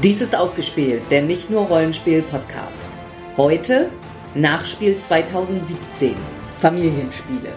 Dies 0.00 0.20
ist 0.20 0.36
ausgespielt, 0.36 1.02
der 1.10 1.22
nicht 1.22 1.50
nur 1.50 1.62
Rollenspiel-Podcast. 1.62 2.88
Heute 3.36 3.90
Nachspiel 4.36 4.96
2017. 4.96 6.14
Familienspiele. 6.60 7.52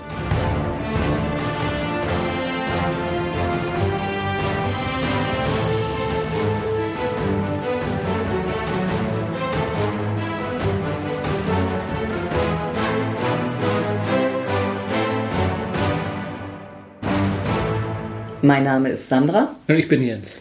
Mein 18.42 18.64
Name 18.64 18.90
ist 18.90 19.08
Sandra. 19.08 19.56
Und 19.68 19.76
ich 19.76 19.88
bin 19.88 20.02
Jens. 20.02 20.40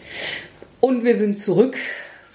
Und 0.81 1.03
wir 1.03 1.15
sind 1.17 1.39
zurück 1.39 1.77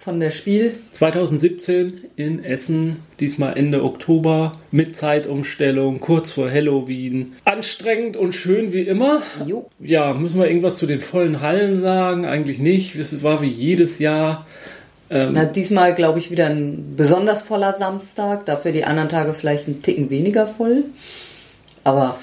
von 0.04 0.20
der 0.20 0.30
Spiel 0.30 0.78
2017 0.92 2.04
in 2.14 2.44
Essen, 2.44 3.02
diesmal 3.18 3.56
Ende 3.56 3.82
Oktober 3.82 4.52
mit 4.70 4.94
Zeitumstellung, 4.94 5.98
kurz 5.98 6.30
vor 6.30 6.48
Halloween. 6.48 7.34
Anstrengend 7.44 8.16
und 8.16 8.32
schön 8.36 8.72
wie 8.72 8.82
immer. 8.82 9.22
Jo. 9.44 9.68
Ja, 9.80 10.14
müssen 10.14 10.38
wir 10.38 10.46
irgendwas 10.46 10.76
zu 10.76 10.86
den 10.86 11.00
vollen 11.00 11.40
Hallen 11.40 11.80
sagen? 11.80 12.24
Eigentlich 12.24 12.60
nicht. 12.60 12.94
Es 12.94 13.20
war 13.24 13.42
wie 13.42 13.50
jedes 13.50 13.98
Jahr. 13.98 14.46
Ähm, 15.10 15.30
Na, 15.32 15.44
diesmal 15.44 15.96
glaube 15.96 16.20
ich 16.20 16.30
wieder 16.30 16.46
ein 16.46 16.94
besonders 16.96 17.42
voller 17.42 17.72
Samstag, 17.72 18.46
dafür 18.46 18.70
die 18.70 18.84
anderen 18.84 19.08
Tage 19.08 19.34
vielleicht 19.34 19.66
ein 19.66 19.82
Ticken 19.82 20.08
weniger 20.08 20.46
voll. 20.46 20.84
Aber. 21.86 22.18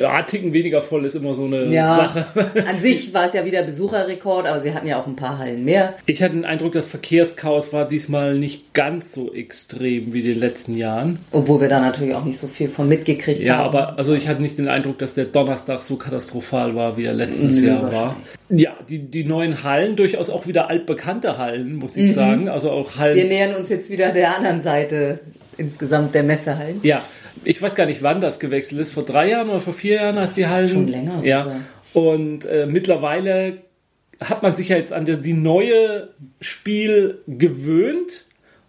Ja, 0.00 0.22
Ticken 0.22 0.52
weniger 0.52 0.82
voll 0.82 1.04
ist 1.04 1.16
immer 1.16 1.34
so 1.34 1.44
eine 1.44 1.64
ja, 1.64 1.96
Sache. 1.96 2.26
An 2.64 2.78
sich 2.78 3.12
war 3.12 3.26
es 3.26 3.34
ja 3.34 3.44
wieder 3.44 3.64
Besucherrekord, 3.64 4.46
aber 4.46 4.60
sie 4.60 4.72
hatten 4.72 4.86
ja 4.86 5.02
auch 5.02 5.06
ein 5.08 5.16
paar 5.16 5.38
Hallen 5.38 5.64
mehr. 5.64 5.94
Ich 6.06 6.22
hatte 6.22 6.34
den 6.34 6.44
Eindruck, 6.44 6.72
das 6.72 6.86
Verkehrschaos 6.86 7.72
war 7.72 7.88
diesmal 7.88 8.38
nicht 8.38 8.72
ganz 8.72 9.12
so 9.12 9.34
extrem 9.34 10.12
wie 10.12 10.20
in 10.20 10.26
den 10.26 10.38
letzten 10.38 10.76
Jahren. 10.76 11.18
Obwohl 11.32 11.60
wir 11.60 11.68
da 11.68 11.80
natürlich 11.80 12.14
auch 12.14 12.24
nicht 12.24 12.38
so 12.38 12.46
viel 12.46 12.68
von 12.68 12.88
mitgekriegt 12.88 13.40
ja, 13.40 13.56
haben. 13.56 13.74
Ja, 13.74 13.80
aber 13.80 13.98
also 13.98 14.14
ich 14.14 14.28
hatte 14.28 14.42
nicht 14.42 14.56
den 14.58 14.68
Eindruck, 14.68 14.98
dass 14.98 15.14
der 15.14 15.24
Donnerstag 15.24 15.80
so 15.80 15.96
katastrophal 15.96 16.76
war, 16.76 16.96
wie 16.96 17.06
er 17.06 17.14
letztes 17.14 17.60
nee, 17.60 17.66
Jahr 17.66 17.92
war. 17.92 18.16
Ja, 18.48 18.76
die, 18.88 19.00
die 19.00 19.24
neuen 19.24 19.64
Hallen, 19.64 19.96
durchaus 19.96 20.30
auch 20.30 20.46
wieder 20.46 20.70
altbekannte 20.70 21.36
Hallen, 21.36 21.74
muss 21.74 21.96
ich 21.96 22.10
mhm. 22.10 22.14
sagen. 22.14 22.48
Also 22.48 22.70
auch 22.70 22.96
Hallen. 22.96 23.16
Wir 23.16 23.24
nähern 23.24 23.56
uns 23.56 23.70
jetzt 23.70 23.90
wieder 23.90 24.12
der 24.12 24.36
anderen 24.36 24.60
Seite 24.60 25.18
insgesamt 25.56 26.14
der 26.14 26.22
Messehallen. 26.22 26.78
Ja, 26.82 27.02
ich 27.44 27.60
weiß 27.60 27.74
gar 27.74 27.86
nicht, 27.86 28.02
wann 28.02 28.20
das 28.20 28.40
gewechselt 28.40 28.80
ist. 28.80 28.92
Vor 28.92 29.04
drei 29.04 29.30
Jahren 29.30 29.50
oder 29.50 29.60
vor 29.60 29.72
vier 29.72 29.96
Jahren, 29.96 30.18
als 30.18 30.34
die 30.34 30.46
Hallen. 30.46 30.68
Schon 30.68 30.88
länger. 30.88 31.20
Ja. 31.24 31.60
Und 31.92 32.44
äh, 32.44 32.66
mittlerweile 32.66 33.58
hat 34.20 34.42
man 34.42 34.54
sich 34.54 34.68
ja 34.68 34.76
jetzt 34.76 34.92
an 34.92 35.04
die, 35.04 35.16
die 35.16 35.32
neue 35.32 36.10
Spiel 36.40 37.22
gewöhnt. 37.26 38.26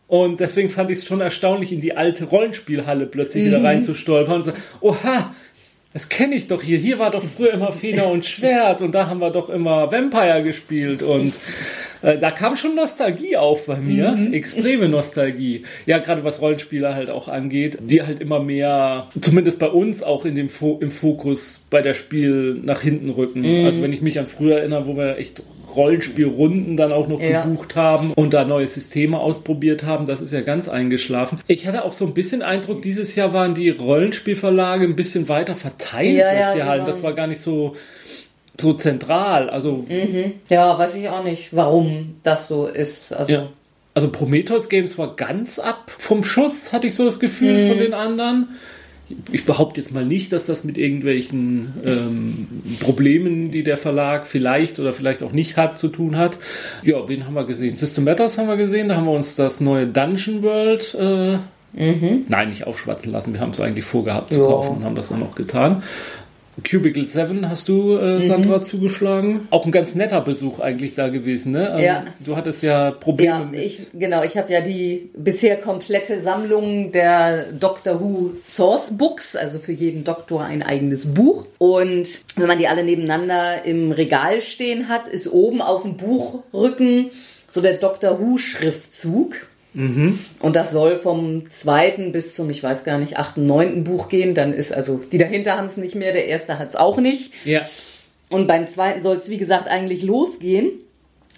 Und 0.08 0.40
deswegen 0.40 0.70
fand 0.70 0.92
ich 0.92 1.00
es 1.00 1.06
schon 1.06 1.22
erstaunlich, 1.22 1.72
in 1.72 1.82
die 1.82 1.96
alte 1.96 2.26
Rollenspielhalle 2.26 3.06
plötzlich 3.06 3.44
mhm. 3.44 3.48
wieder 3.48 3.64
reinzustolpern 3.64 4.36
und 4.36 4.44
so, 4.44 4.52
oha, 4.82 5.34
das 5.94 6.10
kenne 6.10 6.36
ich 6.36 6.48
doch 6.48 6.62
hier. 6.62 6.78
Hier 6.78 7.00
war 7.00 7.12
doch 7.12 7.24
früher 7.24 7.54
immer 7.54 7.72
Feder 7.72 8.08
und 8.10 8.26
Schwert 8.26 8.82
und 8.82 8.94
da 8.94 9.08
haben 9.08 9.20
wir 9.20 9.30
doch 9.30 9.50
immer 9.50 9.92
Vampire 9.92 10.44
gespielt 10.44 11.04
und 11.04 11.34
äh, 12.02 12.18
da 12.18 12.32
kam 12.32 12.56
schon 12.56 12.76
Nostalgie 12.76 13.38
auf 13.38 13.66
bei 13.66 13.78
mir. 13.78 14.12
Mhm. 14.12 14.34
Extreme 14.34 14.90
Nostalgie. 14.90 15.64
Ja, 15.86 16.00
gerade 16.00 16.24
was 16.24 16.42
Rollenspieler 16.42 16.96
halt 16.96 17.10
auch 17.10 17.28
angeht, 17.28 17.78
die 17.82 18.02
halt 18.02 18.20
immer 18.20 18.40
mehr, 18.40 19.08
zumindest 19.20 19.60
bei 19.60 19.70
uns 19.70 20.04
auch 20.04 20.26
in 20.26 20.36
dem 20.36 20.50
Fo 20.50 20.80
im 20.82 20.92
Fokus 20.92 21.66
bei 21.70 21.82
der 21.82 21.94
Spiel 21.94 22.60
nach 22.64 22.82
hinten 22.82 23.10
rücken. 23.10 23.42
Mhm. 23.42 23.66
Also 23.66 23.82
wenn 23.82 23.94
ich 23.94 24.02
mich 24.02 24.20
an 24.20 24.28
früher 24.28 24.58
erinnere, 24.58 24.88
wo 24.88 24.98
wir 24.98 25.18
echt 25.18 25.44
Rollenspielrunden 25.76 26.78
dann 26.78 26.92
auch 26.92 27.08
noch 27.08 27.22
ja. 27.22 27.42
gebucht 27.42 27.76
haben 27.76 28.12
und 28.14 28.34
da 28.34 28.44
neue 28.44 28.68
Systeme 28.68 29.20
ausprobiert 29.20 29.84
haben. 29.84 30.06
Das 30.06 30.22
ist 30.22 30.34
ja 30.34 30.42
ganz 30.42 30.68
eingeschlafen. 30.68 31.40
Ich 31.48 31.68
hatte 31.68 31.86
auch 31.86 31.94
so 31.94 32.06
ein 32.06 32.14
bisschen 32.14 32.42
Eindruck, 32.42 32.82
dieses 32.82 33.16
Jahr 33.16 33.34
waren 33.34 33.56
die 33.56 33.70
Rollenspielverlage 33.70 34.86
ein 34.86 34.96
bisschen 34.96 35.30
weiter 35.30 35.56
verteilt 35.56 36.18
ja, 36.18 36.30
durch 36.30 36.40
ja, 36.40 36.56
die 36.56 36.64
Hallen. 36.64 36.86
Das 36.86 37.04
war 37.04 37.14
gar 37.14 37.28
nicht 37.28 37.42
so 37.42 37.76
so 38.60 38.74
zentral. 38.74 39.50
Also 39.50 39.86
mhm. 39.88 40.34
ja, 40.50 40.78
weiß 40.78 40.96
ich 40.96 41.10
auch 41.10 41.24
nicht, 41.24 41.56
warum 41.56 42.16
das 42.24 42.48
so 42.48 42.68
ist. 42.68 43.14
Also 43.14 43.32
ja. 43.32 43.50
Also 43.94 44.10
Prometheus 44.10 44.70
Games 44.70 44.98
war 44.98 45.18
ganz 45.18 45.60
ab 45.60 45.92
vom 45.98 46.24
Schuss, 46.24 46.72
hatte 46.72 46.88
ich 46.88 46.96
so 46.96 47.04
das 47.04 47.20
Gefühl 47.20 47.66
mhm. 47.66 47.70
von 47.70 47.78
den 47.78 47.94
anderen 47.94 48.48
ich 49.32 49.46
behaupte 49.46 49.80
jetzt 49.80 49.94
mal 49.94 50.06
nicht, 50.06 50.32
dass 50.34 50.46
das 50.46 50.64
mit 50.64 50.78
irgendwelchen 50.78 51.74
ähm, 51.86 52.48
Problemen, 52.80 53.52
die 53.52 53.64
der 53.64 53.78
Verlag 53.78 54.28
vielleicht 54.28 54.80
oder 54.80 54.94
vielleicht 54.94 55.24
auch 55.24 55.32
nicht 55.32 55.58
hat, 55.58 55.78
zu 55.78 55.88
tun 55.90 56.18
hat. 56.18 56.38
Ja, 56.84 57.08
wen 57.08 57.26
haben 57.26 57.34
wir 57.34 57.46
gesehen? 57.46 57.76
System 57.76 58.04
Matters 58.04 58.38
haben 58.38 58.48
wir 58.48 58.58
gesehen, 58.58 58.90
da 58.90 58.96
haben 58.96 59.06
wir 59.06 59.14
uns 59.14 59.36
das 59.36 59.60
neue 59.60 59.88
Dungeon 59.88 60.44
World 60.44 60.96
äh, 61.00 61.38
mhm. 61.74 62.26
nein, 62.28 62.50
nicht 62.50 62.68
aufschwatzen 62.68 63.12
lassen. 63.12 63.34
Wir 63.34 63.42
haben 63.42 63.52
es 63.52 63.60
eigentlich 63.60 63.86
vorgehabt 63.86 64.34
zu 64.34 64.40
kaufen 64.40 64.78
und 64.78 64.84
haben 64.84 64.96
das 64.96 65.10
dann 65.10 65.24
auch 65.24 65.36
getan. 65.36 65.84
Cubicle 66.64 67.06
7 67.06 67.50
hast 67.50 67.70
du, 67.70 67.98
äh, 67.98 68.16
mhm. 68.16 68.22
Sandra, 68.22 68.58
mhm. 68.58 68.64
zugeschlagen. 68.64 69.48
Auch 69.50 69.66
ein 69.66 69.72
ganz 69.72 69.96
netter 69.96 70.22
Besuch 70.22 70.60
eigentlich 70.60 70.96
da 70.96 71.10
gewesen, 71.10 71.54
ne? 71.54 71.72
Also, 71.72 71.84
ja. 71.84 72.06
Du 72.20 72.36
hattest 72.36 72.62
ja 72.64 72.92
Probleme. 72.92 73.50
Ja, 73.54 73.62
ich, 73.62 73.88
genau. 73.94 74.24
Ich 74.24 74.38
habe 74.38 74.52
ja 74.52 74.62
die 74.62 75.10
bisher 75.16 75.58
komplette 75.58 76.22
Sammlung 76.22 76.92
der 76.92 77.54
Doctor 77.54 78.02
Who 78.02 78.34
Source 78.42 78.98
Books, 78.98 79.36
also 79.36 79.60
für 79.60 79.72
jeden 79.72 80.04
Doktor 80.04 80.44
ein 80.44 80.62
eigenes 80.64 81.14
Buch. 81.14 81.46
Und 81.58 82.08
wenn 82.36 82.48
man 82.48 82.60
die 82.60 82.68
alle 82.68 82.84
nebeneinander 82.84 83.64
im 83.64 83.92
Regal 83.92 84.42
stehen 84.42 84.90
hat, 84.90 85.08
ist 85.08 85.32
oben 85.32 85.62
auf 85.62 85.84
dem 85.84 85.98
Buchrücken 85.98 87.12
so 87.52 87.62
der 87.62 87.78
Doctor 87.78 88.20
Who 88.20 88.38
Schriftzug. 88.38 89.36
Mhm. 89.74 90.20
Und 90.40 90.56
das 90.56 90.72
soll 90.72 90.98
vom 90.98 91.50
zweiten 91.50 92.12
bis 92.12 92.36
zum, 92.36 92.50
ich 92.50 92.62
weiß 92.62 92.84
gar 92.84 92.98
nicht, 92.98 93.18
achten, 93.18 93.46
neunten 93.48 93.84
Buch 93.84 94.10
gehen. 94.10 94.36
Dann 94.36 94.54
ist 94.54 94.74
also, 94.74 95.02
die 95.12 95.18
dahinter 95.18 95.58
haben 95.58 95.68
es 95.68 95.78
nicht 95.78 95.96
mehr, 95.96 96.14
der 96.14 96.28
erste 96.28 96.60
hat 96.60 96.70
es 96.70 96.76
auch 96.76 96.98
nicht. 96.98 97.32
Ja. 97.46 97.62
Und 98.30 98.48
beim 98.48 98.68
zweiten 98.68 99.02
soll 99.02 99.18
es, 99.18 99.30
wie 99.30 99.38
gesagt, 99.38 99.68
eigentlich 99.68 100.04
losgehen. 100.04 100.72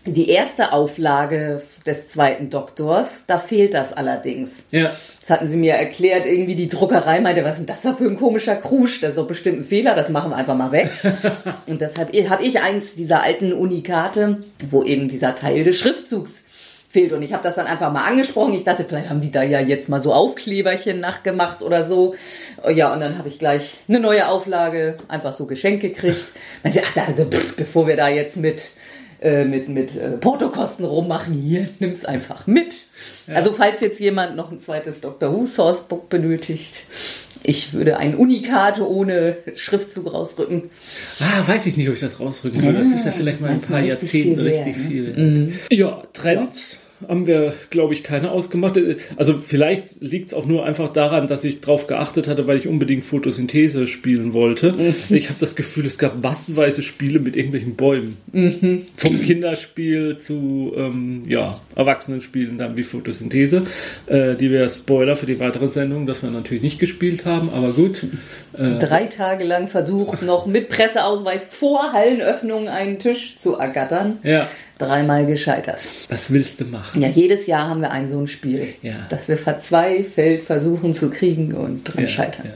Die 0.06 0.30
erste 0.30 0.74
Auflage 0.74 1.62
des 1.86 2.10
zweiten 2.10 2.50
Doktors, 2.50 3.08
da 3.26 3.40
fehlt 3.40 3.74
das 3.74 3.94
allerdings. 3.94 4.64
Ja. 4.70 4.92
Das 5.22 5.30
hatten 5.30 5.48
sie 5.48 5.56
mir 5.56 5.76
erklärt, 5.76 6.26
irgendwie 6.26 6.56
die 6.56 6.68
Druckerei 6.68 7.22
meinte, 7.22 7.46
was 7.46 7.52
ist 7.52 7.60
denn 7.60 7.66
das 7.68 7.84
da 7.84 7.94
für 7.94 8.04
ein 8.04 8.18
komischer 8.18 8.58
Krusch? 8.58 9.00
Das 9.00 9.12
ist 9.12 9.18
doch 9.18 9.28
bestimmt 9.28 9.62
ein 9.62 9.66
Fehler, 9.66 9.96
das 9.96 10.10
machen 10.10 10.32
wir 10.32 10.36
einfach 10.36 10.58
mal 10.58 10.74
weg. 10.74 10.92
Und 11.68 11.80
deshalb 11.80 12.14
habe 12.30 12.44
ich 12.44 12.60
eins 12.62 12.96
dieser 12.96 13.24
alten 13.24 13.54
Unikate, 13.54 14.44
wo 14.70 14.84
eben 14.84 15.08
dieser 15.08 15.36
Teil 15.36 15.64
des 15.64 15.80
Schriftzugs 15.80 16.44
fehlt. 16.94 17.12
Und 17.12 17.24
ich 17.24 17.34
habe 17.34 17.44
das 17.44 17.56
dann 17.56 17.66
einfach 17.66 17.92
mal 17.92 18.06
angesprochen. 18.06 18.54
Ich 18.54 18.64
dachte, 18.64 18.86
vielleicht 18.86 19.10
haben 19.10 19.20
die 19.20 19.32
da 19.32 19.42
ja 19.42 19.60
jetzt 19.60 19.90
mal 19.90 20.02
so 20.02 20.14
Aufkleberchen 20.14 21.00
nachgemacht 21.00 21.62
oder 21.64 21.86
so. 21.86 22.14
Ja, 22.72 22.94
und 22.94 23.00
dann 23.00 23.18
habe 23.18 23.28
ich 23.28 23.40
gleich 23.40 23.80
eine 23.90 24.00
neue 24.00 24.28
Auflage 24.30 24.96
einfach 25.08 25.34
so 25.34 25.48
geschenkt 25.48 25.82
gekriegt. 25.82 26.26
Man 26.64 26.72
sagt, 26.72 26.88
ach, 26.96 27.16
da, 27.16 27.26
pff, 27.26 27.56
bevor 27.56 27.88
wir 27.88 27.98
da 27.98 28.08
jetzt 28.08 28.38
mit 28.38 28.72
äh, 29.22 29.46
mit, 29.46 29.70
mit 29.70 29.96
äh, 29.96 30.12
Portokosten 30.12 30.86
rummachen, 30.86 31.34
hier, 31.34 31.70
nimm's 31.80 32.04
einfach 32.04 32.46
mit. 32.46 32.74
Ja. 33.26 33.36
Also 33.36 33.54
falls 33.54 33.80
jetzt 33.80 34.00
jemand 34.02 34.36
noch 34.36 34.52
ein 34.52 34.60
zweites 34.60 35.00
Dr. 35.00 35.34
Who 35.34 35.46
Sourcebook 35.46 36.10
benötigt, 36.10 36.76
ich 37.42 37.74
würde 37.74 37.98
ein 37.98 38.16
Unikat 38.16 38.82
ohne 38.82 39.38
Schriftzug 39.56 40.14
rausrücken. 40.14 40.70
Ah, 41.20 41.48
weiß 41.48 41.66
ich 41.68 41.78
nicht, 41.78 41.88
ob 41.88 41.96
ich 41.96 42.02
das 42.02 42.20
rausrücken 42.20 42.62
soll. 42.62 42.74
Das 42.74 42.88
ist 42.88 43.06
ja 43.06 43.12
vielleicht 43.12 43.42
mal 43.42 43.52
ein 43.52 43.62
paar 43.62 43.80
Jahrzehnten 43.80 44.40
richtig 44.40 44.76
viel. 44.76 45.06
Richtig 45.06 45.16
viel. 45.16 45.30
Mhm. 45.30 45.60
Ja, 45.70 46.04
Trends. 46.14 46.80
Haben 47.08 47.28
wir, 47.28 47.54
glaube 47.70 47.94
ich, 47.94 48.04
keine 48.04 48.32
ausgemacht. 48.32 48.80
Also 49.16 49.36
vielleicht 49.40 50.02
liegt 50.02 50.28
es 50.28 50.34
auch 50.34 50.46
nur 50.46 50.66
einfach 50.66 50.92
daran, 50.92 51.28
dass 51.28 51.44
ich 51.44 51.62
darauf 51.62 51.88
geachtet 51.88 52.28
hatte, 52.28 52.48
weil 52.48 52.58
ich 52.58 52.68
unbedingt 52.68 53.06
Photosynthese 53.06 53.88
spielen 53.88 54.34
wollte. 54.34 54.74
Mhm. 54.74 54.96
Ich 55.10 55.30
habe 55.30 55.40
das 55.40 55.56
Gefühl, 55.56 55.86
es 55.86 55.98
gab 55.98 56.22
massenweise 56.22 56.84
Spiele 56.84 57.20
mit 57.20 57.36
irgendwelchen 57.36 57.76
Bäumen. 57.76 58.18
Mhm. 58.32 58.88
Vom 58.98 59.22
Kinderspiel 59.22 60.18
zu 60.18 60.74
ähm, 60.76 61.24
ja, 61.28 61.60
Erwachsenenspielen 61.76 62.58
dann 62.58 62.78
wie 62.78 62.84
Photosynthese, 62.84 63.64
äh, 64.08 64.36
die 64.36 64.52
wir 64.52 64.70
Spoiler 64.70 65.16
für 65.16 65.26
die 65.26 65.40
weiteren 65.40 65.72
Sendungen, 65.72 66.06
dass 66.06 66.24
wir 66.24 66.30
natürlich 66.30 66.64
nicht 66.64 66.80
gespielt 66.80 67.26
haben, 67.26 67.50
aber 67.50 67.74
gut. 67.74 68.06
Äh, 68.58 68.80
Drei 68.80 69.06
Tage 69.06 69.44
lang 69.44 69.68
versucht, 69.68 70.22
noch 70.22 70.46
mit 70.46 70.70
Presseausweis 70.70 71.46
vor 71.46 71.94
Hallenöffnung 71.94 72.68
einen 72.68 73.00
Tisch 73.00 73.36
zu 73.36 73.56
ergattern. 73.56 74.18
Ja 74.24 74.48
dreimal 74.78 75.26
gescheitert. 75.26 75.80
Was 76.10 76.32
willst 76.32 76.60
du 76.60 76.66
machen? 76.66 77.02
Ja, 77.02 77.08
jedes 77.08 77.48
Jahr 77.48 77.70
haben 77.70 77.82
wir 77.82 77.92
ein 77.92 78.10
so 78.10 78.20
ein 78.20 78.28
Spiel, 78.28 78.74
ja. 78.82 79.06
das 79.10 79.28
wir 79.28 79.38
verzweifelt 79.38 80.44
versuchen 80.44 80.94
zu 80.94 81.10
kriegen 81.10 81.54
und 81.54 81.84
dran 81.84 82.04
ja, 82.04 82.10
scheitern. 82.10 82.46
Ja. 82.48 82.54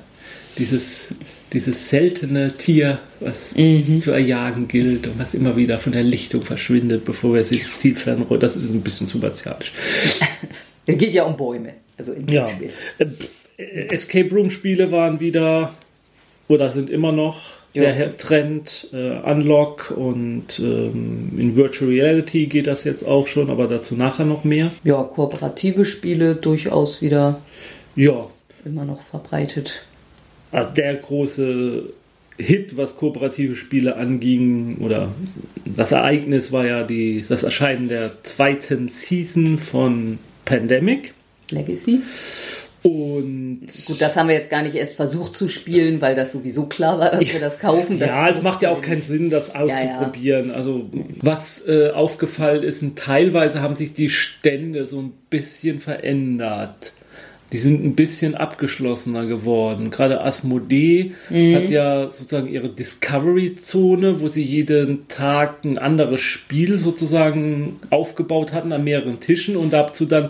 Dieses, 0.57 1.13
dieses 1.53 1.89
seltene 1.89 2.57
Tier, 2.57 2.99
was 3.19 3.55
mhm. 3.55 3.83
zu 3.83 4.11
erjagen 4.11 4.67
gilt 4.67 5.05
und 5.07 5.19
was 5.19 5.33
immer 5.35 5.55
wieder 5.55 5.77
von 5.77 5.91
der 5.91 6.03
Lichtung 6.03 6.41
verschwindet, 6.43 7.05
bevor 7.05 7.35
wir 7.35 7.45
sich 7.45 7.61
das 7.61 7.79
Ziel 7.79 7.95
fernrollen, 7.95 8.41
das 8.41 8.55
ist 8.55 8.71
ein 8.71 8.81
bisschen 8.81 9.07
zu 9.07 9.19
martialisch. 9.19 9.71
es 10.85 10.97
geht 10.97 11.13
ja 11.13 11.23
um 11.23 11.37
Bäume, 11.37 11.73
also 11.97 12.13
in 12.13 12.27
ja. 12.27 12.47
Spiel. 12.47 12.71
Äh, 12.97 13.87
Escape 13.89 14.29
Room 14.33 14.49
Spiele 14.49 14.91
waren 14.91 15.19
wieder 15.19 15.73
oder 16.47 16.71
sind 16.71 16.89
immer 16.89 17.11
noch 17.11 17.56
der 17.77 17.97
Ja. 17.97 18.07
Trend 18.09 18.87
äh, 18.93 19.17
Unlock 19.29 19.93
und 19.95 20.59
ähm, 20.59 21.31
in 21.37 21.55
Virtual 21.55 21.89
Reality 21.89 22.47
geht 22.47 22.67
das 22.67 22.83
jetzt 22.83 23.03
auch 23.03 23.27
schon, 23.27 23.49
aber 23.49 23.67
dazu 23.67 23.95
nachher 23.95 24.25
noch 24.25 24.43
mehr. 24.43 24.71
Ja, 24.83 25.01
kooperative 25.03 25.85
Spiele 25.85 26.35
durchaus 26.35 27.01
wieder 27.01 27.41
Ja, 27.95 28.27
immer 28.65 28.85
noch 28.85 29.01
verbreitet. 29.03 29.81
also 30.51 30.69
der 30.71 30.95
große 30.95 31.83
Hit, 32.39 32.77
was 32.77 32.97
kooperative 32.97 33.55
Spiele 33.55 33.95
anging, 33.95 34.77
oder 34.79 35.11
das 35.65 35.91
Ereignis 35.91 36.51
war 36.51 36.65
ja 36.67 36.83
die, 36.83 37.25
das 37.27 37.41
Erscheinen 37.43 37.89
der 37.89 38.11
zweiten 38.23 38.89
Season 38.89 39.57
von 39.57 40.19
Pandemic. 40.45 41.13
Legacy. 41.49 42.01
Und 42.87 43.67
Gut, 43.85 43.99
das 44.01 44.15
haben 44.15 44.29
wir 44.29 44.35
jetzt 44.35 44.49
gar 44.49 44.63
nicht 44.63 44.75
erst 44.75 44.95
versucht 44.95 45.35
zu 45.35 45.49
spielen, 45.49 45.99
weil 46.01 46.15
das 46.15 46.31
sowieso 46.31 46.67
klar 46.67 46.99
war, 46.99 47.11
dass 47.11 47.33
wir 47.33 47.39
das 47.39 47.59
kaufen. 47.59 47.99
Das 47.99 48.07
ja, 48.07 48.29
es 48.29 48.41
macht 48.41 48.61
ja 48.61 48.71
auch 48.71 48.81
keinen. 48.81 49.01
Sinn, 49.01 49.29
das 49.29 49.53
auszuprobieren. 49.53 50.51
Also 50.51 50.89
was 51.21 51.67
äh, 51.67 51.91
aufgefallen 51.91 52.63
ist, 52.63 52.81
und 52.81 52.97
teilweise 52.97 53.61
haben 53.61 53.75
sich 53.75 53.93
die 53.93 54.09
Stände 54.09 54.85
so 54.85 54.99
ein 54.99 55.13
bisschen 55.29 55.79
verändert. 55.79 56.93
Die 57.53 57.57
sind 57.59 57.85
ein 57.85 57.95
bisschen 57.95 58.35
abgeschlossener 58.35 59.25
geworden. 59.25 59.89
Gerade 59.89 60.19
Asmodee 60.21 61.13
Mhm. 61.29 61.55
hat 61.55 61.69
ja 61.69 62.09
sozusagen 62.09 62.47
ihre 62.49 62.69
Discovery-Zone, 62.69 64.19
wo 64.19 64.27
sie 64.27 64.43
jeden 64.43 65.07
Tag 65.07 65.63
ein 65.63 65.77
anderes 65.77 66.19
Spiel 66.21 66.77
sozusagen 66.77 67.79
aufgebaut 67.89 68.51
hatten 68.51 68.71
an 68.73 68.83
mehreren 68.83 69.19
Tischen 69.19 69.55
und 69.55 69.71
dazu 69.71 70.05
dann 70.05 70.29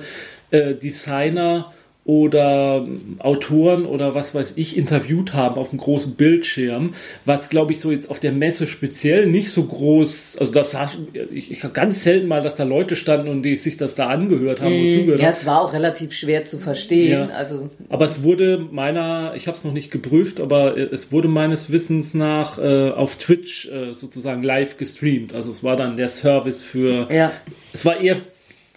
äh, 0.51 0.75
Designer 0.75 1.74
oder 2.07 2.88
Autoren 3.19 3.86
oder 3.86 4.15
was 4.15 4.33
weiß 4.33 4.54
ich 4.56 4.77
interviewt 4.77 5.33
haben 5.33 5.57
auf 5.57 5.69
einem 5.71 5.80
großen 5.80 6.13
Bildschirm, 6.15 6.94
was 7.25 7.50
glaube 7.50 7.74
ich 7.74 7.81
so 7.81 7.92
jetzt 7.92 8.09
auf 8.09 8.19
der 8.21 8.31
Messe 8.31 8.65
speziell 8.65 9.27
nicht 9.27 9.51
so 9.51 9.63
groß, 9.63 10.38
also 10.39 10.54
das 10.54 10.71
sah, 10.71 10.89
ich, 11.33 11.51
ich 11.51 11.63
habe 11.65 11.74
ganz 11.74 12.04
selten 12.04 12.27
mal, 12.30 12.42
dass 12.42 12.56
da 12.56 12.63
Leute 12.63 12.95
standen 12.95 13.27
und 13.27 13.44
die 13.44 13.57
sich 13.57 13.75
das 13.75 13.95
da 13.95 14.07
angehört 14.07 14.62
haben 14.62 14.74
und 14.74 14.92
zugehört 14.92 15.18
Mhm. 15.19 15.21
Ja, 15.21 15.27
haben. 15.27 15.36
es 15.38 15.45
war 15.45 15.62
auch 15.62 15.74
relativ 15.74 16.13
schwer 16.13 16.45
zu 16.45 16.57
verstehen. 16.57 17.12
Ja. 17.30 17.36
Also 17.36 17.69
Aber 17.89 18.06
es 18.06 18.24
wurde 18.24 18.65
meiner, 18.71 19.33
ich 19.36 19.48
habe 19.48 19.57
es 19.57 19.65
noch 19.65 19.74
nicht 19.74 19.92
geprüft, 19.92 20.39
aber 20.39 20.77
äh, 20.77 20.83
es 20.92 21.12
wurde 21.12 21.27
meines 21.27 21.71
Wissens 21.71 22.13
nach 22.13 22.57
äh, 22.57 22.89
auf 22.92 23.18
Twitch 23.18 23.68
äh, 23.69 23.94
sozusagen 23.94 24.44
live 24.44 24.77
gestreamt. 24.77 25.33
Also 25.33 25.51
es 25.51 25.62
war 25.62 25.75
dann 25.75 25.98
der 25.98 26.07
Service 26.07 26.62
für, 26.62 27.09
ja, 27.12 27.33
es 27.74 27.83
war 27.83 28.00
eher 28.00 28.15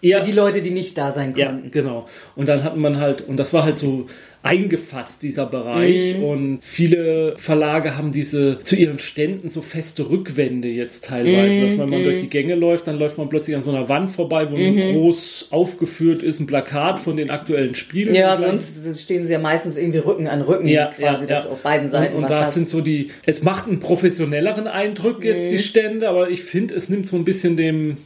eher 0.02 0.20
die 0.20 0.32
Leute, 0.32 0.62
die 0.62 0.70
nicht 0.70 0.96
da 0.98 1.12
sein 1.12 1.34
ja, 1.36 1.46
konnten. 1.46 1.70
genau. 1.70 2.06
Und 2.36 2.48
dann 2.48 2.64
hat 2.64 2.76
man 2.76 2.98
halt, 2.98 3.22
und 3.22 3.36
das 3.36 3.52
war 3.52 3.64
halt 3.64 3.76
so 3.78 4.06
eingefasst, 4.42 5.22
dieser 5.22 5.44
Bereich. 5.44 6.16
Mhm. 6.16 6.24
Und 6.24 6.58
viele 6.62 7.34
Verlage 7.36 7.98
haben 7.98 8.10
diese 8.10 8.58
zu 8.60 8.74
ihren 8.74 8.98
Ständen 8.98 9.50
so 9.50 9.60
feste 9.60 10.08
Rückwände 10.08 10.66
jetzt 10.68 11.04
teilweise, 11.04 11.60
Mhm, 11.60 11.62
dass 11.68 11.76
man 11.76 11.90
mal 11.90 12.02
durch 12.02 12.20
die 12.22 12.30
Gänge 12.30 12.54
läuft, 12.54 12.86
dann 12.86 12.98
läuft 12.98 13.18
man 13.18 13.28
plötzlich 13.28 13.54
an 13.54 13.62
so 13.62 13.70
einer 13.70 13.88
Wand 13.90 14.10
vorbei, 14.10 14.50
wo 14.50 14.56
groß 14.56 15.48
aufgeführt 15.50 16.22
ist, 16.22 16.40
ein 16.40 16.46
Plakat 16.46 17.00
von 17.00 17.18
den 17.18 17.28
aktuellen 17.30 17.74
Spielen. 17.74 18.14
Ja, 18.14 18.40
sonst 18.40 18.98
stehen 19.00 19.26
sie 19.26 19.32
ja 19.34 19.38
meistens 19.38 19.76
irgendwie 19.76 19.98
Rücken 19.98 20.26
an 20.26 20.40
Rücken, 20.40 20.68
ja, 20.68 20.86
quasi, 20.86 21.26
ja, 21.26 21.40
ja. 21.40 21.44
auf 21.44 21.58
beiden 21.60 21.90
Seiten 21.90 22.16
Und, 22.16 22.22
und 22.24 22.30
da 22.30 22.50
sind 22.50 22.68
so 22.70 22.80
die, 22.80 23.10
es 23.26 23.42
macht 23.42 23.68
einen 23.68 23.80
professionelleren 23.80 24.66
Eindruck 24.66 25.22
jetzt 25.22 25.50
Mhm. 25.52 25.56
die 25.56 25.62
Stände, 25.62 26.08
aber 26.08 26.30
ich 26.30 26.42
finde, 26.44 26.74
es 26.74 26.88
nimmt 26.88 27.06
so 27.06 27.16
ein 27.16 27.24
bisschen 27.24 27.58
dem, 27.58 27.98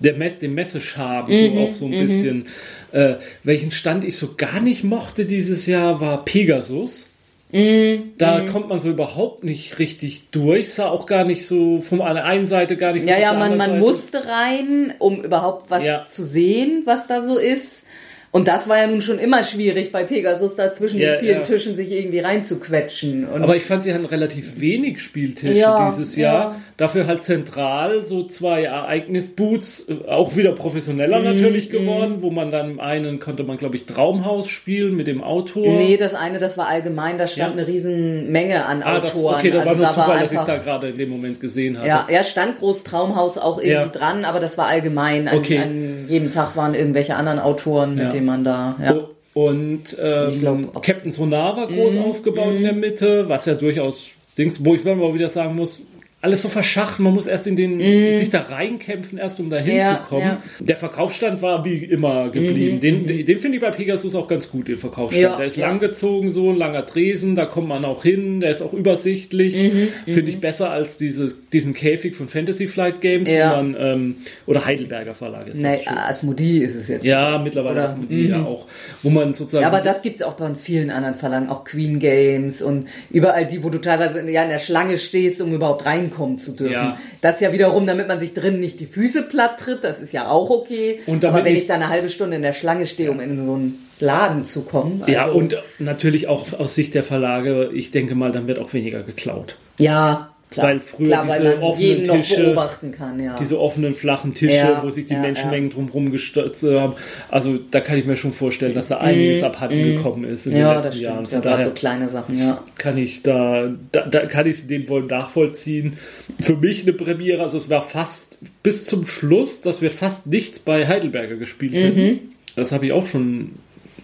der 0.00 0.14
Me 0.14 0.30
dem 0.30 0.54
Messescham 0.54 1.28
Mhm, 1.28 1.54
so 1.54 1.60
auch 1.60 1.74
so 1.74 1.84
ein 1.86 1.90
bisschen. 1.98 2.46
Äh, 2.92 3.14
welchen 3.44 3.70
Stand 3.72 4.04
ich 4.04 4.16
so 4.16 4.34
gar 4.36 4.60
nicht 4.60 4.84
mochte 4.84 5.24
dieses 5.24 5.66
Jahr 5.66 6.00
war 6.00 6.24
Pegasus. 6.24 7.08
Mhm, 7.50 8.12
Da 8.18 8.42
kommt 8.42 8.68
man 8.68 8.78
so 8.78 8.90
überhaupt 8.90 9.42
nicht 9.42 9.78
richtig 9.78 10.28
durch, 10.30 10.74
sah 10.74 10.88
auch 10.90 11.06
gar 11.06 11.24
nicht 11.24 11.46
so 11.46 11.80
von 11.80 12.02
einer 12.02 12.24
einen 12.24 12.46
Seite 12.46 12.76
gar 12.76 12.92
nicht 12.92 13.06
ja, 13.08 13.18
ja, 13.18 13.32
man, 13.32 13.56
man 13.56 13.70
Seite. 13.70 13.80
musste 13.80 14.26
rein, 14.26 14.92
um 14.98 15.24
überhaupt 15.24 15.70
was 15.70 15.82
Ja. 15.82 16.06
zu 16.10 16.24
sehen, 16.24 16.82
was 16.84 17.06
da 17.06 17.22
so 17.22 17.38
ist. 17.38 17.86
Und 18.30 18.46
das 18.46 18.68
war 18.68 18.76
ja 18.76 18.86
nun 18.86 19.00
schon 19.00 19.18
immer 19.18 19.42
schwierig 19.42 19.90
bei 19.90 20.04
Pegasus, 20.04 20.54
da 20.54 20.70
zwischen 20.72 21.00
Ja, 21.00 21.12
den 21.12 21.20
vielen 21.20 21.36
ja. 21.38 21.42
Tischen 21.44 21.76
sich 21.76 21.90
irgendwie 21.90 22.18
reinzuquetschen. 22.20 23.26
Und 23.26 23.42
Aber 23.42 23.56
ich 23.56 23.64
fand, 23.64 23.82
sie 23.84 23.94
hatten 23.94 24.04
relativ 24.04 24.60
wenig 24.60 25.00
Spieltische 25.00 25.54
Ja, 25.54 25.88
dieses 25.88 26.14
ja. 26.16 26.32
Jahr. 26.32 26.56
Dafür 26.76 27.06
halt 27.06 27.24
zentral 27.24 28.04
so 28.04 28.24
zwei 28.24 28.64
Ereignisboots, 28.64 29.88
äh, 29.88 30.08
auch 30.10 30.36
wieder 30.36 30.52
professioneller 30.52 31.18
Mhm, 31.20 31.24
natürlich 31.24 31.70
geworden, 31.70 32.16
wo 32.20 32.30
man 32.30 32.50
dann 32.50 32.72
im 32.72 32.80
einen 32.80 33.18
konnte 33.18 33.44
man, 33.44 33.56
glaube 33.56 33.76
ich, 33.76 33.86
Traumhaus 33.86 34.48
spielen 34.48 34.94
mit 34.94 35.06
dem 35.06 35.22
Autor. 35.22 35.66
Nee, 35.66 35.96
das 35.96 36.14
eine, 36.14 36.38
das 36.38 36.58
war 36.58 36.68
allgemein, 36.68 37.16
da 37.18 37.26
stand 37.26 37.56
Ja. 37.56 37.62
eine 37.62 37.66
riesen 37.66 38.30
Menge 38.30 38.66
an 38.66 38.82
ah, 38.82 39.00
das, 39.00 39.16
Autoren. 39.16 39.36
okay, 39.36 39.50
das 39.50 39.64
war 39.64 39.68
Also 39.72 39.78
nur 39.82 39.86
da 39.88 39.94
Zufall, 39.94 40.20
dass 40.20 40.32
ich 40.32 40.38
einfach- 40.38 40.54
da 40.54 40.62
gerade 40.62 40.88
in 40.90 40.98
dem 40.98 41.08
Moment 41.08 41.40
gesehen 41.40 41.78
hatte. 41.78 41.88
Ja, 41.88 42.06
er 42.08 42.24
stand 42.24 42.58
groß 42.58 42.84
Traumhaus 42.84 43.38
auch 43.38 43.56
irgendwie 43.58 43.70
Ja. 43.72 43.86
dran, 43.88 44.24
aber 44.24 44.38
das 44.38 44.58
war 44.58 44.66
allgemein. 44.66 45.28
An, 45.28 45.38
Okay. 45.38 45.58
an 45.58 46.04
jedem 46.08 46.30
Tag 46.30 46.56
waren 46.56 46.74
irgendwelche 46.74 47.16
anderen 47.16 47.38
Autoren, 47.38 47.94
mit 47.94 48.12
Ja. 48.12 48.17
Denen 48.18 48.26
man 48.26 48.44
da. 48.44 48.76
Ja. 48.82 48.94
Oh, 48.96 49.08
Und 49.48 49.96
ähm, 50.02 50.40
glaub, 50.40 50.82
Captain 50.82 51.10
Sonar 51.10 51.56
war 51.56 51.66
groß 51.68 51.94
Mhm, 51.94 52.02
aufgebaut 52.02 52.54
in 52.54 52.62
der 52.64 52.72
Mitte, 52.72 53.28
was 53.28 53.46
ja 53.46 53.54
durchaus 53.54 54.06
Dings, 54.36 54.64
wo 54.64 54.74
ich 54.74 54.84
mal 54.84 55.14
wieder 55.14 55.30
sagen 55.30 55.56
muss, 55.56 55.82
alles 56.20 56.42
so 56.42 56.48
verschacht, 56.48 56.98
man 56.98 57.14
muss 57.14 57.28
erst 57.28 57.46
in 57.46 57.54
den, 57.56 57.78
sich 58.18 58.28
da 58.30 58.40
reinkämpfen, 58.40 59.18
erst 59.18 59.38
um 59.38 59.50
da 59.50 59.60
Mhm. 59.60 59.66
Ja, 59.70 59.86
hinzukommen. 59.94 60.24
ja. 60.24 60.42
Mhm, 60.58 60.66
Der 60.66 60.76
Verkaufsstand 60.76 61.42
war 61.42 61.64
wie 61.64 61.76
immer 61.84 62.30
geblieben. 62.30 62.80
Den, 62.80 63.06
den 63.06 63.38
finde 63.38 63.58
ich 63.58 63.62
bei 63.62 63.70
Pegasus 63.70 64.16
auch 64.16 64.26
ganz 64.26 64.50
gut, 64.50 64.66
den 64.66 64.78
Verkaufsstand. 64.78 65.22
Ja, 65.22 65.36
der 65.36 65.46
ist 65.46 65.56
ja. 65.56 65.68
langgezogen, 65.68 66.30
so 66.32 66.50
ein 66.50 66.56
langer 66.56 66.84
Tresen, 66.86 67.36
da 67.36 67.44
kommt 67.46 67.68
man 67.68 67.84
auch 67.84 68.02
hin, 68.02 68.40
der 68.40 68.50
ist 68.50 68.62
auch 68.62 68.72
übersichtlich. 68.72 69.72
Mhm, 69.72 69.88
Finde 70.12 70.30
ich 70.32 70.40
besser 70.40 70.70
als 70.70 70.96
diese, 70.98 71.32
diesen 71.52 71.72
Käfig 71.72 72.16
von 72.16 72.26
Fantasy 72.28 72.66
Flight 72.66 73.00
Games, 73.00 73.30
Ja. 73.30 73.52
wo 73.52 73.56
man, 73.62 73.76
ähm, 73.78 74.16
oder 74.46 74.64
Heidelberger 74.66 75.14
Verlag 75.14 75.46
ist 75.46 75.60
schon. 75.62 75.66
Asmodee 75.96 76.64
ist 76.64 76.74
es 76.74 76.88
jetzt. 76.88 77.04
Ja, 77.04 77.38
mittlerweile 77.38 77.76
Oder- 77.84 77.96
man 77.96 78.08
die 78.08 78.26
ja 78.26 78.42
auch, 78.44 78.66
wo 79.04 79.10
man 79.10 79.34
sozusagen. 79.34 79.62
Ja, 79.62 79.68
aber 79.68 79.80
das 79.82 80.02
gibt's 80.02 80.22
auch 80.22 80.34
bei 80.34 80.52
vielen 80.56 80.90
anderen 80.90 81.14
Verlagen, 81.14 81.48
auch 81.48 81.62
Queen 81.64 82.00
Games 82.00 82.60
und 82.60 82.86
überall 83.10 83.46
die, 83.46 83.62
wo 83.62 83.70
du 83.70 83.78
teilweise 83.78 84.28
ja, 84.28 84.42
in 84.42 84.50
der 84.50 84.58
Schlange 84.58 84.98
stehst, 84.98 85.40
um 85.40 85.52
überhaupt 85.52 85.86
reinkommen 86.08 86.38
zu 86.38 86.52
dürfen. 86.52 86.72
Ja. 86.72 86.98
Das 87.20 87.40
ja 87.40 87.52
wiederum, 87.52 87.86
damit 87.86 88.08
man 88.08 88.18
sich 88.18 88.34
drin 88.34 88.60
nicht 88.60 88.80
die 88.80 88.86
Füße 88.86 89.22
platt 89.24 89.58
tritt, 89.60 89.84
das 89.84 90.00
ist 90.00 90.12
ja 90.12 90.28
auch 90.28 90.50
okay. 90.50 91.00
Und 91.06 91.22
damit 91.24 91.36
aber 91.36 91.44
wenn 91.46 91.52
nicht- 91.54 91.62
ich 91.62 91.68
da 91.68 91.74
eine 91.74 91.88
halbe 91.88 92.08
Stunde 92.08 92.36
in 92.36 92.42
der 92.42 92.52
Schlange 92.52 92.86
stehe, 92.86 93.10
um 93.10 93.20
in 93.20 93.36
so 93.36 93.54
einen 93.54 93.88
Laden 94.00 94.44
zu 94.44 94.64
kommen. 94.64 95.02
Ja, 95.06 95.26
also- 95.26 95.38
und 95.38 95.56
natürlich 95.78 96.28
auch 96.28 96.52
aus 96.58 96.74
Sicht 96.74 96.94
der 96.94 97.02
Verlage, 97.02 97.70
ich 97.72 97.90
denke 97.90 98.14
mal, 98.14 98.32
dann 98.32 98.46
wird 98.46 98.58
auch 98.58 98.72
weniger 98.72 99.02
geklaut. 99.02 99.56
Ja, 99.78 100.30
klar. 100.50 100.66
Weil 100.66 100.80
früher 100.80 101.06
klar, 101.06 101.28
weil 101.28 101.38
diese 101.40 101.50
man 101.54 101.62
offenen 101.62 102.04
Tische- 102.04 102.42
beobachten 102.44 102.92
kann, 102.92 103.20
ja. 103.22 103.36
Diese 103.38 103.60
offenen, 103.60 103.94
flachen 103.94 104.34
Tische, 104.34 104.56
Ja, 104.56 104.82
wo 104.82 104.90
sich 104.90 105.06
die 105.06 105.14
ja, 105.14 105.20
Menschenmengen 105.20 105.70
drumherum 105.70 106.10
gestürzt 106.10 106.62
haben. 106.64 106.94
Also 107.30 107.58
da 107.70 107.80
kann 107.80 107.98
ich 107.98 108.04
mir 108.06 108.16
schon 108.16 108.32
vorstellen, 108.32 108.74
dass 108.74 108.88
da 108.88 108.98
einiges 108.98 109.42
abhanden 109.42 109.94
gekommen 109.96 110.24
ist 110.24 110.46
in 110.46 110.56
ja, 110.56 110.74
den 110.74 110.82
letzten 110.82 111.00
Jahren. 111.00 111.26
stimmt. 111.26 111.44
Ja, 111.44 111.50
Von 111.50 111.50
daher 111.58 111.64
so 111.66 111.74
kleine 111.74 112.08
Sachen, 112.08 112.38
ja. 112.38 112.62
kann 112.78 112.96
ich 112.98 113.22
da, 113.22 113.70
da, 113.92 114.02
da 114.06 114.26
kann 114.26 114.46
ich 114.46 114.66
dem 114.66 114.88
wohl 114.88 115.02
nachvollziehen. 115.04 115.94
Für 116.40 116.56
mich 116.56 116.82
eine 116.82 116.92
Premiere, 116.92 117.42
also 117.42 117.56
es 117.56 117.68
war 117.70 117.82
fast 117.82 118.38
bis 118.62 118.84
zum 118.86 119.06
Schluss, 119.06 119.60
dass 119.60 119.82
wir 119.82 119.90
fast 119.90 120.26
nichts 120.26 120.58
bei 120.58 120.86
Heidelberger 120.86 121.36
gespielt 121.36 121.72
Mhm. 121.72 121.76
hätten. 121.76 122.18
Das 122.56 122.72
habe 122.72 122.86
ich 122.86 122.92
auch 122.92 123.06
schon 123.06 123.52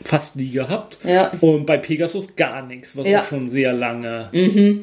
fast 0.04 0.36
nie 0.36 0.50
gehabt. 0.50 0.98
Ja. 1.02 1.32
Und 1.40 1.66
bei 1.66 1.78
Pegasus 1.78 2.36
gar 2.36 2.64
nichts, 2.66 2.96
was 2.96 3.06
Ja. 3.06 3.18
Mhm. 3.18 3.24
auch 3.24 3.28
schon 3.28 3.48
sehr 3.48 3.72
lange 3.72 4.28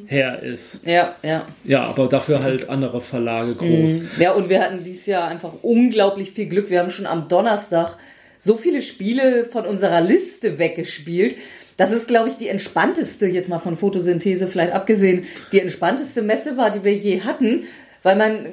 her 0.08 0.42
ist. 0.42 0.86
Ja, 0.86 1.16
ja. 1.24 1.48
Ja, 1.63 1.84
aber 1.84 2.08
dafür 2.08 2.42
halt 2.44 2.70
andere 2.70 3.01
Verlage 3.01 3.56
groß. 3.56 4.00
Ja, 4.20 4.32
und 4.34 4.50
wir 4.50 4.62
hatten 4.62 4.84
dieses 4.84 5.06
Jahr 5.06 5.28
einfach 5.28 5.54
unglaublich 5.62 6.32
viel 6.32 6.48
Glück. 6.48 6.70
Wir 6.70 6.80
haben 6.80 6.90
schon 6.90 7.06
am 7.06 7.28
Donnerstag 7.28 7.98
so 8.40 8.58
viele 8.58 8.82
Spiele 8.82 9.46
von 9.46 9.66
unserer 9.66 10.01
Liste 10.01 10.58
weggespielt. 10.58 11.36
Das 11.78 11.92
ist, 11.92 12.08
glaube 12.08 12.30
ich, 12.30 12.36
die 12.38 12.48
entspannteste, 12.48 13.28
jetzt 13.28 13.50
mal 13.50 13.60
von 13.60 13.75
Photosynthese 13.78 14.48
vielleicht 14.48 14.74
abgesehen, 14.74 15.25
die 15.51 15.60
entspannteste 15.60 16.22
Messe 16.22 16.58
war, 16.58 16.70
die 16.72 16.84
wir 16.84 16.94
je 16.94 17.22
hatten. 17.22 17.63
Weil 18.03 18.15
man, 18.15 18.46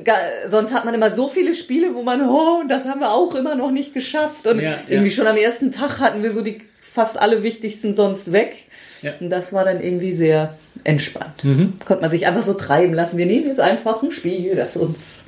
sonst 0.50 0.74
hat 0.74 0.84
man 0.84 0.94
immer 0.94 1.10
so 1.10 1.28
viele 1.28 1.54
Spiele, 1.54 1.94
wo 1.94 2.02
man, 2.02 2.20
oh, 2.28 2.64
das 2.68 2.84
haben 2.84 3.00
wir 3.00 3.10
auch 3.10 3.34
immer 3.34 3.54
noch 3.54 3.70
nicht 3.70 3.94
geschafft. 3.94 4.46
Und 4.46 4.60
Ja, 4.60 4.72
ja. 4.72 4.78
irgendwie 4.88 5.10
schon 5.10 5.26
am 5.26 5.36
ersten 5.36 5.72
Tag 5.72 6.00
hatten 6.00 6.22
wir 6.22 6.32
so 6.32 6.42
die 6.42 6.60
fast 6.82 7.18
alle 7.18 7.42
wichtigsten 7.42 7.94
sonst 7.94 8.32
weg. 8.32 8.56
Ja. 9.00 9.14
Und 9.20 9.30
das 9.30 9.52
war 9.52 9.64
dann 9.64 9.80
irgendwie 9.80 10.12
sehr 10.12 10.58
entspannt. 10.84 11.44
Mhm. 11.44 11.74
Konnte 11.84 12.02
man 12.02 12.10
sich 12.10 12.26
einfach 12.26 12.44
so 12.44 12.54
treiben 12.54 12.92
lassen. 12.94 13.16
Wir 13.16 13.26
nehmen 13.26 13.46
jetzt 13.46 13.60
einfach 13.60 14.02
ein 14.02 14.10
Spiel, 14.10 14.54
das 14.54 14.76
uns 14.76 15.22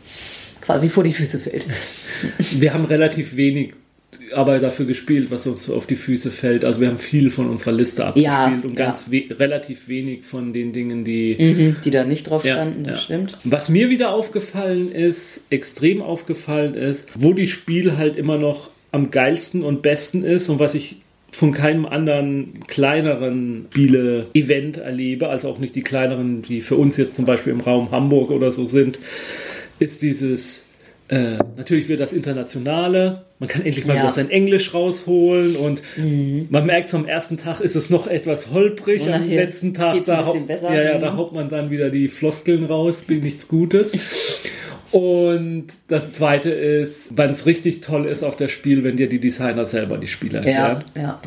quasi 0.61 0.89
vor 0.91 1.05
die 1.05 1.15
Füße 1.15 1.39
fällt. 1.39 1.65
Wir 2.51 2.75
haben 2.75 2.85
relativ 2.85 3.37
wenig 3.37 3.75
aber 4.35 4.59
dafür 4.59 4.87
gespielt, 4.87 5.31
was 5.31 5.47
uns 5.47 5.65
so 5.65 5.75
auf 5.75 5.87
die 5.87 5.97
Füße 5.97 6.31
fällt. 6.31 6.65
Also 6.65 6.81
wir 6.81 6.89
haben 6.89 6.99
viel 6.99 7.31
von 7.31 7.49
unserer 7.49 7.73
Liste 7.73 8.05
abgespielt 8.05 8.27
Ja, 8.27 8.47
und 8.63 8.79
ja. 8.79 8.87
ganz 8.87 9.11
we 9.11 9.25
relativ 9.31 9.89
wenig 9.89 10.25
von 10.25 10.53
den 10.53 10.73
Dingen, 10.73 11.05
die 11.05 11.75
Die 11.85 11.91
da 11.91 12.05
nicht 12.05 12.29
drauf 12.29 12.45
Ja, 12.45 12.55
standen, 12.55 12.85
das 12.85 12.99
ja. 12.99 13.05
stimmt. 13.05 13.39
Was 13.45 13.69
mir 13.69 13.91
wieder 13.91 14.13
aufgefallen 14.13 14.93
ist, 14.93 15.45
extrem 15.51 16.03
aufgefallen 16.03 16.75
ist, 16.75 17.11
wo 17.15 17.33
die 17.33 17.47
Spiel 17.47 17.97
halt 17.97 18.17
immer 18.17 18.39
noch 18.39 18.71
am 18.93 19.11
geilsten 19.11 19.63
und 19.63 19.83
besten 19.83 20.25
ist 20.25 20.49
und 20.49 20.59
was 20.59 20.75
ich 20.75 20.97
von 21.33 21.53
keinem 21.53 21.87
anderen 21.87 22.65
kleineren 22.67 23.67
Spiele-Event 23.71 24.79
erlebe, 24.79 25.29
also 25.29 25.49
auch 25.49 25.59
nicht 25.59 25.77
die 25.77 25.83
kleineren, 25.83 26.43
die 26.43 26.61
für 26.61 26.75
uns 26.75 26.97
jetzt 26.97 27.15
zum 27.15 27.25
Beispiel 27.25 27.53
im 27.53 27.61
Raum 27.61 27.93
Hamburg 27.93 28.31
oder 28.31 28.51
so 28.51 28.65
sind, 28.65 28.99
ist 29.79 30.03
dieses 30.03 30.65
äh, 31.11 31.39
natürlich 31.57 31.89
wird 31.89 32.01
das 32.01 32.13
Internationale. 32.13 33.23
Man 33.39 33.49
kann 33.49 33.65
endlich 33.65 33.85
mal 33.85 33.97
Ja. 33.97 34.03
wieder 34.03 34.11
sein 34.13 34.31
Englisch 34.31 34.73
rausholen 34.75 35.57
und 35.57 35.83
Mhm. 35.97 36.47
man 36.51 36.65
merkt, 36.67 36.89
so 36.89 36.97
am 36.97 37.07
ersten 37.07 37.37
Tag 37.37 37.61
ist 37.61 37.75
es 37.77 37.91
noch 37.91 38.07
etwas 38.07 38.51
holprig. 38.51 39.09
Am 39.13 39.29
letzten 39.29 39.75
Tag 39.75 40.03
da, 40.07 40.25
hau- 40.25 40.35
besser. 40.41 40.73
ja, 40.75 40.83
ja, 40.83 40.99
da 40.99 41.11
Mhm. 41.13 41.17
haut 41.17 41.35
man 41.35 41.49
dann 41.49 41.71
wieder 41.71 41.91
die 41.91 42.09
Floskeln 42.09 42.65
raus, 42.65 43.01
bin 43.03 43.23
nichts 43.23 43.49
Gutes. 43.49 43.93
Und 44.91 45.67
das 45.89 46.13
zweite 46.13 46.51
ist, 46.51 47.17
wenn 47.17 47.31
es 47.31 47.47
richtig 47.47 47.81
toll 47.81 48.07
ist 48.07 48.23
auf 48.25 48.37
das 48.37 48.51
Spiel, 48.51 48.83
wenn 48.83 48.97
dir 48.97 49.09
die 49.09 49.21
Designer 49.21 49.65
selber 49.67 49.99
die 49.99 50.09
Spiele 50.09 50.39
erklären. 50.39 50.85
Ja, 50.97 51.03
ja. 51.03 51.21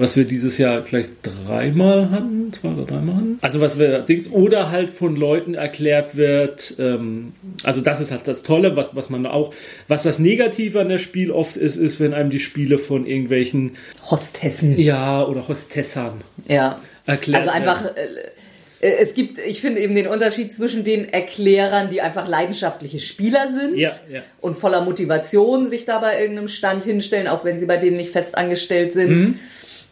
Was 0.00 0.16
wir 0.16 0.24
dieses 0.24 0.56
Jahr 0.56 0.80
gleich 0.80 1.08
dreimal 1.22 2.10
hatten, 2.10 2.50
zwei 2.54 2.68
oder 2.70 2.86
dreimal 2.86 3.16
hatten. 3.16 3.38
Also 3.42 3.60
was 3.60 3.78
wir 3.78 3.98
Dings, 4.00 4.30
oder 4.30 4.70
halt 4.70 4.94
von 4.94 5.14
Leuten 5.14 5.52
erklärt 5.54 6.16
wird, 6.16 6.74
ähm, 6.78 7.34
also 7.64 7.82
das 7.82 8.00
ist 8.00 8.10
halt 8.10 8.26
das 8.26 8.42
Tolle, 8.42 8.76
was, 8.76 8.96
was 8.96 9.10
man 9.10 9.26
auch, 9.26 9.52
was 9.88 10.02
das 10.02 10.18
Negative 10.18 10.80
an 10.80 10.88
der 10.88 10.98
Spiel 10.98 11.30
oft 11.30 11.58
ist, 11.58 11.76
ist, 11.76 12.00
wenn 12.00 12.14
einem 12.14 12.30
die 12.30 12.40
Spiele 12.40 12.78
von 12.78 13.04
irgendwelchen, 13.06 13.76
Hostessen. 14.10 14.78
ja, 14.80 15.22
oder 15.24 15.46
Hostessern 15.48 16.22
Ja. 16.48 16.80
erklärt 17.04 17.42
Also 17.42 17.50
einfach, 17.52 17.84
werden. 17.84 17.96
äh, 18.80 18.86
äh, 18.88 18.96
es 19.02 19.12
gibt, 19.12 19.38
ich 19.38 19.60
finde 19.60 19.82
eben 19.82 19.94
den 19.94 20.06
Unterschied 20.06 20.50
zwischen 20.54 20.82
den 20.82 21.10
Erklärern, 21.12 21.90
die 21.90 22.00
einfach 22.00 22.26
leidenschaftliche 22.26 23.00
Spieler 23.00 23.48
sind 23.50 23.76
Ja, 23.76 23.90
ja. 24.10 24.22
und 24.40 24.56
voller 24.56 24.80
Motivation 24.82 25.68
sich 25.68 25.84
da 25.84 25.98
bei 25.98 26.18
irgendeinem 26.20 26.48
Stand 26.48 26.84
hinstellen, 26.84 27.28
auch 27.28 27.44
wenn 27.44 27.58
sie 27.58 27.66
bei 27.66 27.76
dem 27.76 27.92
nicht 27.92 28.12
fest 28.12 28.38
angestellt 28.38 28.94
sind. 28.94 29.10
Mhm. 29.10 29.34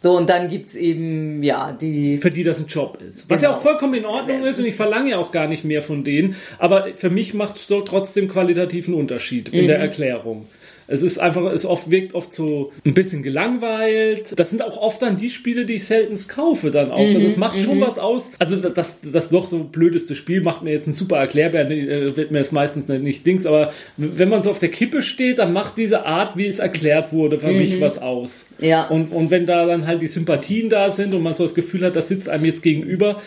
So, 0.01 0.15
und 0.15 0.29
dann 0.29 0.49
gibt's 0.49 0.75
eben, 0.75 1.43
ja, 1.43 1.71
die. 1.73 2.19
für 2.19 2.31
die 2.31 2.43
das 2.43 2.59
ein 2.59 2.67
Job 2.67 2.99
ist. 3.05 3.29
Was 3.29 3.41
ja 3.41 3.49
Genau. 3.49 3.59
auch 3.59 3.63
vollkommen 3.63 3.95
in 3.95 4.05
Ordnung 4.05 4.45
ist 4.45 4.57
und 4.59 4.65
ich 4.65 4.75
verlange 4.75 5.11
ja 5.11 5.17
auch 5.17 5.31
gar 5.31 5.47
nicht 5.47 5.65
mehr 5.65 5.81
von 5.81 6.03
denen, 6.03 6.35
aber 6.57 6.87
für 6.95 7.09
mich 7.09 7.33
macht 7.33 7.55
es 7.57 7.67
so 7.67 7.81
trotzdem 7.81 8.29
qualitativen 8.29 8.93
Unterschied 8.93 9.49
in 9.49 9.67
der 9.67 9.79
Erklärung. 9.79 10.47
Es 10.91 11.03
ist 11.03 11.19
einfach, 11.19 11.43
es 11.51 11.65
oft 11.65 11.91
wirkt 11.91 12.15
oft 12.15 12.33
so 12.33 12.71
ein 12.83 12.93
bisschen 12.93 13.21
gelangweilt. 13.21 14.37
Das 14.37 14.49
sind 14.49 14.63
auch 14.63 14.77
oft 14.77 15.01
dann 15.01 15.17
die 15.17 15.29
Spiele, 15.29 15.65
die 15.65 15.75
ich 15.75 15.85
selten 15.85 16.17
kaufe 16.27 16.71
dann 16.71 16.91
auch. 16.91 16.97
Also 16.97 17.19
das 17.19 17.37
macht 17.37 17.61
schon 17.61 17.79
was 17.79 17.99
aus. 17.99 18.31
Also 18.39 18.57
das, 18.57 18.97
das 19.01 19.31
noch 19.31 19.49
so 19.49 19.63
blödeste 19.63 20.15
Spiel 20.15 20.41
macht 20.41 20.63
mir 20.63 20.71
jetzt 20.71 20.87
ein 20.87 20.93
super 20.93 21.17
Erklärbär, 21.17 21.69
äh, 21.69 22.15
wird 22.17 22.31
mir 22.31 22.39
jetzt 22.39 22.51
meistens 22.51 22.87
nicht 22.87 23.25
Dings, 23.25 23.45
aber 23.45 23.71
wenn 23.97 24.29
man 24.29 24.41
so 24.43 24.49
auf 24.49 24.59
der 24.59 24.69
Kippe 24.69 25.01
steht, 25.01 25.39
dann 25.39 25.53
macht 25.53 25.77
diese 25.77 26.05
Art, 26.05 26.37
wie 26.37 26.47
es 26.47 26.59
erklärt 26.59 27.13
wurde, 27.13 27.39
für 27.39 27.51
mich 27.51 27.79
was 27.79 27.99
aus. 27.99 28.47
Ja. 28.59 28.87
Und, 28.87 29.11
und 29.11 29.29
wenn 29.31 29.45
da 29.45 29.65
dann 29.65 29.85
halt 29.85 30.01
die 30.01 30.07
Sympathien 30.07 30.69
da 30.69 30.91
sind 30.91 31.13
und 31.13 31.21
man 31.21 31.35
so 31.35 31.43
das 31.43 31.53
Gefühl 31.53 31.85
hat, 31.85 31.95
das 31.95 32.07
sitzt 32.07 32.29
einem 32.29 32.45
jetzt 32.45 32.63
gegenüber, 32.63 33.21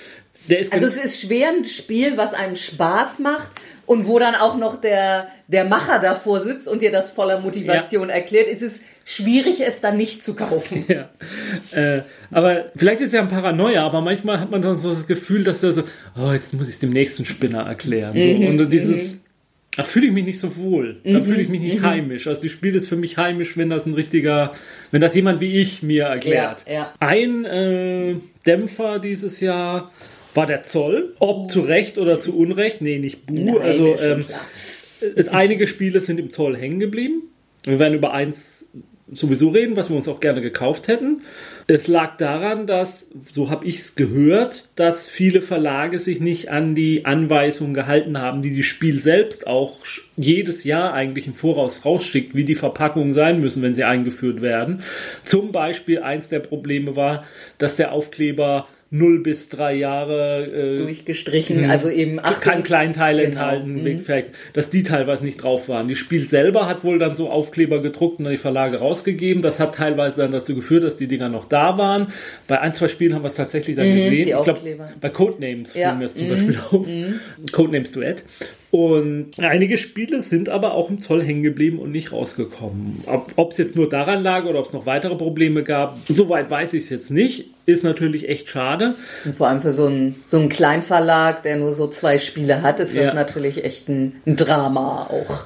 der 0.49 0.59
ist 0.59 0.73
Also 0.73 0.87
es 0.87 0.97
ist 0.97 1.21
schwer 1.21 1.51
ein 1.51 1.65
Spiel, 1.65 2.17
was 2.17 2.35
einem 2.35 2.57
Spaß 2.57 3.21
macht 3.21 3.51
und 3.93 4.07
wo 4.07 4.19
dann 4.19 4.35
auch 4.35 4.57
noch 4.57 4.81
der, 4.81 5.29
der 5.49 5.67
Macher 5.67 5.99
davor 5.99 6.43
sitzt 6.43 6.67
und 6.67 6.81
dir 6.81 6.91
das 6.91 7.11
voller 7.11 7.41
Motivation 7.41 8.09
erklärt, 8.09 8.49
ist 8.49 8.63
es 8.63 8.81
schwierig, 9.05 9.61
es 9.61 9.83
dann 9.83 9.99
nicht 9.99 10.23
zu 10.23 10.35
kaufen. 10.35 10.87
ja. 10.89 11.11
Äh, 11.73 12.03
aber 12.31 12.71
vielleicht 12.75 13.03
ist 13.03 13.09
es 13.09 13.13
ja 13.13 13.21
ein 13.21 13.29
Paranoia, 13.29 13.85
aber 13.85 14.01
manchmal 14.01 14.41
hat 14.41 14.51
man 14.51 14.63
dann 14.63 14.77
so 14.77 14.91
das 14.91 15.07
Gefühl, 15.07 15.45
dass 15.45 15.63
er 15.63 15.75
so, 15.75 15.83
oh, 16.17 16.33
jetzt 16.33 16.55
muss 16.55 16.69
ich 16.69 16.75
es 16.75 16.81
dem 16.81 16.91
nächsten 16.91 17.27
Spinner 17.27 17.67
erklären. 17.67 18.19
So. 18.19 18.29
Mhm, 18.29 18.47
Und 18.47 18.73
dieses, 18.73 19.21
da 19.77 19.83
fühle 19.83 20.07
ich 20.07 20.13
mich 20.13 20.25
nicht 20.25 20.41
so 20.41 20.57
wohl. 20.57 21.01
Da 21.05 21.23
fühle 21.23 21.43
ich 21.43 21.51
mich 21.51 21.61
nicht 21.61 21.83
heimisch. 21.83 22.27
Also 22.27 22.41
die 22.41 22.49
Spiel 22.49 22.75
ist 22.75 22.89
für 22.89 22.97
mich 22.97 23.19
heimisch, 23.19 23.59
wenn 23.59 23.69
das 23.69 23.85
ein 23.85 23.93
richtiger, 23.93 24.53
wenn 24.91 25.03
das 25.03 25.15
jemand 25.15 25.41
wie 25.43 25.61
ich 25.61 25.83
mir 25.83 26.05
erklärt. 26.05 26.65
Ja, 26.67 26.73
ja. 26.73 26.93
Ein 26.99 27.45
äh, 27.45 28.15
Dämpfer 28.47 28.99
dieses 28.99 29.41
Jahr 29.41 29.91
war 30.35 30.47
der 30.47 30.63
Zoll. 30.63 31.15
Ob 31.19 31.51
zu 31.51 31.61
Recht 31.61 31.99
oder 31.99 32.19
zu 32.19 32.37
Unrecht, 32.37 32.81
nee, 32.81 32.99
nicht 32.99 33.27
Bu. 33.27 33.35
Nein, 33.35 33.59
also 33.59 33.97
ähm, 33.97 34.25
es, 35.01 35.29
einige 35.29 35.67
Spiele 35.67 36.01
sind 36.01 36.19
im 36.19 36.31
Zoll 36.31 36.57
hängen 36.57 36.81
geblieben. 36.81 37.31
Wir 37.65 37.79
werden 37.79 37.95
über 37.95 38.13
eins 38.13 38.69
sowieso 39.15 39.49
reden, 39.51 39.77
was 39.77 39.91
wir 39.91 39.97
uns 39.97 40.09
auch 40.09 40.21
gerne 40.21 40.41
gekauft 40.41 40.89
hätten. 40.89 41.23
Es 41.67 41.87
lag 41.87 42.17
daran, 42.17 42.67
dass, 42.67 43.09
so 43.33 43.51
habe 43.51 43.67
ich 43.67 43.79
es 43.79 43.95
gehört, 43.95 44.71
dass 44.77 45.07
viele 45.07 45.43
Verlage 45.43 45.99
sich 45.99 46.21
nicht 46.21 46.51
an 46.51 46.75
die 46.75 47.05
Anweisungen 47.05 47.75
gehalten 47.75 48.19
haben, 48.19 48.43
die 48.43 48.55
die 48.55 48.63
Spiel 48.63 49.01
selbst 49.01 49.47
auch 49.47 49.81
jedes 50.17 50.65
Jahr 50.65 50.95
eigentlich 50.95 51.27
im 51.27 51.35
Voraus 51.35 51.85
rausschickt, 51.85 52.35
wie 52.35 52.45
die 52.45 52.55
Verpackungen 52.55 53.13
sein 53.13 53.41
müssen, 53.41 53.63
wenn 53.63 53.75
sie 53.75 53.85
eingeführt 53.85 54.41
werden. 54.41 54.83
Zum 55.25 55.53
Beispiel 55.53 56.01
eins 56.01 56.29
der 56.29 56.41
Probleme 56.41 56.97
war, 56.97 57.25
dass 57.59 57.77
der 57.77 57.93
Aufkleber 57.93 58.67
0 58.95 59.21
bis 59.21 59.49
3 59.49 59.75
Jahre 59.75 60.45
äh, 60.75 60.77
Durchgestrichen, 60.77 61.65
also 61.71 61.89
eben 61.89 62.21
Achtung, 62.21 62.41
kein 62.41 62.63
Kleinteil 62.63 63.17
Genau. 63.17 63.27
enthalten, 63.31 63.83
Mhm. 63.83 63.99
vielleicht, 64.01 64.33
dass 64.53 64.69
die 64.69 64.83
teilweise 64.83 65.25
nicht 65.25 65.43
drauf 65.43 65.69
waren. 65.71 65.89
Die 65.89 65.97
Spiel 65.97 66.21
selber 66.29 66.69
hat 66.69 66.85
wohl 66.85 66.99
dann 66.99 67.15
so 67.15 67.31
Aufkleber 67.31 67.81
gedruckt 67.81 68.21
und 68.21 68.27
an 68.27 68.33
die 68.33 68.39
Verlage 68.39 68.79
rausgegeben. 68.81 69.43
Das 69.43 69.59
hat 69.59 69.77
teilweise 69.77 70.21
dann 70.21 70.31
dazu 70.31 70.55
geführt, 70.55 70.85
dass 70.85 70.97
die 70.99 71.09
Dinger 71.09 71.31
noch 71.31 71.47
da 71.47 71.79
waren. 71.79 72.09
Bei 72.47 72.61
ein, 72.61 72.75
zwei 72.75 72.89
Spielen 72.89 73.15
haben 73.15 73.23
wir 73.25 73.29
es 73.29 73.37
tatsächlich 73.37 73.77
dann 73.77 73.91
gesehen. 73.91 74.11
Mhm, 74.11 74.25
die 74.25 74.31
ich 74.33 74.43
glaube, 74.43 74.61
bei 75.01 75.09
Codenames 75.09 75.75
Ja. 75.75 75.89
fiel 75.91 75.99
mir 75.99 76.05
es 76.05 76.15
zum 76.15 76.29
Beispiel 76.29 76.59
auf. 76.71 76.87
Codenames 77.53 77.93
Duett. 77.93 78.25
Und 78.73 79.33
einige 79.39 79.77
Spiele 79.77 80.23
sind 80.23 80.49
aber 80.49 80.73
auch 80.73 80.89
im 80.89 81.03
Zoll 81.03 81.23
hängen 81.23 81.43
geblieben 81.43 81.79
und 81.79 81.91
nicht 81.93 82.11
rausgekommen. 82.11 83.05
Ob 83.37 83.53
es 83.53 83.59
jetzt 83.59 83.77
nur 83.77 83.87
daran 83.87 84.23
lag 84.23 84.47
oder 84.47 84.61
ob 84.61 84.65
es 84.65 84.73
noch 84.73 84.87
weitere 84.87 85.15
Probleme 85.15 85.63
gab, 85.63 85.99
soweit 86.09 86.49
weiß 86.51 86.73
ich 86.73 86.85
es 86.85 86.89
jetzt 86.91 87.11
nicht. 87.11 87.51
Ist 87.67 87.85
natürlich 87.85 88.31
echt 88.31 88.49
schade. 88.49 88.95
Und 89.27 89.35
vor 89.35 89.49
allem 89.49 89.61
für 89.61 89.75
so 89.75 89.85
einen, 89.85 90.23
so 90.27 90.39
einen 90.39 90.49
Kleinverlag, 90.49 91.43
der 91.43 91.57
nur 91.57 91.75
so 91.75 91.87
zwei 91.87 92.17
Spiele 92.17 92.63
hat, 92.63 92.81
ist 92.81 92.95
Ja. 92.95 93.05
das 93.05 93.15
natürlich 93.15 93.63
echt 93.63 93.91
ein, 93.91 94.15
ein 94.27 94.37
Drama 94.37 95.03
auch. 95.11 95.45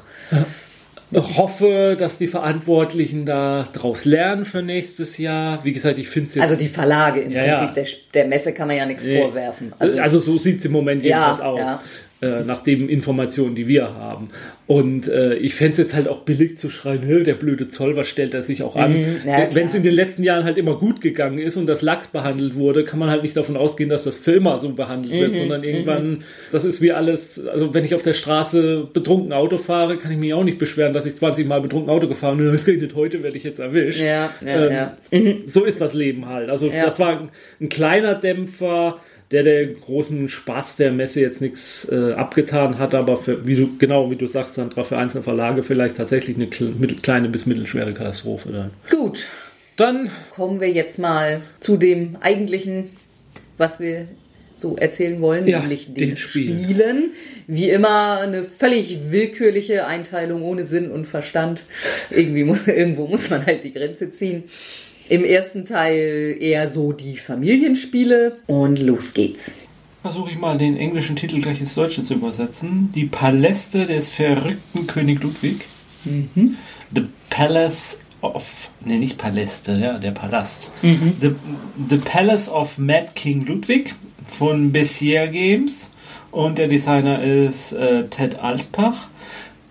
Ich 1.11 1.37
hoffe, 1.39 1.97
dass 1.99 2.19
die 2.19 2.27
Verantwortlichen 2.29 3.27
da 3.27 3.69
draus 3.73 4.05
lernen 4.05 4.45
für 4.45 4.63
nächstes 4.63 5.19
Jahr. 5.19 5.65
Wie 5.65 5.73
gesagt, 5.73 5.99
ich 5.99 6.09
finde 6.09 6.29
es 6.29 6.35
jetzt. 6.37 6.43
Also 6.45 6.57
die 6.57 6.67
Verlage 6.69 7.21
im 7.21 7.33
Ja, 7.33 7.45
ja. 7.45 7.67
Prinzip, 7.67 7.95
Der, 8.13 8.23
der 8.23 8.29
Messe 8.29 8.53
kann 8.53 8.69
man 8.69 8.77
ja 8.77 8.87
nichts 8.87 9.05
Nee. 9.05 9.21
vorwerfen. 9.21 9.73
also, 9.79 10.01
Also, 10.01 10.19
so 10.21 10.39
sieht 10.39 10.59
es 10.61 10.65
im 10.65 10.73
Moment 10.73 11.03
Ja, 11.05 11.09
jedenfalls 11.35 11.41
aus. 11.41 11.79
Äh, 12.23 12.45
nach 12.45 12.63
den 12.63 12.89
Informationen, 12.89 13.55
die 13.55 13.69
wir 13.69 13.93
haben. 13.93 14.29
Und 14.67 15.07
äh, 15.07 15.35
ich 15.35 15.55
fände 15.55 15.73
es 15.73 15.79
jetzt 15.79 15.95
halt 15.95 16.09
auch 16.09 16.23
billig 16.23 16.57
zu 16.57 16.71
schreien, 16.71 17.03
"Hä, 17.03 17.25
der 17.25 17.35
blöde 17.35 17.69
Zoll, 17.69 17.95
was 17.95 18.09
stellt 18.09 18.33
er 18.33 18.41
sich 18.43 18.63
auch 18.63 18.75
an? 18.75 18.95
Mhm, 18.95 19.17
Wenn 19.53 19.67
es 19.67 19.75
in 19.75 19.83
den 19.83 19.93
letzten 19.93 20.23
Jahren 20.23 20.45
halt 20.45 20.57
immer 20.57 20.77
gut 20.79 21.03
gegangen 21.03 21.37
ist 21.39 21.57
und 21.57 21.67
das 21.67 21.83
Lachs 21.83 22.09
behandelt 22.09 22.55
wurde, 22.55 22.85
kann 22.85 22.99
man 22.99 23.11
halt 23.11 23.23
nicht 23.23 23.37
davon 23.37 23.59
ausgehen, 23.59 23.91
dass 23.91 24.05
das 24.05 24.19
für 24.19 24.33
immer 24.33 24.59
so 24.59 24.71
behandelt 24.73 25.13
Mhm, 25.13 25.19
wird, 25.19 25.37
sondern 25.37 25.63
irgendwann, 25.63 26.23
das 26.53 26.65
ist 26.65 26.81
wie 26.81 26.91
alles, 26.91 27.47
also 27.47 27.75
wenn 27.75 27.85
ich 27.85 27.95
auf 27.95 28.03
der 28.03 28.15
Straße 28.15 28.89
betrunken 28.95 29.35
Auto 29.35 29.59
fahre, 29.59 29.99
kann 29.99 30.11
ich 30.11 30.17
mich 30.19 30.33
auch 30.33 30.43
nicht 30.45 30.57
beschweren, 30.57 30.95
dass 30.95 31.05
ich 31.05 31.17
20 31.17 31.47
Mal 31.47 31.61
betrunken 31.61 31.91
Auto 31.91 32.09
gefahren 32.09 32.39
bin, 32.39 32.47
das 32.51 32.67
regnet 32.67 32.95
heute, 32.95 33.23
werde 33.23 33.37
ich 33.37 33.45
jetzt 33.45 33.59
erwischt. 33.59 34.01
Ja, 34.01 34.31
ja, 34.43 34.71
ja. 34.71 34.97
So 35.45 35.65
ist 35.65 35.83
das 35.83 35.93
Leben 35.93 36.25
halt. 36.31 36.49
Also 36.49 36.71
das 36.71 36.99
war 36.99 37.21
ein, 37.21 37.29
ein 37.61 37.69
kleiner 37.69 38.15
Dämpfer, 38.15 39.01
der 39.31 39.43
der 39.43 39.67
großen 39.67 40.29
Spaß 40.29 40.77
der 40.77 40.93
Messe 40.93 41.21
jetzt 41.21 41.41
nichts 41.41 41.89
äh, 41.91 42.13
abgetan 42.13 42.79
hat, 42.79 42.95
aber 42.95 43.17
für, 43.17 43.47
wie 43.47 43.57
du, 43.57 43.77
genau 43.79 44.11
wie 44.11 44.17
du 44.17 44.27
sagst, 44.27 44.55
Sandra, 44.55 44.85
für 44.85 44.97
einzelne 44.99 45.25
Verlage 45.25 45.63
vielleicht 45.63 45.97
tatsächlich 45.97 46.37
eine 46.37 46.47
kleine 46.47 47.29
bis 47.29 47.47
mittelschwere 47.47 47.93
Katastrophe 47.93 48.53
dann. 48.53 48.71
gut, 48.91 49.27
Dann, 49.77 50.11
kommen 50.35 50.61
wir 50.61 50.71
jetzt 50.71 50.99
mal 50.99 51.43
zu 51.61 51.77
dem 51.77 52.17
eigentlichen, 52.21 52.91
was 53.59 53.81
wir 53.81 54.07
so 54.57 54.77
erzählen 54.77 55.21
wollen, 55.21 55.47
Ja, 55.47 55.61
nämlich 55.61 55.93
den 55.93 56.11
den 56.11 56.17
Spielen. 56.17 56.65
Spielen. 56.65 57.11
Wie 57.47 57.69
immer 57.69 58.21
eine 58.21 58.43
völlig 58.43 59.11
willkürliche 59.11 59.87
Einteilung 59.87 60.43
ohne 60.43 60.65
Sinn 60.65 60.91
und 60.91 61.07
Verstand. 61.07 61.65
Irgendwie 62.11 62.41
irgendwo 62.67 63.07
muss 63.07 63.29
man 63.29 63.45
halt 63.45 63.65
die 63.65 63.73
Grenze 63.75 64.11
ziehen. 64.11 64.45
Im 65.09 65.25
ersten 65.25 65.65
Teil 65.65 66.37
eher 66.41 66.69
so 66.69 66.93
die 66.93 67.17
Familienspiele 67.17 68.39
und 68.47 68.77
los 68.81 69.15
geht's. 69.15 69.53
Versuche 70.03 70.31
ich 70.31 70.39
mal 70.39 70.59
den 70.59 70.77
englischen 70.77 71.17
Titel 71.17 71.41
gleich 71.41 71.61
ins 71.61 71.75
Deutsche 71.75 72.03
zu 72.03 72.15
übersetzen. 72.15 72.91
Die 72.95 73.07
Paläste 73.07 73.87
des 73.87 74.09
verrückten 74.09 74.87
König 74.87 75.23
Ludwig. 75.23 75.65
The 76.05 77.05
Palace 77.31 77.99
of. 78.21 78.71
Ne, 78.85 78.99
nicht 78.99 79.19
Paläste, 79.19 79.73
ja, 79.75 79.99
der 79.99 80.13
Palast. 80.13 80.73
The, 80.83 81.33
The 81.89 81.99
Palace 81.99 82.49
of 82.49 82.79
Mad 82.79 83.09
King 83.15 83.45
Ludwig 83.47 83.95
von 84.27 84.73
Bessier 84.73 85.29
Games. 85.29 85.91
Und 86.31 86.59
der 86.59 86.69
Designer 86.69 87.23
ist 87.23 87.73
äh, 87.73 88.07
Ted 88.09 88.41
Alspach. 88.41 89.09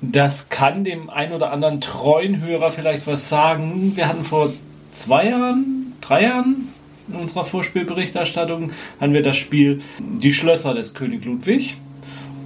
Das 0.02 0.50
kann 0.50 0.84
dem 0.84 1.10
ein 1.10 1.32
oder 1.32 1.52
anderen 1.52 1.82
treuen 1.82 2.42
Hörer 2.42 2.72
vielleicht 2.72 3.08
was 3.08 3.30
sagen. 3.30 3.94
Wir 3.96 4.08
hatten 4.08 4.24
vor 4.24 4.54
zwei 4.96 5.30
Jahren, 5.30 5.94
drei 6.02 6.24
Jahren 6.24 6.70
in 7.08 7.16
unserer 7.16 7.46
Vorspielberichterstattung 7.46 8.72
haben 9.00 9.14
wir 9.14 9.22
das 9.22 9.38
Spiel 9.38 9.82
Die 10.00 10.34
Schlösser 10.34 10.74
des 10.74 10.94
König 10.94 11.24
Ludwig. 11.26 11.78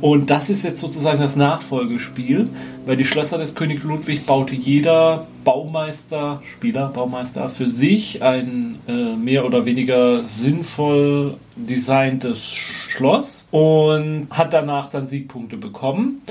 Und 0.01 0.29
das 0.29 0.49
ist 0.49 0.63
jetzt 0.63 0.79
sozusagen 0.79 1.19
das 1.19 1.35
Nachfolgespiel, 1.35 2.47
weil 2.85 2.95
die 2.95 3.03
Schlösser 3.03 3.37
des 3.37 3.53
König 3.53 3.83
Ludwig 3.83 4.25
baute 4.25 4.55
jeder 4.55 5.27
Baumeister, 5.43 6.41
Spieler, 6.53 6.87
Baumeister 6.87 7.49
für 7.49 7.69
sich 7.69 8.23
ein 8.23 8.75
äh, 8.87 9.15
mehr 9.15 9.45
oder 9.45 9.65
weniger 9.65 10.25
sinnvoll 10.25 11.35
designtes 11.57 12.45
Schloss 12.45 13.45
und 13.51 14.27
hat 14.29 14.53
danach 14.53 14.89
dann 14.89 15.05
Siegpunkte 15.05 15.57
bekommen, 15.57 16.21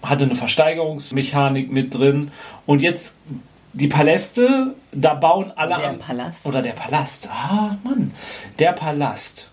hatte 0.00 0.24
eine 0.24 0.36
Versteigerungsmechanik 0.36 1.72
mit 1.72 1.94
drin 1.94 2.30
und 2.66 2.82
jetzt 2.82 3.16
die 3.78 3.88
Paläste, 3.88 4.74
da 4.92 5.14
bauen 5.14 5.52
alle 5.56 5.76
Der 5.76 5.90
am- 5.90 5.98
Palast. 5.98 6.44
oder 6.46 6.62
der 6.62 6.72
Palast. 6.72 7.28
Ah, 7.30 7.76
Mann, 7.84 8.12
der 8.58 8.72
Palast. 8.72 9.50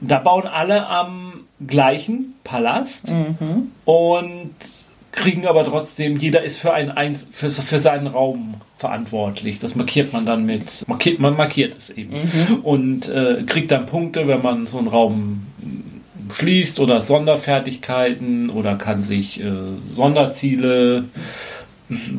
Da 0.00 0.18
bauen 0.18 0.46
alle 0.46 0.86
am 0.88 1.44
gleichen 1.66 2.34
Palast 2.44 3.10
Mhm. 3.12 3.68
und 3.84 4.50
kriegen 5.12 5.46
aber 5.46 5.64
trotzdem, 5.64 6.18
jeder 6.18 6.42
ist 6.42 6.58
für, 6.58 6.74
ein, 6.74 6.90
eins, 6.90 7.28
für, 7.32 7.48
für 7.50 7.78
seinen 7.78 8.08
Raum 8.08 8.54
verantwortlich. 8.78 9.60
Das 9.60 9.76
markiert 9.76 10.12
man 10.12 10.26
dann 10.26 10.44
mit, 10.44 10.86
markiert, 10.88 11.20
man 11.20 11.36
markiert 11.36 11.78
es 11.78 11.90
eben. 11.90 12.14
Mhm. 12.22 12.54
Und 12.64 13.08
äh, 13.08 13.44
kriegt 13.46 13.70
dann 13.70 13.86
Punkte, 13.86 14.26
wenn 14.26 14.42
man 14.42 14.66
so 14.66 14.76
einen 14.78 14.88
Raum 14.88 15.46
schließt 16.32 16.80
oder 16.80 17.00
Sonderfertigkeiten 17.00 18.50
oder 18.50 18.74
kann 18.74 19.02
sich 19.04 19.40
äh, 19.40 19.52
Sonderziele 19.94 21.04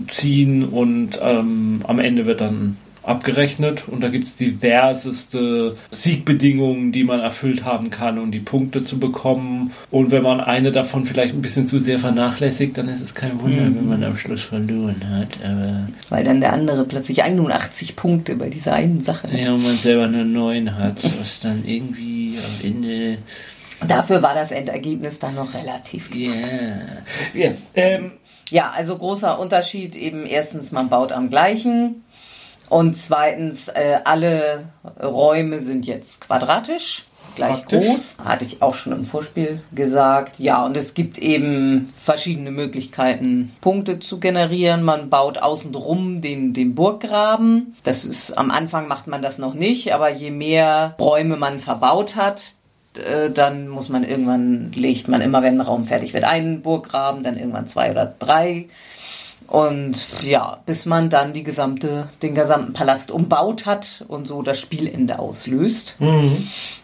ziehen 0.10 0.63
und 0.63 1.19
ähm, 1.22 1.81
am 1.88 2.00
Ende 2.00 2.25
wird 2.25 2.41
dann 2.41 2.77
abgerechnet 3.05 3.84
und 3.88 4.03
da 4.03 4.10
gibt 4.10 4.27
es 4.27 4.36
diverseste 4.36 5.75
Siegbedingungen, 5.91 6.91
die 6.91 7.03
man 7.03 7.19
erfüllt 7.19 7.63
haben 7.63 7.89
kann, 7.89 8.17
um 8.17 8.31
die 8.31 8.39
Punkte 8.39 8.84
zu 8.84 9.00
bekommen. 9.00 9.72
Und 9.91 10.12
wenn 10.12 10.24
man 10.24 10.41
eine 10.41 10.72
davon 10.72 11.05
vielleicht 11.05 11.36
ein 11.36 11.41
bisschen 11.41 11.67
zu 11.67 11.79
sehr 11.79 12.00
vernachlässigt, 12.00 12.77
dann 12.77 12.89
ist 12.89 13.01
es 13.01 13.13
kein 13.13 13.39
Wunder, 13.41 13.63
wenn 13.63 13.88
man 13.88 14.03
am 14.03 14.17
Schluss 14.17 14.41
verloren 14.41 15.01
hat. 15.10 15.29
Aber 15.43 15.88
Weil 16.10 16.24
dann 16.24 16.41
der 16.41 16.53
andere 16.53 16.84
plötzlich 16.86 17.24
81 17.24 17.95
Punkte 17.95 18.36
bei 18.36 18.50
dieser 18.50 18.74
einen 18.74 19.03
Sache 19.03 19.31
hat. 19.31 19.39
ja, 19.39 19.53
und 19.53 19.63
man 19.63 19.77
selber 19.77 20.07
nur 20.07 20.25
neun 20.25 20.75
hat, 20.75 21.03
was 21.19 21.39
dann 21.39 21.63
irgendwie 21.65 22.38
am 22.38 22.65
Ende 22.67 23.17
Dafür 23.86 24.22
war 24.22 24.34
das 24.34 24.51
Endergebnis 24.51 25.19
dann 25.19 25.36
noch 25.36 25.53
relativ. 25.53 26.10
ja, 26.15 26.31
ja, 27.34 27.51
ähm, 27.75 28.12
Ja, 28.49 28.69
also 28.69 28.97
großer 28.97 29.39
Unterschied 29.39 29.95
eben 29.95 30.25
erstens, 30.25 30.71
man 30.71 30.89
baut 30.89 31.11
am 31.11 31.29
gleichen 31.29 32.03
und 32.69 32.97
zweitens, 32.97 33.67
äh, 33.67 33.99
alle 34.03 34.65
Räume 35.01 35.59
sind 35.59 35.85
jetzt 35.85 36.21
quadratisch, 36.21 37.05
gleich 37.35 37.57
Praktisch. 37.57 37.85
groß. 37.85 38.15
Hatte 38.23 38.45
ich 38.45 38.61
auch 38.61 38.73
schon 38.73 38.93
im 38.93 39.05
Vorspiel 39.05 39.61
gesagt. 39.73 40.39
Ja, 40.39 40.65
und 40.65 40.75
es 40.75 40.93
gibt 40.93 41.17
eben 41.17 41.89
verschiedene 41.89 42.51
Möglichkeiten, 42.51 43.51
Punkte 43.61 43.99
zu 43.99 44.19
generieren. 44.19 44.83
Man 44.83 45.09
baut 45.09 45.37
außenrum 45.37 46.21
den, 46.21 46.53
den 46.53 46.73
Burggraben. 46.75 47.75
Das 47.83 48.03
ist, 48.03 48.31
am 48.37 48.49
Anfang 48.49 48.87
macht 48.87 49.07
man 49.07 49.21
das 49.21 49.37
noch 49.37 49.53
nicht, 49.53 49.93
aber 49.93 50.11
je 50.11 50.31
mehr 50.31 50.95
Räume 50.99 51.37
man 51.37 51.59
verbaut 51.59 52.15
hat, 52.15 52.54
äh, 52.97 53.31
dann 53.31 53.67
muss 53.67 53.89
man 53.89 54.03
irgendwann, 54.03 54.71
legt 54.73 55.07
man 55.07 55.21
immer, 55.21 55.41
wenn 55.41 55.55
ein 55.55 55.61
Raum 55.61 55.85
fertig 55.85 56.13
wird, 56.13 56.23
einen 56.23 56.61
Burggraben, 56.61 57.23
dann 57.23 57.37
irgendwann 57.37 57.67
zwei 57.67 57.91
oder 57.91 58.13
drei. 58.19 58.67
Und 59.47 59.97
ja, 60.23 60.59
bis 60.65 60.85
man 60.85 61.09
dann 61.09 61.33
die 61.33 61.43
gesamte, 61.43 62.07
den 62.21 62.33
gesamten 62.33 62.73
Palast 62.73 63.11
umbaut 63.11 63.67
hat 63.67 64.03
und 64.07 64.27
so 64.27 64.41
das 64.41 64.59
Spielende 64.59 65.19
auslöst. 65.19 65.97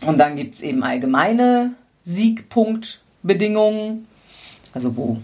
Und 0.06 0.20
dann 0.20 0.36
gibt's 0.36 0.62
eben 0.62 0.84
allgemeine 0.84 1.74
Siegpunktbedingungen, 2.04 4.06
also 4.74 4.96
wo 4.96 5.18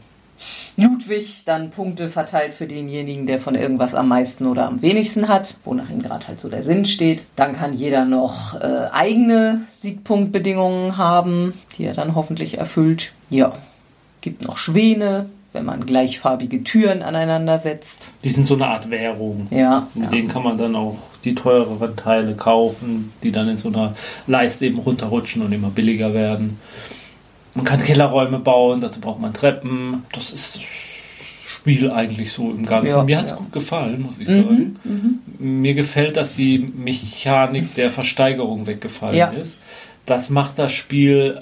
Ludwig 0.78 1.44
dann 1.46 1.72
Punkte 1.72 2.10
verteilt 2.10 2.54
für 2.54 2.68
denjenigen, 2.68 3.26
der 3.26 3.40
von 3.40 3.56
irgendwas 3.56 3.96
am 3.96 4.08
meisten 4.08 4.46
oder 4.46 4.68
am 4.68 4.82
wenigsten 4.82 5.28
hat, 5.28 5.56
wonach 5.64 5.90
ihm 5.90 6.02
gerade 6.02 6.28
halt 6.28 6.40
so 6.40 6.50
der 6.50 6.64
Sinn 6.64 6.86
steht. 6.86 7.24
Dann 7.36 7.54
kann 7.54 7.74
jeder 7.74 8.06
noch 8.06 8.56
äh, 8.60 8.88
eigene 8.92 9.62
Siegpunktbedingungen 9.76 10.98
haben, 10.98 11.54
die 11.78 11.86
er 11.86 11.94
dann 11.94 12.16
hoffentlich 12.16 12.58
erfüllt. 12.58 13.12
Ja, 13.30 13.54
gibt 14.22 14.46
noch 14.46 14.58
Schwäne, 14.58 15.30
wenn 15.54 15.66
man 15.66 15.86
gleichfarbige 15.86 16.64
Türen 16.64 17.02
aneinander 17.02 17.60
setzt. 17.60 18.12
die 18.24 18.30
sind 18.30 18.46
so 18.46 18.56
eine 18.56 18.68
Art 18.68 18.90
Währung. 18.90 19.48
Ja, 19.50 19.88
Mit 19.94 20.04
ja. 20.06 20.10
denen 20.12 20.28
kann 20.28 20.44
man 20.44 20.58
dann 20.58 20.76
auch 20.76 20.98
die 21.24 21.34
teureren 21.36 21.96
Teile 21.96 22.36
kaufen, 22.36 23.12
die 23.24 23.32
dann 23.32 23.50
in 23.50 23.58
so 23.58 23.70
einer 23.70 23.96
Leiste 24.28 24.66
eben 24.66 24.80
runterrutschen 24.80 25.42
und 25.42 25.52
immer 25.52 25.70
billiger 25.70 26.14
werden. 26.14 26.60
Man 27.58 27.66
kann 27.66 27.82
Kellerräume 27.84 28.40
bauen, 28.40 28.82
dazu 28.82 29.00
braucht 29.02 29.20
man 29.20 29.34
Treppen. 29.34 30.04
Das 30.14 30.32
ist 30.32 30.56
das 30.58 30.62
Spiel 31.60 31.92
eigentlich 31.92 32.32
so 32.32 32.52
im 32.52 32.66
Ganzen. 32.66 32.96
Ja, 32.96 33.04
Mir 33.04 33.18
hat 33.18 33.26
es 33.26 33.32
ja. 33.32 33.38
gut 33.38 33.52
gefallen, 33.52 34.02
muss 34.04 34.20
ich 34.20 34.28
Mhm, 34.28 34.34
sagen. 34.86 35.20
Mir 35.40 35.74
gefällt, 35.74 36.16
dass 36.18 36.36
die 36.36 36.60
Mechanik 36.60 37.74
der 37.76 37.90
Versteigerung 37.90 38.68
weggefallen 38.68 39.16
Ja. 39.18 39.28
ist. 39.32 39.60
Das 40.06 40.30
macht 40.30 40.58
das 40.60 40.72
Spiel 40.72 41.42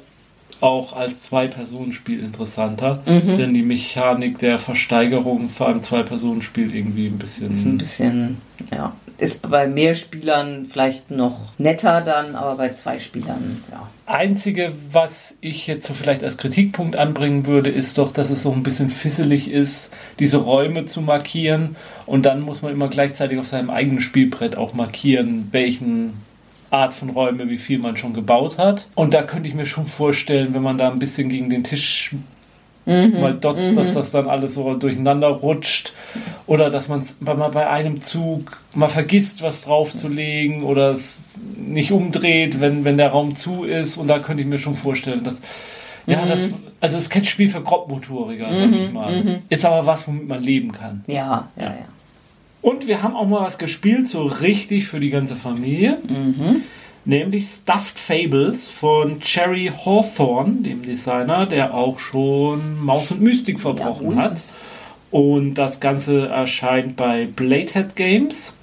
auch 0.66 0.96
als 0.96 1.22
Zwei-Personen-Spiel 1.22 2.20
interessanter, 2.20 3.02
Mhm. 3.06 3.38
denn 3.38 3.54
die 3.54 3.62
Mechanik 3.64 4.40
der 4.40 4.60
Versteigerung 4.60 5.50
vor 5.50 5.68
einem 5.70 5.82
Zwei-Personen-Spiel 5.82 6.76
irgendwie 6.76 7.08
ein 7.08 7.18
bisschen 7.18 7.52
ist 7.52 7.66
ein 7.66 7.78
bisschen, 7.78 8.38
ja, 8.72 8.94
ist 9.18 9.50
bei 9.50 9.68
mehr 9.68 9.96
Spielern 9.96 10.66
vielleicht 10.70 11.10
noch 11.12 11.54
netter 11.58 12.02
dann, 12.02 12.36
aber 12.36 12.56
bei 12.58 12.74
zwei 12.74 13.00
Spielern, 13.00 13.62
ja. 13.72 13.88
Einzige, 14.08 14.72
was 14.92 15.36
ich 15.42 15.68
jetzt 15.68 15.88
so 15.88 15.94
vielleicht 15.94 16.24
als 16.24 16.38
Kritikpunkt 16.38 16.96
anbringen 16.96 17.46
würde, 17.48 17.70
ist 17.70 17.98
doch, 17.98 18.12
dass 18.14 18.30
es 18.30 18.44
so 18.44 18.52
ein 18.52 18.62
bisschen 18.62 18.90
fisselig 18.90 19.50
ist, 19.50 19.90
diese 20.20 20.38
Räume 20.38 20.86
zu 20.86 21.02
markieren. 21.02 21.76
Und 22.06 22.24
dann 22.26 22.42
muss 22.42 22.62
man 22.62 22.72
immer 22.72 22.88
gleichzeitig 22.88 23.40
auf 23.40 23.48
seinem 23.48 23.70
eigenen 23.72 24.02
Spielbrett 24.02 24.58
auch 24.58 24.74
markieren, 24.74 25.48
welchen 25.52 26.14
Art 26.76 26.94
von 26.94 27.10
Räume, 27.10 27.50
wie 27.50 27.58
viel 27.58 27.80
man 27.80 27.98
schon 27.98 28.14
gebaut 28.14 28.58
hat. 28.58 28.88
Und 28.96 29.14
da 29.14 29.24
könnte 29.24 29.48
ich 29.50 29.56
mir 29.56 29.66
schon 29.66 29.86
vorstellen, 29.86 30.54
wenn 30.54 30.62
man 30.62 30.78
da 30.78 30.90
ein 30.92 31.00
bisschen 31.00 31.30
gegen 31.30 31.50
den 31.50 31.64
Tisch 31.64 32.12
mal 32.86 33.34
dotzt, 33.34 33.76
dass 33.76 33.96
das 33.96 34.12
dann 34.12 34.28
alles 34.30 34.54
so 34.54 34.76
durcheinander 34.76 35.30
rutscht. 35.30 35.94
Oder 36.46 36.70
dass 36.70 36.88
man 36.88 37.04
mal 37.20 37.50
bei 37.50 37.68
einem 37.68 38.02
Zug 38.02 38.60
mal 38.76 38.90
vergisst, 38.90 39.42
was 39.42 39.62
draufzulegen 39.62 40.64
oder 40.64 40.92
es 40.92 41.40
nicht 41.58 41.92
umdreht, 41.92 42.60
wenn, 42.62 42.84
wenn 42.86 42.98
der 42.98 43.10
Raum 43.10 43.36
zu 43.36 43.64
ist. 43.64 43.98
Und 43.98 44.08
da 44.08 44.20
könnte 44.20 44.44
ich 44.44 44.48
mir 44.48 44.60
schon 44.60 44.76
vorstellen, 44.76 45.24
dass. 45.24 45.42
Ja, 46.06 46.24
das, 46.28 46.52
also 46.80 46.98
es 46.98 47.04
ist 47.04 47.10
kein 47.10 47.26
Spiel 47.26 47.50
für 47.50 47.62
Grobmotoriker, 47.62 48.54
sag 48.54 48.72
ich 48.72 48.92
mal. 48.92 49.42
Ist 49.50 49.66
aber 49.66 49.88
was, 49.88 50.08
womit 50.08 50.28
man 50.28 50.44
leben 50.44 50.72
kann. 50.72 51.04
Ja, 51.08 51.50
ja, 51.56 51.64
ja. 51.64 51.95
Und 52.66 52.88
wir 52.88 53.04
haben 53.04 53.16
auch 53.16 53.28
mal 53.28 53.42
was 53.44 53.60
gespielt, 53.60 54.10
so 54.10 54.24
richtig 54.24 54.88
für 54.88 55.00
die 55.00 55.12
ganze 55.12 55.36
Familie. 55.36 56.00
Nämlich 57.06 57.46
Stuffed 57.46 58.00
Fables 58.00 58.70
von 58.72 59.20
Cherry 59.20 59.72
Hawthorne, 59.86 60.64
dem 60.64 60.82
Designer, 60.82 61.46
der 61.46 61.76
auch 61.76 62.00
schon 62.00 62.84
Maus 62.84 63.12
und 63.12 63.22
Mystik 63.22 63.60
verbrochen 63.60 64.10
Jawohl. 64.14 64.24
hat. 64.24 64.42
Und 65.12 65.54
das 65.54 65.80
Ganze 65.80 66.28
erscheint 66.28 66.96
bei 66.96 67.28
Bladehead 67.28 67.96
Games. 67.96 68.58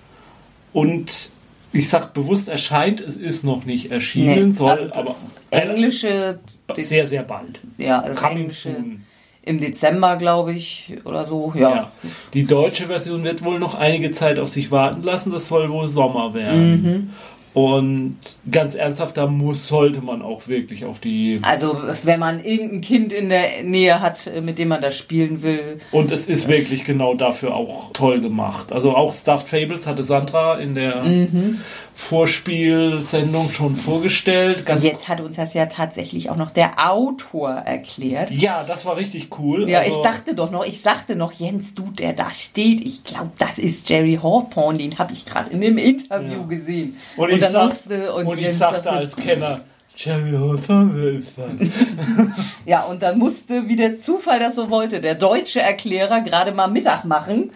Und 0.73 1.31
ich 1.73 1.89
sag 1.89 2.13
bewusst 2.13 2.49
erscheint, 2.49 3.01
es 3.01 3.17
ist 3.17 3.45
noch 3.45 3.65
nicht 3.67 3.93
erschienen, 3.93 4.49
Nee, 4.49 4.53
soll 4.53 4.71
also 4.71 4.93
aber 4.95 5.15
Englische, 5.51 6.41
sehr, 6.77 7.07
sehr 7.07 7.23
bald. 7.23 7.61
ja, 7.79 8.03
das 8.03 8.17
Coming 8.17 8.39
Englische 8.39 8.73
soon. 8.75 9.05
Im 9.45 9.61
Dezember, 9.61 10.17
glaube 10.17 10.53
ich, 10.53 10.93
oder 11.05 11.27
so, 11.27 11.53
ja. 11.55 11.71
Ja. 11.71 11.93
Die 12.33 12.47
deutsche 12.47 12.87
Version 12.87 13.25
wird 13.25 13.45
wohl 13.45 13.59
noch 13.59 13.75
einige 13.75 14.13
Zeit 14.13 14.39
auf 14.39 14.49
sich 14.49 14.71
warten 14.71 15.03
lassen. 15.03 15.33
Das 15.33 15.49
soll 15.49 15.71
wohl 15.71 15.89
Sommer 15.89 16.33
werden. 16.35 16.83
Mhm. 16.83 17.11
Und 17.55 18.17
ganz 18.51 18.75
ernsthaft, 18.75 19.19
da 19.19 19.27
muss, 19.27 19.69
sollte 19.69 20.01
man 20.01 20.23
auch 20.23 20.49
wirklich 20.49 20.87
auf 20.87 21.01
die. 21.01 21.39
Also, 21.43 21.77
wenn 22.03 22.19
man 22.19 22.43
irgendein 22.43 22.81
Kind 22.81 23.13
in 23.13 23.29
der 23.29 23.63
Nähe 23.63 24.01
hat, 24.01 24.27
äh, 24.27 24.41
mit 24.41 24.59
dem 24.59 24.69
man 24.69 24.81
das 24.81 24.97
spielen 24.97 25.43
will, 25.43 25.79
Und 25.91 26.11
es 26.11 26.29
ist 26.29 26.49
wirklich 26.49 26.85
genau 26.85 27.13
dafür 27.15 27.55
auch 27.55 27.91
toll 27.93 28.23
gemacht. 28.23 28.73
Also 28.73 28.97
auch 28.97 29.13
Stuffed 29.13 29.49
Fables 29.49 29.87
hatte 29.87 30.03
Sandra 30.03 30.59
in 30.61 30.75
der 30.75 31.03
Mhm. 31.03 31.59
Vorspielsendung 32.03 33.51
schon 33.53 33.77
vorgestellt. 33.77 34.67
Ganz 34.67 34.85
jetzt 34.85 35.09
hat 35.09 35.21
uns 35.21 35.37
das 35.37 35.55
ja 35.55 35.67
tatsächlich 35.67 36.31
auch 36.31 36.37
noch 36.37 36.51
der 36.51 36.91
Autor 36.91 37.51
erklärt. 37.51 38.31
ja, 38.31 38.65
das 38.65 38.85
war 38.85 38.97
richtig 38.97 39.29
cool. 39.39 39.69
Ja, 39.69 39.79
also, 39.79 39.91
ich 39.91 39.97
dachte 40.03 40.35
doch 40.35 40.51
noch, 40.51 40.65
ich 40.67 40.81
sagte 40.81 41.17
noch, 41.17 41.33
Jens, 41.33 41.75
du, 41.75 41.91
der 41.91 42.13
da 42.13 42.33
steht, 42.33 42.85
ich 42.85 43.05
glaube, 43.05 43.31
das 43.39 43.59
ist 43.59 43.89
Jerry 43.89 44.19
Hawthorne, 44.23 44.79
den 44.79 44.99
habe 44.99 45.13
ich 45.13 45.25
gerade 45.25 45.51
in 45.51 45.61
dem 45.61 45.79
Interview 45.79 46.41
Ja. 46.41 46.47
gesehen. 46.47 46.97
Und, 47.17 47.31
ich, 47.31 47.41
dann 47.41 47.53
sag, 47.53 47.63
musste 47.65 48.13
und, 48.15 48.37
ich 48.39 48.45
Jens 48.45 48.59
sagte 48.59 48.91
als 48.91 49.17
Kenner, 49.17 49.61
Cherry 49.95 50.33
Hawthorne 50.33 50.95
Wilson. 50.95 51.73
Ja, 52.67 52.83
und 52.85 53.03
dann 53.03 53.19
musste, 53.19 53.69
wie 53.69 53.77
der 53.77 53.97
Zufall 53.97 54.39
das 54.41 54.55
so 54.55 54.71
wollte, 54.71 55.01
der 55.01 55.15
deutsche 55.15 55.61
Erklärer 55.61 56.21
gerade 56.21 56.53
mal 56.53 56.67
Mittag 56.69 57.05
machen. 57.05 57.51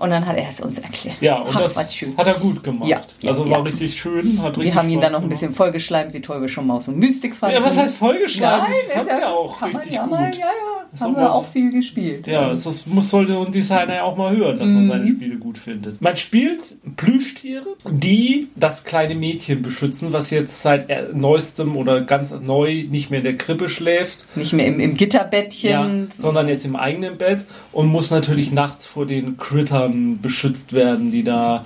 Und 0.00 0.10
dann 0.10 0.24
hat 0.26 0.36
er 0.38 0.48
es 0.48 0.58
uns 0.60 0.78
erklärt. 0.78 1.20
Ja, 1.20 1.40
und 1.40 1.54
Ach, 1.54 1.60
das 1.60 1.76
hat 2.16 2.26
er 2.26 2.34
gut 2.34 2.62
gemacht. 2.62 2.88
Ja, 2.88 3.02
ja, 3.20 3.30
also 3.30 3.44
ja. 3.44 3.50
war 3.50 3.64
richtig 3.66 4.00
schön, 4.00 4.40
hat 4.40 4.56
richtig 4.56 4.64
Wir 4.64 4.74
haben 4.74 4.88
ihn 4.88 4.94
Spaß 4.94 5.02
dann 5.02 5.12
noch 5.12 5.18
ein 5.18 5.22
gemacht. 5.24 5.40
bisschen 5.40 5.52
vollgeschleimt, 5.54 6.14
wie 6.14 6.20
toll 6.22 6.40
wir 6.40 6.48
schon 6.48 6.66
Maus 6.66 6.88
und 6.88 6.96
Mystik 6.98 7.36
fanden. 7.36 7.56
Ja, 7.56 7.62
was 7.64 7.76
heißt 7.76 7.96
vollgeschlagen? 7.96 8.64
Nein, 8.70 8.74
ich 8.86 8.92
fand's 8.94 9.12
ist 9.12 9.20
ja, 9.20 9.28
auch 9.28 9.62
richtig 9.62 9.92
ja 9.92 10.02
gut. 10.02 10.10
Mal, 10.10 10.32
ja, 10.32 10.38
ja, 10.38 10.46
Das 10.90 11.02
haben 11.02 11.16
wir 11.16 11.30
auch 11.32 11.44
viel 11.46 11.70
gespielt. 11.70 12.26
Ja, 12.26 12.48
das, 12.48 12.64
das 12.64 12.86
muss, 12.86 13.10
sollte 13.10 13.36
ein 13.36 13.52
Designer 13.52 13.96
ja 13.96 14.02
auch 14.04 14.16
mal 14.16 14.34
hören, 14.34 14.58
dass 14.58 14.70
man 14.70 14.88
seine 14.88 15.06
Spiele 15.06 15.36
gut 15.36 15.58
findet. 15.58 16.00
Man 16.00 16.16
spielt 16.16 16.76
Plüschtiere, 16.96 17.66
die 17.90 18.48
das 18.56 18.84
kleine 18.84 19.14
Mädchen 19.14 19.60
beschützen, 19.60 20.14
was 20.14 20.30
jetzt 20.30 20.62
seit 20.62 20.88
äh, 20.88 21.08
neuestem 21.12 21.76
oder 21.76 22.00
ganz 22.00 22.30
neu 22.30 22.84
nicht 22.90 23.10
mehr 23.10 23.18
in 23.18 23.24
der 23.24 23.36
Krippe 23.36 23.68
schläft, 23.68 24.26
Nicht 24.34 24.54
mehr 24.54 24.66
im, 24.66 24.80
im 24.80 24.94
Gitterbettchen. 24.94 25.70
ja, 25.70 25.88
sondern 26.16 26.48
jetzt 26.48 26.64
im 26.64 26.74
eigenen 26.76 27.18
Bett 27.18 27.44
und 27.72 27.88
muss 27.88 28.10
natürlich 28.10 28.50
nachts 28.50 28.86
vor 28.86 29.04
den 29.06 29.36
Crittern 29.36 29.89
beschützt 30.20 30.72
werden, 30.72 31.10
die 31.10 31.22
da 31.22 31.64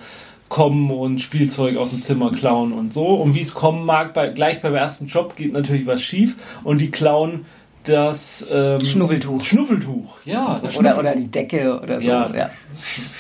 kommen 0.49 0.91
und 0.91 1.21
Spielzeug 1.21 1.77
aus 1.77 1.91
dem 1.91 2.03
Zimmer 2.03 2.33
klauen 2.33 2.73
und 2.73 2.93
so. 2.93 3.07
Und 3.15 3.35
wie 3.35 3.41
es 3.41 3.55
kommen 3.55 3.85
mag, 3.85 4.15
bei, 4.15 4.29
gleich 4.29 4.63
beim 4.63 4.75
ersten 4.75 5.07
Job 5.07 5.37
geht 5.37 5.53
natürlich 5.53 5.87
was 5.87 6.03
schief 6.03 6.37
und 6.63 6.79
die 6.79 6.91
klauen 6.91 7.47
das 7.85 8.47
ähm, 8.51 8.83
Schnuffeltuch. 8.83 9.45
Schnuffeltuch, 9.45 10.17
ja. 10.25 10.59
Oder, 10.59 10.71
Schnuffel- 10.71 10.99
oder 10.99 11.17
die 11.17 11.31
Decke 11.31 11.81
oder 11.81 12.01
so. 12.01 12.07
Ja. 12.07 12.35
Ja. 12.35 12.51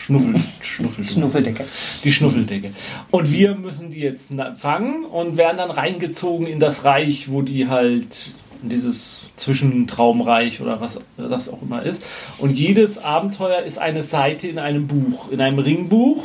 Schnuffel, 0.04 0.36
Schnuffeltuch. 0.60 1.12
Schnuffeldecke. 1.12 1.64
Die 2.02 2.12
Schnuffeldecke. 2.12 2.70
Und 3.10 3.30
wir 3.30 3.54
müssen 3.54 3.90
die 3.90 4.00
jetzt 4.00 4.30
fangen 4.56 5.04
und 5.04 5.36
werden 5.36 5.58
dann 5.58 5.70
reingezogen 5.70 6.46
in 6.46 6.60
das 6.60 6.84
Reich, 6.84 7.30
wo 7.30 7.42
die 7.42 7.68
halt 7.68 8.36
in 8.64 8.70
dieses 8.70 9.22
Zwischentraumreich 9.36 10.60
oder 10.60 10.80
was 10.80 10.98
das 11.16 11.48
auch 11.48 11.62
immer 11.62 11.82
ist. 11.82 12.02
Und 12.38 12.58
jedes 12.58 12.98
Abenteuer 12.98 13.62
ist 13.62 13.78
eine 13.78 14.02
Seite 14.02 14.48
in 14.48 14.58
einem 14.58 14.86
Buch, 14.86 15.30
in 15.30 15.40
einem 15.40 15.58
Ringbuch. 15.58 16.24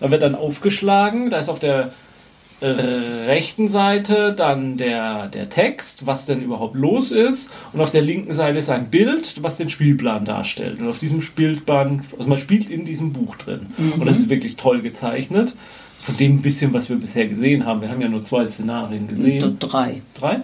Da 0.00 0.10
wird 0.10 0.22
dann 0.22 0.34
aufgeschlagen, 0.34 1.30
da 1.30 1.38
ist 1.38 1.48
auf 1.48 1.60
der 1.60 1.92
äh, 2.60 2.66
rechten 2.66 3.68
Seite 3.68 4.32
dann 4.32 4.76
der, 4.76 5.28
der 5.28 5.50
Text, 5.50 6.06
was 6.06 6.24
denn 6.24 6.40
überhaupt 6.40 6.74
los 6.74 7.10
ist. 7.10 7.50
Und 7.72 7.80
auf 7.80 7.90
der 7.90 8.02
linken 8.02 8.32
Seite 8.32 8.58
ist 8.58 8.70
ein 8.70 8.90
Bild, 8.90 9.42
was 9.42 9.58
den 9.58 9.70
Spielplan 9.70 10.24
darstellt. 10.24 10.80
Und 10.80 10.88
auf 10.88 10.98
diesem 10.98 11.20
Spielplan, 11.20 12.04
also 12.16 12.28
man 12.28 12.38
spielt 12.38 12.70
in 12.70 12.84
diesem 12.84 13.12
Buch 13.12 13.36
drin. 13.36 13.66
Und 13.98 14.06
das 14.06 14.20
ist 14.20 14.28
wirklich 14.30 14.56
toll 14.56 14.80
gezeichnet. 14.82 15.54
Von 16.00 16.16
dem 16.18 16.42
bisschen, 16.42 16.74
was 16.74 16.90
wir 16.90 16.96
bisher 16.96 17.26
gesehen 17.28 17.64
haben. 17.64 17.80
Wir 17.80 17.88
haben 17.88 18.00
ja 18.00 18.08
nur 18.08 18.24
zwei 18.24 18.46
Szenarien 18.46 19.08
gesehen. 19.08 19.58
Drei. 19.58 20.02
Drei? 20.14 20.42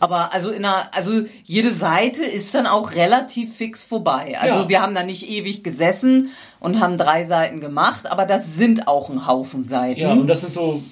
Aber 0.00 0.32
also 0.32 0.50
in 0.50 0.64
einer, 0.64 0.88
also 0.94 1.22
jede 1.44 1.70
Seite 1.72 2.22
ist 2.24 2.54
dann 2.54 2.66
auch 2.66 2.92
relativ 2.94 3.54
fix 3.56 3.84
vorbei. 3.84 4.36
Also 4.40 4.60
Ja. 4.60 4.68
wir 4.68 4.82
haben 4.82 4.94
da 4.94 5.02
nicht 5.02 5.28
ewig 5.30 5.62
gesessen 5.62 6.30
und 6.60 6.80
haben 6.80 6.98
drei 6.98 7.24
Seiten 7.24 7.60
gemacht, 7.60 8.06
aber 8.10 8.24
das 8.26 8.56
sind 8.56 8.88
auch 8.88 9.08
ein 9.10 9.26
Haufen 9.26 9.62
Seiten. 9.64 10.00
Ja, 10.00 10.12
und 10.12 10.26
das 10.26 10.42
ist 10.44 10.54
so, 10.54 10.82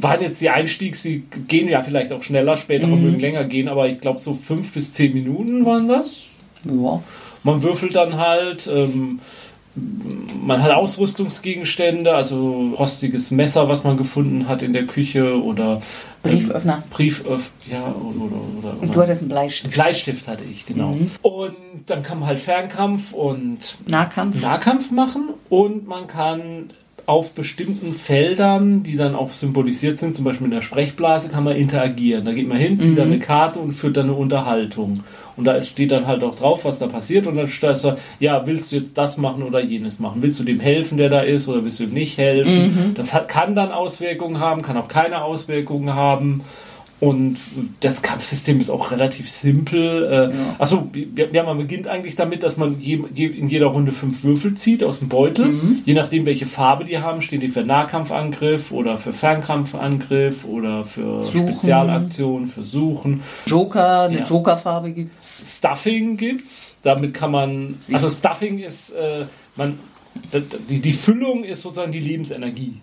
waren 0.00 0.22
jetzt 0.22 0.40
die 0.40 0.50
Einstiegs, 0.50 1.02
die 1.02 1.24
gehen 1.48 1.68
ja 1.68 1.82
vielleicht 1.82 2.12
auch 2.12 2.22
schneller, 2.22 2.56
später 2.56 2.86
mögen 2.86 3.20
länger 3.20 3.44
gehen, 3.44 3.68
aber 3.68 3.88
ich 3.88 4.00
glaube 4.00 4.20
so 4.20 4.34
fünf 4.34 4.72
bis 4.72 4.92
zehn 4.92 5.12
Minuten 5.12 5.64
waren 5.66 5.88
das. 5.88 6.22
ja. 6.64 7.02
Man 7.42 7.62
würfelt 7.62 7.94
dann 7.94 8.16
halt, 8.18 8.66
ähm, 8.66 9.20
man 9.76 10.62
hat 10.62 10.72
Ausrüstungsgegenstände, 10.72 12.14
also 12.14 12.72
rostiges 12.78 13.30
Messer, 13.30 13.68
was 13.68 13.84
man 13.84 13.96
gefunden 13.96 14.48
hat 14.48 14.62
in 14.62 14.72
der 14.72 14.86
Küche 14.86 15.42
oder 15.42 15.82
ähm, 16.24 16.38
Brieföffner. 16.38 16.82
Brieföff, 16.90 17.50
ja, 17.70 17.82
oder, 17.82 18.24
oder, 18.24 18.36
oder, 18.58 18.82
Und 18.82 18.94
du 18.94 19.00
hattest 19.00 19.22
einen 19.22 19.28
Bleistift. 19.28 19.74
Bleistift 19.74 20.28
hatte 20.28 20.44
ich, 20.50 20.66
genau. 20.66 20.96
Und 21.22 21.56
dann 21.86 22.02
kann 22.02 22.20
man 22.20 22.28
halt 22.28 22.40
Fernkampf 22.40 23.12
und 23.12 23.76
Nahkampf. 23.86 24.40
Nahkampf 24.40 24.90
machen 24.90 25.30
und 25.50 25.86
man 25.86 26.06
kann 26.06 26.70
auf 27.06 27.32
bestimmten 27.34 27.92
Feldern, 27.92 28.82
die 28.82 28.96
dann 28.96 29.14
auch 29.14 29.32
symbolisiert 29.32 29.96
sind, 29.96 30.16
zum 30.16 30.24
Beispiel 30.24 30.46
in 30.46 30.50
der 30.50 30.62
Sprechblase, 30.62 31.28
kann 31.28 31.44
man 31.44 31.54
interagieren. 31.54 32.24
Da 32.24 32.32
geht 32.32 32.48
man 32.48 32.58
hin, 32.58 32.80
zieht 32.80 32.98
dann 32.98 33.12
eine 33.12 33.20
Karte 33.20 33.60
und 33.60 33.72
führt 33.72 33.96
dann 33.96 34.06
eine 34.06 34.14
Unterhaltung. 34.14 35.04
Und 35.36 35.44
da 35.44 35.60
steht 35.60 35.90
dann 35.92 36.06
halt 36.06 36.22
auch 36.22 36.34
drauf, 36.34 36.64
was 36.64 36.78
da 36.78 36.86
passiert. 36.86 37.26
Und 37.26 37.36
dann 37.36 37.48
steht 37.48 37.84
da, 37.84 37.96
ja, 38.20 38.46
willst 38.46 38.72
du 38.72 38.76
jetzt 38.76 38.96
das 38.96 39.16
machen 39.16 39.42
oder 39.42 39.60
jenes 39.62 39.98
machen? 39.98 40.22
Willst 40.22 40.38
du 40.38 40.44
dem 40.44 40.60
helfen, 40.60 40.96
der 40.98 41.10
da 41.10 41.20
ist, 41.20 41.48
oder 41.48 41.62
willst 41.64 41.78
du 41.78 41.84
ihm 41.84 41.92
nicht 41.92 42.16
helfen? 42.18 42.94
Das 42.94 43.12
hat, 43.12 43.28
kann 43.28 43.54
dann 43.54 43.70
Auswirkungen 43.72 44.40
haben, 44.40 44.62
kann 44.62 44.76
auch 44.76 44.88
keine 44.88 45.22
Auswirkungen 45.22 45.94
haben. 45.94 46.42
Und 46.98 47.36
das 47.80 48.00
Kampfsystem 48.00 48.58
ist 48.58 48.70
auch 48.70 48.90
relativ 48.90 49.30
simpel. 49.30 50.32
Äh, 50.32 50.62
Achso, 50.62 50.88
ja, 51.14 51.26
ja, 51.30 51.42
man 51.42 51.58
beginnt 51.58 51.88
eigentlich 51.88 52.16
damit, 52.16 52.42
dass 52.42 52.56
man 52.56 52.80
je, 52.80 53.04
je, 53.14 53.26
in 53.26 53.48
jeder 53.48 53.66
Runde 53.66 53.92
fünf 53.92 54.24
Würfel 54.24 54.54
zieht 54.54 54.82
aus 54.82 55.00
dem 55.00 55.08
Beutel. 55.08 55.52
Je 55.84 55.92
nachdem, 55.92 56.24
welche 56.24 56.46
Farbe 56.46 56.86
die 56.86 56.98
haben, 56.98 57.20
stehen 57.20 57.40
die 57.40 57.48
für 57.48 57.64
Nahkampfangriff 57.64 58.72
oder 58.72 58.96
für 58.96 59.12
Fernkampfangriff 59.12 60.46
oder 60.46 60.84
für 60.84 61.22
Suchen. 61.22 61.48
Spezialaktionen, 61.48 62.46
für 62.48 62.64
Suchen. 62.64 63.22
Joker, 63.46 64.02
eine 64.02 64.20
Ja. 64.20 64.24
Jokerfarbe 64.24 64.92
gibt's. 64.92 65.58
Stuffing 65.58 66.16
gibt's. 66.16 66.74
Damit 66.82 67.12
kann 67.12 67.30
man. 67.30 67.76
Also 67.92 68.08
Stuffing 68.08 68.58
ist, 68.58 68.90
äh, 68.92 69.26
man, 69.56 69.78
die, 70.70 70.80
die 70.80 70.92
Füllung 70.92 71.44
ist 71.44 71.60
sozusagen 71.60 71.92
die 71.92 72.00
Lebensenergie. 72.00 72.76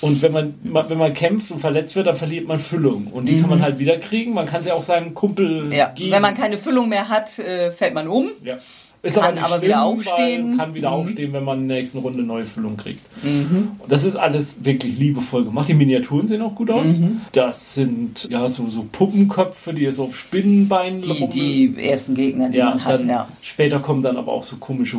Und 0.00 0.20
wenn 0.22 0.32
man, 0.32 0.54
wenn 0.62 0.98
man 0.98 1.14
kämpft 1.14 1.50
und 1.50 1.58
verletzt 1.58 1.96
wird, 1.96 2.06
dann 2.06 2.16
verliert 2.16 2.46
man 2.46 2.58
Füllung. 2.58 3.06
Und 3.06 3.26
die 3.26 3.40
kann 3.40 3.48
man 3.50 3.62
halt 3.62 3.78
wieder 3.78 3.96
kriegen. 3.98 4.34
Man 4.34 4.46
kann 4.46 4.62
sie 4.62 4.70
auch 4.72 4.82
seinem 4.82 5.14
Kumpel 5.14 5.72
Ja. 5.72 5.88
geben. 5.90 6.10
Wenn 6.12 6.22
man 6.22 6.34
keine 6.36 6.58
Füllung 6.58 6.88
mehr 6.88 7.08
hat, 7.08 7.38
äh, 7.38 7.72
fällt 7.72 7.94
man 7.94 8.08
um. 8.08 8.28
ja. 8.44 8.58
Ist 9.02 9.20
kann 9.20 9.34
nicht 9.34 9.44
aber 9.44 9.62
wieder 9.62 9.82
aufstehen. 9.82 10.56
Kann 10.56 10.74
wieder 10.74 10.90
aufstehen, 10.90 11.32
wenn 11.32 11.44
man 11.44 11.60
in 11.62 11.68
der 11.68 11.76
nächsten 11.76 11.98
Runde 11.98 12.24
neue 12.24 12.44
Füllung 12.46 12.76
kriegt. 12.76 13.02
Und 13.22 13.76
das 13.88 14.02
ist 14.02 14.16
alles 14.16 14.64
wirklich 14.64 14.98
liebevoll 14.98 15.44
gemacht. 15.44 15.68
Die 15.68 15.74
Miniaturen 15.74 16.26
sehen 16.26 16.42
auch 16.42 16.54
gut 16.56 16.70
aus. 16.70 17.00
Das 17.30 17.74
sind 17.74 18.26
ja 18.30 18.48
so, 18.48 18.68
so 18.68 18.84
Puppenköpfe, 18.90 19.74
die 19.74 19.90
so 19.92 20.04
auf 20.04 20.16
Spinnenbeinen 20.16 21.02
Die, 21.02 21.28
die 21.28 21.88
ersten 21.88 22.14
Gegner, 22.14 22.48
die 22.48 22.58
Ja, 22.58 22.70
man 22.70 22.84
hat, 22.84 23.00
dann 23.00 23.08
ja. 23.08 23.28
später 23.42 23.78
kommen 23.78 24.02
dann 24.02 24.16
aber 24.16 24.32
auch 24.32 24.42
so 24.42 24.56
komische 24.56 24.96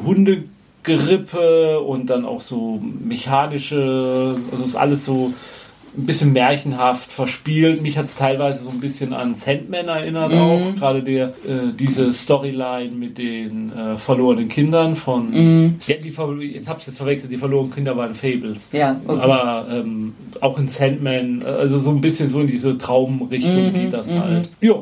Hundegerippe 0.87 1.79
und 1.81 2.09
dann 2.09 2.25
auch 2.25 2.41
so 2.41 2.79
mechanische, 2.81 4.35
also 4.51 4.63
ist 4.63 4.75
alles 4.75 5.05
so 5.05 5.33
ein 5.97 6.05
bisschen 6.05 6.31
märchenhaft 6.33 7.11
verspielt. 7.11 7.81
Mich 7.81 7.97
hat 7.97 8.05
es 8.05 8.15
teilweise 8.15 8.63
so 8.63 8.69
ein 8.69 8.79
bisschen 8.79 9.13
an 9.13 9.33
Sandman 9.35 9.87
erinnert 9.87 10.31
Mhm. 10.31 10.37
auch. 10.37 10.75
Gerade 10.77 11.01
der, 11.01 11.29
äh, 11.29 11.73
diese 11.77 12.13
Storyline 12.13 12.91
mit 12.91 13.17
den 13.17 13.71
äh, 13.75 13.97
verlorenen 13.97 14.47
Kindern 14.47 14.95
von. 14.95 15.31
Mhm. 15.31 15.79
Ja, 15.87 15.95
die, 15.95 16.13
jetzt 16.53 16.69
hab's 16.69 16.85
jetzt 16.85 16.97
verwechselt, 16.97 17.31
die 17.31 17.37
verlorenen 17.37 17.73
Kinder 17.73 17.97
waren 17.97 18.13
Fables. 18.13 18.69
Ja, 18.73 18.99
okay. 19.07 19.19
Aber 19.21 19.67
ähm, 19.71 20.13
auch 20.39 20.59
in 20.59 20.67
Sandman, 20.67 21.41
äh, 21.41 21.45
also 21.45 21.79
so 21.79 21.89
ein 21.89 22.01
bisschen 22.01 22.29
so 22.29 22.41
in 22.41 22.47
diese 22.47 22.77
Traumrichtung 22.77 23.67
Mhm, 23.71 23.73
geht 23.73 23.93
das 23.93 24.13
halt. 24.13 24.51
Ja. 24.61 24.75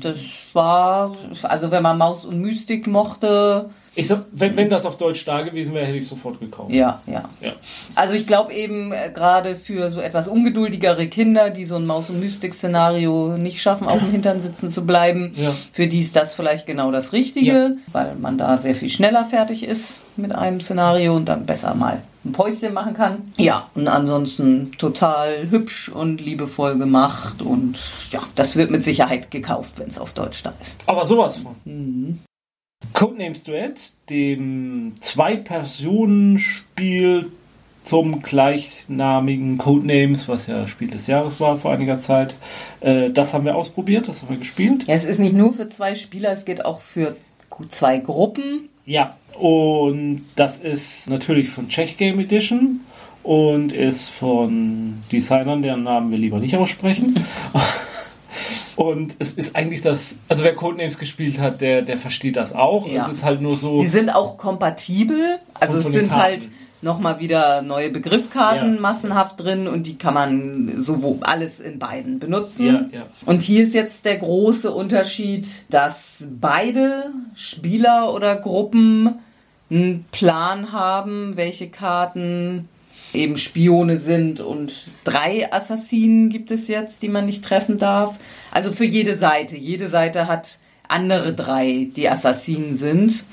Das 0.00 0.16
war, 0.54 1.14
also 1.42 1.70
wenn 1.70 1.82
man 1.82 1.98
Maus 1.98 2.24
und 2.24 2.40
Mystik 2.40 2.86
mochte, 2.86 3.68
Ich 3.96 4.08
sag, 4.08 4.24
wenn, 4.32 4.56
wenn 4.56 4.70
das 4.70 4.86
auf 4.86 4.96
Deutsch 4.98 5.24
da 5.24 5.42
gewesen 5.42 5.72
wäre, 5.74 5.86
hätte 5.86 5.98
ich 5.98 6.08
sofort 6.08 6.40
gekauft. 6.40 6.72
ja, 6.72 7.00
ja. 7.06 7.28
Ja. 7.40 7.52
Also 7.94 8.14
ich 8.14 8.26
glaube 8.26 8.52
eben 8.52 8.90
äh, 8.92 9.10
gerade 9.14 9.54
für 9.54 9.90
so 9.90 10.00
etwas 10.00 10.26
ungeduldigere 10.26 11.06
Kinder, 11.06 11.50
die 11.50 11.64
so 11.64 11.76
ein 11.76 11.86
Maus- 11.86 12.10
und 12.10 12.18
Mystik-Szenario 12.20 13.36
nicht 13.36 13.60
schaffen, 13.62 13.86
auf 13.86 13.98
dem 14.00 14.10
Hintern 14.10 14.40
sitzen 14.40 14.70
zu 14.70 14.84
bleiben, 14.84 15.32
Ja. 15.36 15.54
für 15.72 15.86
die 15.86 16.00
ist 16.00 16.16
das 16.16 16.32
vielleicht 16.32 16.66
genau 16.66 16.90
das 16.90 17.12
Richtige, 17.12 17.52
Ja. 17.52 17.70
weil 17.92 18.14
man 18.16 18.38
da 18.38 18.56
sehr 18.56 18.74
viel 18.74 18.88
schneller 18.90 19.24
fertig 19.26 19.62
ist 19.64 19.98
mit 20.16 20.32
einem 20.34 20.60
Szenario 20.60 21.14
und 21.14 21.28
dann 21.28 21.46
besser 21.46 21.74
mal 21.74 22.02
ein 22.24 22.32
Päuschen 22.32 22.72
machen 22.72 22.94
kann. 22.94 23.32
Ja, 23.36 23.68
und 23.74 23.86
ansonsten 23.86 24.72
total 24.78 25.50
hübsch 25.50 25.88
und 25.90 26.20
liebevoll 26.20 26.78
gemacht 26.78 27.42
und 27.42 27.78
ja, 28.10 28.20
das 28.34 28.56
wird 28.56 28.70
mit 28.70 28.82
Sicherheit 28.82 29.30
gekauft, 29.30 29.78
wenn 29.78 29.88
es 29.88 29.98
auf 29.98 30.14
Deutsch 30.14 30.42
da 30.42 30.52
ist. 30.60 30.76
Aber 30.86 31.04
sowas 31.06 31.38
von. 31.38 32.18
Codenames 32.92 33.42
Duett, 33.42 33.92
dem 34.10 34.92
Zwei-Personen-Spiel 35.00 37.32
zum 37.84 38.22
gleichnamigen 38.22 39.58
Codenames, 39.58 40.28
was 40.28 40.46
ja 40.46 40.66
Spiel 40.66 40.88
des 40.88 41.06
Jahres 41.06 41.38
war 41.40 41.56
vor 41.56 41.72
einiger 41.72 42.00
Zeit. 42.00 42.34
Äh, 42.80 43.10
das 43.10 43.34
haben 43.34 43.44
wir 43.44 43.56
ausprobiert, 43.56 44.08
das 44.08 44.22
haben 44.22 44.30
wir 44.30 44.38
gespielt. 44.38 44.84
Ja, 44.86 44.94
es 44.94 45.04
ist 45.04 45.20
nicht 45.20 45.34
nur 45.34 45.52
für 45.52 45.68
zwei 45.68 45.94
Spieler, 45.94 46.32
es 46.32 46.44
geht 46.44 46.64
auch 46.64 46.80
für 46.80 47.16
zwei 47.68 47.98
Gruppen. 47.98 48.68
Ja, 48.86 49.16
und 49.38 50.24
das 50.36 50.58
ist 50.58 51.10
natürlich 51.10 51.50
von 51.50 51.68
Czech 51.68 51.96
Game 51.96 52.20
Edition 52.20 52.80
und 53.22 53.72
ist 53.72 54.08
von 54.08 55.02
Designern, 55.12 55.62
deren 55.62 55.82
Namen 55.82 56.10
wir 56.10 56.18
lieber 56.18 56.38
nicht 56.38 56.56
aussprechen. 56.56 57.24
Und 58.76 59.14
es 59.18 59.34
ist 59.34 59.54
eigentlich 59.56 59.82
das, 59.82 60.18
also 60.28 60.42
wer 60.44 60.54
Codenames 60.54 60.98
gespielt 60.98 61.38
hat, 61.38 61.60
der, 61.60 61.82
der 61.82 61.96
versteht 61.96 62.36
das 62.36 62.52
auch. 62.52 62.86
Ja. 62.86 62.98
Es 62.98 63.08
ist 63.08 63.24
halt 63.24 63.40
nur 63.40 63.56
so. 63.56 63.80
Die 63.82 63.88
sind 63.88 64.10
auch 64.10 64.36
kompatibel. 64.36 65.38
Also 65.54 65.78
es 65.78 65.86
sind 65.92 66.08
Karten. 66.08 66.22
halt 66.22 66.48
nochmal 66.82 67.18
wieder 67.18 67.62
neue 67.62 67.90
Begriffkarten 67.90 68.74
Ja. 68.74 68.80
massenhaft 68.80 69.40
drin 69.42 69.68
und 69.68 69.86
die 69.86 69.96
kann 69.96 70.12
man 70.14 70.74
sowohl 70.76 71.18
alles 71.22 71.58
in 71.60 71.78
beiden 71.78 72.18
benutzen. 72.18 72.66
Ja, 72.66 72.98
ja. 73.00 73.06
Und 73.24 73.40
hier 73.40 73.64
ist 73.64 73.74
jetzt 73.74 74.04
der 74.04 74.18
große 74.18 74.70
Unterschied, 74.70 75.46
dass 75.70 76.24
beide 76.40 77.10
Spieler 77.34 78.12
oder 78.12 78.36
Gruppen 78.36 79.14
einen 79.70 80.04
Plan 80.12 80.72
haben, 80.72 81.36
welche 81.36 81.68
Karten 81.68 82.68
eben 83.14 83.36
Spione 83.36 83.98
sind 83.98 84.40
und 84.40 84.86
drei 85.04 85.52
Assassinen 85.52 86.28
gibt 86.28 86.50
es 86.50 86.68
jetzt, 86.68 87.02
die 87.02 87.08
man 87.08 87.26
nicht 87.26 87.44
treffen 87.44 87.78
darf. 87.78 88.18
Also 88.50 88.72
für 88.72 88.84
jede 88.84 89.16
Seite. 89.16 89.56
Jede 89.56 89.88
Seite 89.88 90.26
hat 90.28 90.58
andere 90.88 91.32
drei, 91.32 91.88
die 91.94 92.08
Assassinen 92.08 92.74
sind. 92.74 93.24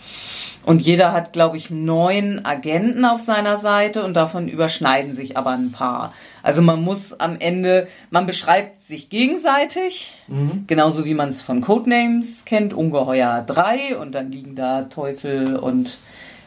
Und 0.64 0.82
jeder 0.82 1.12
hat, 1.12 1.34
glaube 1.34 1.58
ich, 1.58 1.72
neun 1.72 2.46
Agenten 2.46 3.04
auf 3.04 3.20
seiner 3.20 3.58
Seite 3.58 4.04
und 4.04 4.16
davon 4.16 4.48
überschneiden 4.48 5.16
sich 5.16 5.36
aber 5.36 5.52
ein 5.52 5.72
paar. 5.72 6.14
Also 6.44 6.62
man 6.62 6.82
muss 6.82 7.20
am 7.20 7.38
Ende, 7.40 7.88
man 8.12 8.28
beschreibt 8.28 8.82
sich 8.82 9.10
gegenseitig, 9.10 10.18
mhm. 10.28 10.66
genauso 10.68 11.06
wie 11.06 11.16
man 11.16 11.30
es 11.30 11.42
von 11.42 11.62
Codenames 11.62 12.46
kennt, 12.46 12.74
Ungeheuer 12.74 13.44
3 13.46 13.98
und 13.98 14.12
dann 14.12 14.32
liegen 14.32 14.56
da 14.56 14.84
Teufel 14.84 15.56
und 15.56 15.98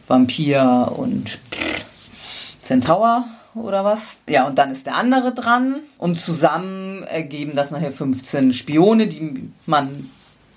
Vampir 0.07 0.93
und 0.97 1.39
Centaur 2.65 3.25
oder 3.55 3.85
was. 3.85 4.01
Ja, 4.29 4.47
und 4.47 4.59
dann 4.59 4.71
ist 4.71 4.87
der 4.87 4.97
andere 4.97 5.33
dran 5.33 5.81
und 5.99 6.17
zusammen 6.17 7.03
ergeben 7.05 7.53
das 7.55 7.71
nachher 7.71 7.93
15 7.93 8.53
Spione, 8.53 9.07
die 9.07 9.51
man 9.67 10.11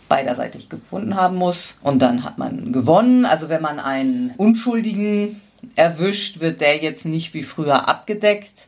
beiderseitig 0.09 0.69
gefunden 0.69 1.15
haben 1.15 1.35
muss. 1.35 1.75
Und 1.81 2.01
dann 2.01 2.23
hat 2.23 2.37
man 2.37 2.71
gewonnen. 2.71 3.25
Also 3.25 3.49
wenn 3.49 3.61
man 3.61 3.79
einen 3.79 4.33
Unschuldigen 4.37 5.41
erwischt, 5.75 6.39
wird 6.39 6.61
der 6.61 6.77
jetzt 6.77 7.05
nicht 7.05 7.33
wie 7.33 7.43
früher 7.43 7.87
abgedeckt, 7.87 8.66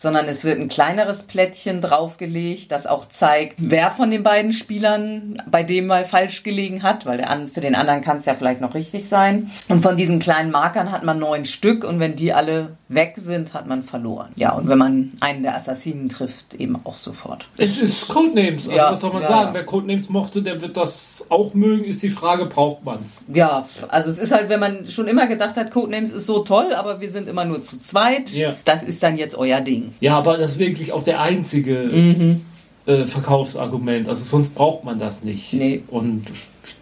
sondern 0.00 0.28
es 0.28 0.44
wird 0.44 0.58
ein 0.58 0.68
kleineres 0.68 1.24
Plättchen 1.24 1.82
draufgelegt, 1.82 2.72
das 2.72 2.86
auch 2.86 3.06
zeigt, 3.06 3.56
wer 3.58 3.90
von 3.90 4.10
den 4.10 4.22
beiden 4.22 4.52
Spielern 4.52 5.42
bei 5.46 5.62
dem 5.62 5.88
mal 5.88 6.06
falsch 6.06 6.42
gelegen 6.42 6.82
hat, 6.82 7.04
weil 7.04 7.18
der, 7.18 7.48
für 7.52 7.60
den 7.60 7.74
anderen 7.74 8.00
kann 8.00 8.16
es 8.16 8.24
ja 8.24 8.32
vielleicht 8.32 8.62
noch 8.62 8.72
richtig 8.72 9.06
sein. 9.06 9.50
Und 9.68 9.82
von 9.82 9.98
diesen 9.98 10.18
kleinen 10.18 10.52
Markern 10.52 10.90
hat 10.90 11.04
man 11.04 11.18
neun 11.18 11.44
Stück 11.44 11.84
und 11.84 12.00
wenn 12.00 12.16
die 12.16 12.32
alle 12.32 12.78
weg 12.88 13.16
sind, 13.18 13.52
hat 13.52 13.66
man 13.66 13.82
verloren. 13.82 14.30
Ja, 14.36 14.52
und 14.52 14.68
wenn 14.68 14.78
man 14.78 15.12
einen 15.20 15.42
der 15.42 15.54
Assassinen 15.54 16.08
trifft, 16.08 16.54
eben 16.54 16.80
auch 16.84 16.96
sofort. 16.96 17.46
Es 17.58 17.76
ist 17.76 18.08
Codenames, 18.08 18.68
also 18.68 18.78
ja, 18.78 18.92
was 18.92 19.00
soll 19.02 19.12
man 19.12 19.20
ja, 19.20 19.28
sagen? 19.28 19.48
Ja. 19.48 19.54
Wer 19.54 19.66
Codenames 19.66 20.08
mochte, 20.08 20.42
der 20.42 20.62
wird 20.62 20.78
das 20.78 21.26
auch 21.28 21.52
mögen, 21.52 21.84
ist 21.84 22.02
die 22.02 22.08
Frage, 22.08 22.46
braucht 22.46 22.86
man 22.86 23.02
es? 23.02 23.22
Ja, 23.32 23.68
also 23.88 24.08
es 24.08 24.18
ist 24.18 24.32
halt, 24.32 24.48
wenn 24.48 24.60
man 24.60 24.90
schon 24.90 25.08
immer 25.08 25.26
gedacht 25.26 25.56
hat, 25.56 25.70
Codenames 25.70 26.10
ist 26.10 26.24
so 26.24 26.38
toll, 26.38 26.72
aber 26.74 27.02
wir 27.02 27.10
sind 27.10 27.28
immer 27.28 27.44
nur 27.44 27.62
zu 27.62 27.78
zweit, 27.82 28.30
das 28.64 28.82
ist 28.82 29.02
dann 29.02 29.18
jetzt 29.18 29.36
euer 29.36 29.60
Ding. 29.60 29.89
Ja, 30.00 30.18
aber 30.18 30.38
das 30.38 30.52
ist 30.52 30.58
wirklich 30.58 30.92
auch 30.92 31.02
der 31.02 31.20
einzige 31.20 31.90
mhm. 31.92 32.40
äh, 32.86 33.06
Verkaufsargument. 33.06 34.08
Also 34.08 34.24
sonst 34.24 34.54
braucht 34.54 34.84
man 34.84 34.98
das 34.98 35.22
nicht. 35.24 35.52
Nee. 35.52 35.82
Und 35.88 36.26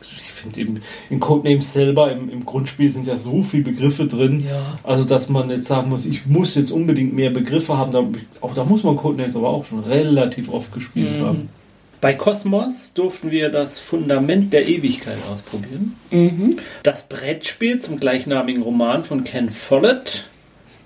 ich 0.02 0.32
finde 0.32 0.60
eben 0.60 0.80
in 1.10 1.20
Codenames 1.20 1.72
selber 1.72 2.12
im, 2.12 2.30
im, 2.30 2.44
Grundspiel 2.44 2.90
sind 2.90 3.06
ja 3.06 3.16
so 3.16 3.42
viele 3.42 3.64
Begriffe 3.64 4.06
drin. 4.06 4.44
Ja. 4.48 4.78
Also 4.84 5.04
dass 5.04 5.28
man 5.28 5.50
jetzt 5.50 5.66
sagen 5.66 5.88
muss, 5.88 6.06
ich 6.06 6.26
muss 6.26 6.54
jetzt 6.54 6.70
unbedingt 6.70 7.14
mehr 7.14 7.30
Begriffe 7.30 7.76
haben. 7.76 7.92
Da, 7.92 8.04
auch 8.40 8.54
da 8.54 8.64
muss 8.64 8.84
man 8.84 8.96
Codenames 8.96 9.34
aber 9.34 9.48
auch 9.48 9.64
schon 9.64 9.80
relativ 9.80 10.48
oft 10.48 10.72
gespielt 10.72 11.18
mhm. 11.18 11.24
haben. 11.24 11.48
Bei 12.00 12.14
Kosmos 12.14 12.92
durften 12.94 13.32
wir 13.32 13.48
das 13.48 13.80
Fundament 13.80 14.52
der 14.52 14.68
Ewigkeit 14.68 15.16
ausprobieren. 15.32 15.96
Mhm. 16.12 16.58
Das 16.84 17.08
Brettspiel 17.08 17.80
zum 17.80 17.98
gleichnamigen 17.98 18.62
Roman 18.62 19.04
von 19.04 19.24
Ken 19.24 19.50
Follett 19.50 20.26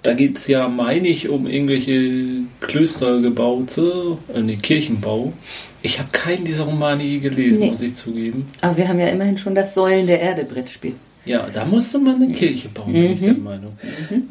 da 0.02 0.14
geht 0.14 0.36
es 0.36 0.48
ja, 0.48 0.68
meine 0.68 1.08
ich, 1.08 1.28
um 1.28 1.46
irgendwelche 1.46 2.42
Klöstergebaute, 2.60 4.18
äh, 4.34 4.40
ne, 4.40 4.56
Kirchenbau. 4.56 5.32
Ich 5.80 5.98
habe 5.98 6.08
keinen 6.12 6.44
dieser 6.44 6.64
Romane 6.64 7.02
je 7.04 7.18
gelesen, 7.18 7.60
nee. 7.60 7.70
muss 7.70 7.80
ich 7.80 7.94
zugeben. 7.96 8.48
Aber 8.60 8.76
wir 8.76 8.88
haben 8.88 9.00
ja 9.00 9.08
immerhin 9.08 9.36
schon 9.38 9.54
das 9.54 9.74
Säulen 9.74 10.06
der 10.06 10.20
Erde 10.20 10.44
Brettspiel. 10.44 10.94
Ja, 11.24 11.48
da 11.52 11.64
musste 11.64 11.98
man 11.98 12.16
eine 12.16 12.32
Kirche 12.32 12.68
bauen, 12.68 12.90
mhm. 12.90 12.94
bin 12.94 13.12
ich 13.12 13.20
der 13.20 13.34
Meinung. 13.34 13.76
Mhm. 14.10 14.28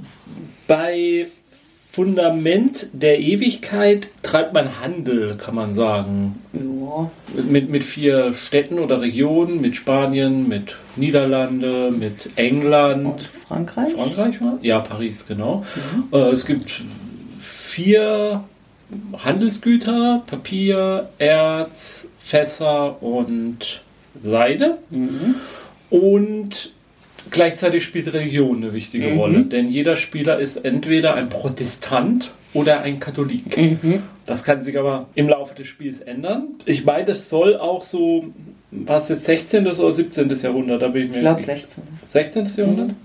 Bei 0.67 1.27
Fundament 1.91 2.87
der 2.93 3.19
Ewigkeit 3.19 4.07
treibt 4.23 4.53
man 4.53 4.79
Handel, 4.79 5.35
kann 5.35 5.55
man 5.55 5.73
sagen. 5.73 6.41
Ja. 6.53 7.11
Mit, 7.43 7.69
mit 7.69 7.83
vier 7.83 8.33
Städten 8.33 8.79
oder 8.79 9.01
Regionen, 9.01 9.59
mit 9.59 9.75
Spanien, 9.75 10.47
mit 10.47 10.77
Niederlande, 10.95 11.91
mit 11.91 12.29
England. 12.37 13.05
Und 13.07 13.23
Frankreich? 13.23 13.91
Frankreich 13.91 14.39
war? 14.39 14.57
Ja, 14.61 14.79
Paris, 14.79 15.25
genau. 15.27 15.65
Mhm. 15.75 16.17
Äh, 16.17 16.29
es 16.29 16.45
gibt 16.45 16.81
vier 17.41 18.45
Handelsgüter, 19.17 20.23
Papier, 20.27 21.09
Erz, 21.17 22.07
Fässer 22.19 23.03
und 23.03 23.81
Seide. 24.17 24.77
Mhm. 24.91 25.35
Und 25.89 26.71
Gleichzeitig 27.31 27.85
spielt 27.85 28.13
Religion 28.13 28.57
eine 28.57 28.73
wichtige 28.73 29.07
mhm. 29.07 29.19
Rolle, 29.19 29.41
denn 29.43 29.69
jeder 29.69 29.95
Spieler 29.95 30.39
ist 30.39 30.57
entweder 30.57 31.15
ein 31.15 31.29
Protestant 31.29 32.33
oder 32.53 32.81
ein 32.81 32.99
Katholik. 32.99 33.57
Mhm. 33.57 34.03
Das 34.25 34.43
kann 34.43 34.61
sich 34.61 34.77
aber 34.77 35.07
im 35.15 35.29
Laufe 35.29 35.55
des 35.55 35.67
Spiels 35.67 36.01
ändern. 36.01 36.49
Ich 36.65 36.83
meine, 36.83 37.05
das 37.05 37.29
soll 37.29 37.55
auch 37.55 37.83
so, 37.83 38.25
was 38.71 39.09
jetzt 39.09 39.25
16. 39.25 39.65
oder 39.65 39.91
17. 39.91 40.29
Jahrhundert? 40.29 40.81
Da 40.81 40.89
bin 40.89 41.05
ich 41.05 41.09
mir 41.11 41.17
ich 41.17 41.21
glaube 41.21 41.41
16. 41.41 41.83
16. 42.07 42.49
Jahrhundert? 42.57 42.87
Mhm. 42.89 42.95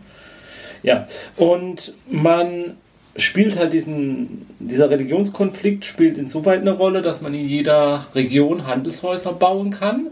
Ja, 0.83 1.07
und 1.37 1.95
man 2.11 2.77
spielt 3.17 3.57
halt 3.59 3.73
diesen, 3.73 4.47
dieser 4.59 4.91
Religionskonflikt 4.91 5.85
spielt 5.85 6.19
insoweit 6.19 6.61
eine 6.61 6.73
Rolle, 6.73 7.01
dass 7.01 7.21
man 7.21 7.33
in 7.33 7.49
jeder 7.49 8.07
Region 8.15 8.67
Handelshäuser 8.67 9.33
bauen 9.33 9.71
kann. 9.71 10.09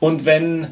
Und 0.00 0.24
wenn 0.26 0.68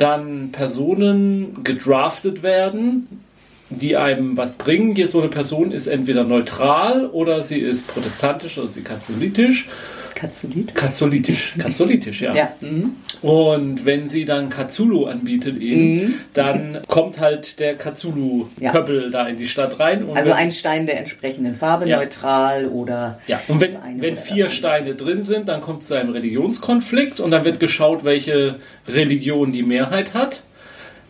dann 0.00 0.50
Personen 0.52 1.62
gedraftet 1.62 2.42
werden, 2.42 3.22
die 3.68 3.96
einem 3.96 4.36
was 4.36 4.54
bringen. 4.54 4.94
Hier 4.94 5.08
so 5.08 5.20
eine 5.20 5.28
Person 5.28 5.72
ist 5.72 5.86
entweder 5.86 6.24
neutral 6.24 7.06
oder 7.06 7.42
sie 7.42 7.58
ist 7.58 7.86
protestantisch 7.86 8.58
oder 8.58 8.68
sie 8.68 8.82
katholitisch. 8.82 9.68
Katholit? 10.14 10.74
Katholitisch, 10.74 11.54
katholitisch, 11.58 12.20
ja. 12.20 12.34
ja. 12.34 12.52
Mhm. 12.60 12.96
Und 13.22 13.84
wenn 13.84 14.08
sie 14.08 14.24
dann 14.24 14.48
Katsulu 14.48 15.06
anbietet 15.06 15.60
eben, 15.60 15.94
mhm. 15.94 16.14
dann 16.34 16.78
kommt 16.86 17.20
halt 17.20 17.58
der 17.58 17.76
Katsulu-Pöppel 17.76 19.04
ja. 19.04 19.10
da 19.10 19.28
in 19.28 19.38
die 19.38 19.46
Stadt 19.46 19.78
rein. 19.78 20.08
also 20.14 20.32
ein 20.32 20.52
Stein 20.52 20.86
der 20.86 20.98
entsprechenden 20.98 21.54
Farbe, 21.54 21.88
ja. 21.88 21.98
neutral 21.98 22.66
oder... 22.66 23.20
Ja, 23.26 23.40
und 23.48 23.60
wenn, 23.60 23.76
wenn 23.98 24.16
vier 24.16 24.48
Steine 24.48 24.94
drin 24.94 25.22
sind, 25.22 25.48
dann 25.48 25.60
kommt 25.60 25.82
es 25.82 25.88
zu 25.88 25.94
einem 25.94 26.10
Religionskonflikt 26.10 27.20
und 27.20 27.30
dann 27.30 27.44
wird 27.44 27.60
geschaut, 27.60 28.04
welche 28.04 28.56
Religion 28.88 29.52
die 29.52 29.62
Mehrheit 29.62 30.14
hat. 30.14 30.42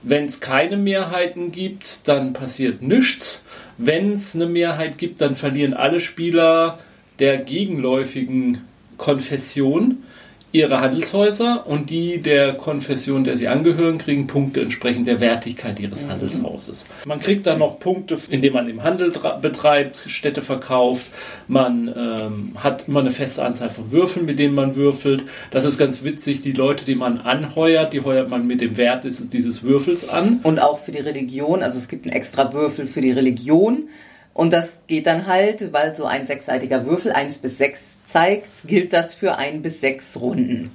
Wenn 0.03 0.25
es 0.25 0.41
keine 0.41 0.77
Mehrheiten 0.77 1.53
gibt, 1.53 2.09
dann 2.09 2.33
passiert 2.33 2.83
nichts. 2.83 3.45
Wenn 3.77 4.15
es 4.15 4.35
eine 4.35 4.47
Mehrheit 4.47 4.99
gibt, 4.99 5.21
dann 5.21 5.37
verlieren 5.37 5.75
alle 5.75 6.01
Spieler 6.01 6.79
der 7.19 7.39
gegenläufigen 7.39 8.63
Konfession 9.01 10.05
ihre 10.53 10.81
Handelshäuser 10.81 11.65
und 11.67 11.91
die 11.91 12.21
der 12.21 12.55
Konfession, 12.55 13.23
der 13.25 13.37
sie 13.37 13.47
angehören, 13.47 13.99
kriegen 13.99 14.27
Punkte 14.27 14.61
entsprechend 14.61 15.07
der 15.07 15.21
Wertigkeit 15.21 15.79
ihres 15.79 16.05
mhm. 16.05 16.11
Handelshauses. 16.11 16.87
Man 17.07 17.21
kriegt 17.21 17.47
dann 17.47 17.61
noch 17.61 17.79
Punkte, 17.79 18.19
indem 18.29 18.55
man 18.55 18.69
im 18.69 18.83
Handel 18.83 19.13
betreibt, 19.41 19.97
Städte 20.09 20.43
verkauft. 20.43 21.07
Man 21.47 21.93
ähm, 21.97 22.57
hat 22.57 22.89
immer 22.89 23.01
eine 23.01 23.13
feste 23.13 23.45
Anzahl 23.45 23.71
von 23.71 23.93
Würfeln, 23.93 24.27
mit 24.27 24.39
denen 24.39 24.55
man 24.55 24.75
würfelt. 24.75 25.25
Das 25.51 25.65
ist 25.65 25.79
ganz 25.79 26.03
witzig. 26.03 26.43
Die 26.43 26.53
Leute, 26.53 26.85
die 26.85 26.97
man 26.97 27.19
anheuert, 27.19 27.93
die 27.93 28.01
heuert 28.01 28.29
man 28.29 28.47
mit 28.47 28.61
dem 28.61 28.77
Wert 28.77 29.05
dieses 29.05 29.63
Würfels 29.63 30.09
an. 30.09 30.41
Und 30.43 30.59
auch 30.59 30.79
für 30.79 30.93
die 30.93 30.99
Religion. 30.99 31.63
Also 31.63 31.79
es 31.79 31.89
gibt 31.89 32.07
einen 32.07 32.13
extra 32.13 32.53
Würfel 32.53 32.87
für 32.87 33.01
die 33.01 33.13
Religion. 33.13 33.89
Und 34.35 34.53
das 34.53 34.81
geht 34.87 35.07
dann 35.07 35.27
halt, 35.27 35.73
weil 35.73 35.95
so 35.95 36.05
ein 36.05 36.27
sechsseitiger 36.27 36.87
Würfel 36.87 37.12
eins 37.12 37.38
bis 37.38 37.59
sechs 37.59 37.99
zeigt, 38.05 38.66
gilt 38.66 38.93
das 38.93 39.12
für 39.12 39.37
ein 39.37 39.62
bis 39.62 39.81
sechs 39.81 40.19
Runden. 40.21 40.75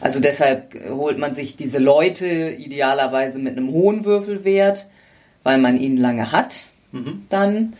Also 0.00 0.20
deshalb 0.20 0.74
holt 0.90 1.18
man 1.18 1.34
sich 1.34 1.56
diese 1.56 1.78
Leute 1.78 2.26
idealerweise 2.26 3.38
mit 3.38 3.56
einem 3.56 3.70
hohen 3.70 4.04
Würfelwert, 4.04 4.86
weil 5.42 5.58
man 5.58 5.78
ihn 5.78 5.96
lange 5.96 6.32
hat. 6.32 6.54
Mhm. 6.92 7.22
Dann. 7.28 7.74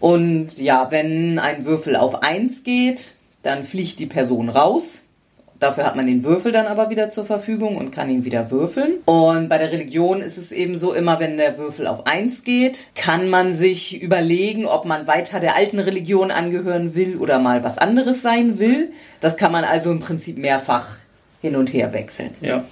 Und 0.00 0.58
ja, 0.58 0.90
wenn 0.90 1.38
ein 1.38 1.64
Würfel 1.64 1.96
auf 1.96 2.22
eins 2.22 2.64
geht, 2.64 3.12
dann 3.42 3.64
fliegt 3.64 3.98
die 3.98 4.06
Person 4.06 4.48
raus. 4.48 5.01
Dafür 5.62 5.84
hat 5.84 5.94
man 5.94 6.06
den 6.06 6.24
Würfel 6.24 6.50
dann 6.50 6.66
aber 6.66 6.90
wieder 6.90 7.08
zur 7.08 7.24
Verfügung 7.24 7.76
und 7.76 7.92
kann 7.92 8.10
ihn 8.10 8.24
wieder 8.24 8.50
würfeln. 8.50 8.94
Und 9.04 9.48
bei 9.48 9.58
der 9.58 9.70
Religion 9.70 10.20
ist 10.20 10.36
es 10.36 10.50
eben 10.50 10.76
so, 10.76 10.92
immer 10.92 11.20
wenn 11.20 11.36
der 11.36 11.56
Würfel 11.56 11.86
auf 11.86 12.04
eins 12.04 12.42
geht, 12.42 12.88
kann 12.96 13.28
man 13.28 13.52
sich 13.52 14.02
überlegen, 14.02 14.66
ob 14.66 14.86
man 14.86 15.06
weiter 15.06 15.38
der 15.38 15.54
alten 15.54 15.78
Religion 15.78 16.32
angehören 16.32 16.96
will 16.96 17.16
oder 17.16 17.38
mal 17.38 17.62
was 17.62 17.78
anderes 17.78 18.22
sein 18.22 18.58
will. 18.58 18.90
Das 19.20 19.36
kann 19.36 19.52
man 19.52 19.62
also 19.62 19.92
im 19.92 20.00
Prinzip 20.00 20.36
mehrfach 20.36 20.96
hin 21.40 21.54
und 21.54 21.72
her 21.72 21.92
wechseln. 21.92 22.32
Ja. 22.40 22.64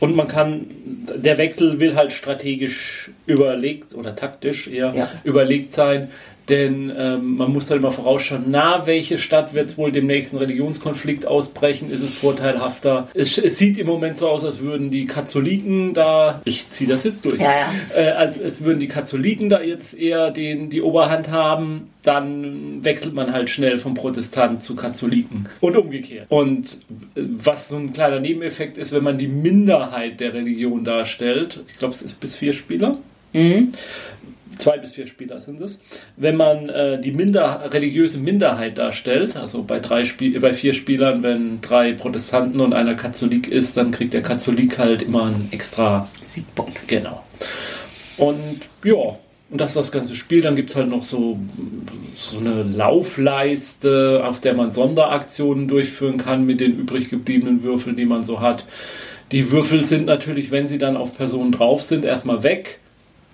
Und 0.00 0.16
man 0.16 0.26
kann, 0.26 0.66
der 1.14 1.36
Wechsel 1.36 1.78
will 1.78 1.94
halt 1.94 2.12
strategisch 2.12 3.10
überlegt 3.26 3.94
oder 3.94 4.16
taktisch 4.16 4.66
eher 4.66 4.94
ja. 4.94 5.10
überlegt 5.24 5.72
sein, 5.72 6.08
denn 6.50 6.92
ähm, 6.96 7.36
man 7.36 7.52
muss 7.52 7.70
halt 7.70 7.80
immer 7.80 7.92
vorausschauen, 7.92 8.46
na, 8.48 8.86
welche 8.86 9.18
Stadt 9.18 9.54
wird 9.54 9.68
es 9.68 9.78
wohl 9.78 9.92
dem 9.92 10.06
nächsten 10.06 10.36
Religionskonflikt 10.36 11.24
ausbrechen? 11.26 11.90
Ist 11.90 12.02
es 12.02 12.12
vorteilhafter? 12.12 13.08
Es, 13.14 13.38
es, 13.38 13.56
sieht 13.56 13.78
im 13.78 13.86
Moment 13.86 14.18
so 14.18 14.28
aus, 14.28 14.44
als 14.44 14.60
würden 14.60 14.90
die 14.90 15.06
Katholiken 15.06 15.94
da, 15.94 16.42
ich 16.44 16.68
ziehe 16.68 16.90
das 16.90 17.04
jetzt 17.04 17.24
durch, 17.24 17.38
Ja, 17.38 17.52
ja. 17.52 17.68
Äh, 17.96 18.10
als 18.10 18.36
es 18.36 18.64
würden 18.64 18.80
die 18.80 18.88
Katholiken 18.88 19.48
da 19.48 19.62
jetzt 19.62 19.98
eher 19.98 20.30
den, 20.30 20.70
die 20.70 20.82
Oberhand 20.82 21.30
haben, 21.30 21.90
dann 22.02 22.82
wechselt 22.82 23.14
man 23.14 23.32
halt 23.32 23.48
schnell 23.50 23.78
vom 23.78 23.94
Protestant 23.94 24.64
zu 24.64 24.74
Katholiken 24.74 25.46
und 25.60 25.76
umgekehrt. 25.76 26.26
Und 26.30 26.78
äh, 27.14 27.22
was 27.38 27.68
so 27.68 27.76
ein 27.76 27.92
kleiner 27.92 28.18
Nebeneffekt 28.18 28.76
ist, 28.76 28.90
wenn 28.92 29.04
man 29.04 29.18
die 29.18 29.28
Minderheit 29.28 30.18
der 30.18 30.34
Religion 30.34 30.84
darstellt, 30.84 31.60
ich 31.68 31.78
glaube, 31.78 31.94
es 31.94 32.02
ist 32.02 32.20
bis 32.20 32.36
vier 32.36 32.52
Spieler. 32.52 32.98
Zwei 34.60 34.78
bis 34.78 34.92
vier 34.92 35.06
Spieler 35.06 35.40
sind 35.40 35.60
es. 35.60 35.80
Wenn 36.16 36.36
man 36.36 36.68
äh, 36.68 37.00
die 37.00 37.12
minder, 37.12 37.70
religiöse 37.72 38.18
Minderheit 38.18 38.76
darstellt, 38.76 39.36
also 39.36 39.62
bei, 39.62 39.80
drei 39.80 40.04
Spiel, 40.04 40.38
bei 40.38 40.52
vier 40.52 40.74
Spielern, 40.74 41.22
wenn 41.22 41.62
drei 41.62 41.94
Protestanten 41.94 42.60
und 42.60 42.74
einer 42.74 42.94
Katholik 42.94 43.48
ist, 43.48 43.78
dann 43.78 43.90
kriegt 43.90 44.12
der 44.12 44.22
Katholik 44.22 44.78
halt 44.78 45.00
immer 45.00 45.24
einen 45.24 45.48
extra 45.50 46.08
Siegpunkt. 46.20 46.86
Genau. 46.88 47.24
Und 48.18 48.60
ja, 48.84 49.16
und 49.50 49.60
das 49.60 49.68
ist 49.68 49.76
das 49.76 49.92
ganze 49.92 50.14
Spiel. 50.14 50.42
Dann 50.42 50.56
gibt 50.56 50.70
es 50.70 50.76
halt 50.76 50.88
noch 50.88 51.04
so, 51.04 51.38
so 52.14 52.38
eine 52.38 52.62
Laufleiste, 52.62 54.22
auf 54.24 54.40
der 54.40 54.54
man 54.54 54.70
Sonderaktionen 54.70 55.68
durchführen 55.68 56.18
kann 56.18 56.44
mit 56.44 56.60
den 56.60 56.76
übrig 56.76 57.08
gebliebenen 57.08 57.62
Würfeln, 57.62 57.96
die 57.96 58.04
man 58.04 58.24
so 58.24 58.40
hat. 58.40 58.66
Die 59.32 59.50
Würfel 59.50 59.84
sind 59.84 60.06
natürlich, 60.06 60.50
wenn 60.50 60.68
sie 60.68 60.78
dann 60.78 60.96
auf 60.96 61.16
Personen 61.16 61.52
drauf 61.52 61.82
sind, 61.82 62.04
erstmal 62.04 62.42
weg. 62.42 62.79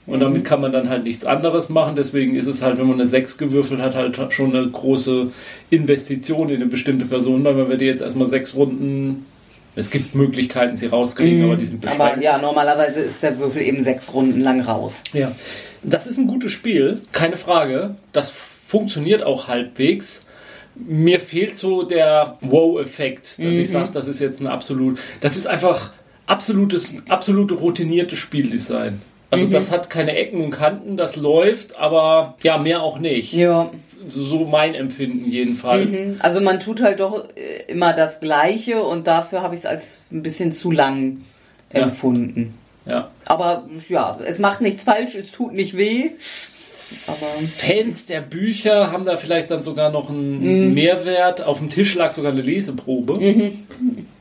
Und 0.07 0.21
damit 0.21 0.45
kann 0.45 0.61
man 0.61 0.73
dann 0.73 0.89
halt 0.89 1.03
nichts 1.03 1.25
anderes 1.25 1.69
machen. 1.69 1.97
Deswegen 1.97 2.37
ist 2.37 2.47
es 2.47 2.63
halt, 2.63 2.79
wenn 2.79 2.87
man 2.87 3.01
eine 3.01 3.09
6 3.09 3.39
gewürfelt 3.39 3.81
hat, 3.81 3.97
halt 3.97 4.17
schon 4.33 4.55
eine 4.55 4.69
große 4.69 5.33
Investition 5.71 6.49
in 6.49 6.57
eine 6.57 6.67
bestimmte 6.67 7.07
Person, 7.07 7.43
weil 7.45 7.55
man 7.55 7.69
wird 7.69 7.81
jetzt 7.81 8.03
erstmal 8.03 8.29
sechs 8.29 8.55
Runden. 8.55 9.27
Es 9.75 9.91
gibt 9.91 10.15
Möglichkeiten, 10.15 10.77
sie 10.77 10.87
rauskriegen, 10.87 11.45
aber 11.45 11.57
die 11.57 11.67
sind 11.67 11.85
Mhm. 11.85 11.91
Aber 11.91 12.19
ja, 12.21 12.39
normalerweise 12.39 13.01
ist 13.01 13.23
der 13.23 13.39
Würfel 13.39 13.63
eben 13.63 13.83
sechs 13.83 14.13
Runden 14.15 14.41
lang 14.41 14.61
raus. 14.61 15.03
Ja, 15.13 15.33
das 15.83 16.07
ist 16.07 16.19
ein 16.19 16.27
gutes 16.29 16.53
Spiel, 16.53 17.03
keine 17.13 17.37
Frage. 17.37 17.97
Das 18.13 18.31
funktioniert 18.31 19.23
auch 19.23 19.49
halbwegs. 19.49 20.25
Mir 20.75 21.21
fehlt 21.21 21.57
so 21.57 21.83
der 21.83 22.39
Wow-Effekt, 22.43 23.39
dass 23.39 23.57
ich 23.57 23.71
sage, 23.71 23.91
das 23.93 24.09
ist 24.09 24.21
jetzt 24.21 24.41
ein 24.41 24.47
absolut. 24.47 24.99
Das 25.21 25.37
ist 25.37 25.47
einfach 25.47 25.93
absolutes, 26.27 26.97
absolute 27.09 27.55
routinierte 27.55 28.17
Spieldesign. 28.17 29.01
Also 29.31 29.47
das 29.47 29.71
hat 29.73 29.91
keine 29.91 30.15
Ecken 30.17 30.41
und 30.43 30.51
Kanten, 30.53 30.97
das 30.97 31.17
läuft, 31.17 31.77
aber 31.77 32.37
ja, 32.43 32.59
mehr 32.59 32.83
auch 32.83 32.99
nicht. 32.99 33.33
Ja. 33.33 33.71
So 34.15 34.45
mein 34.45 34.75
Empfinden 34.75 35.31
jedenfalls. 35.31 35.91
Mhm. 35.93 36.17
Also 36.21 36.41
man 36.41 36.61
tut 36.61 36.81
halt 36.81 37.01
doch 37.01 37.25
äh, 37.35 37.71
immer 37.71 37.93
das 37.93 38.21
Gleiche 38.21 38.83
und 38.83 39.07
dafür 39.09 39.43
habe 39.43 39.55
ich 39.55 39.61
es 39.61 39.67
als 39.67 39.99
ein 40.13 40.23
bisschen 40.23 40.53
zu 40.53 40.71
lang 40.71 41.23
Ja. 41.73 41.83
empfunden. 41.83 42.55
Ja. 42.87 43.11
Aber 43.25 43.65
ja, 43.89 44.17
es 44.25 44.39
macht 44.39 44.61
nichts 44.61 44.85
falsch, 44.85 45.17
es 45.17 45.33
tut 45.33 45.53
nicht 45.55 45.77
weh. 45.77 46.11
Aber 47.09 47.17
Fans 47.49 48.07
der 48.07 48.21
Bücher 48.21 48.93
haben 48.93 49.05
da 49.05 49.17
vielleicht 49.17 49.51
dann 49.51 49.61
sogar 49.61 49.91
noch 49.91 50.09
einen 50.09 50.73
Mehrwert. 50.73 51.43
Auf 51.43 51.59
dem 51.59 51.69
Tisch 51.69 51.97
lag 51.97 52.13
sogar 52.13 52.31
eine 52.31 52.43
Leseprobe. 52.43 53.19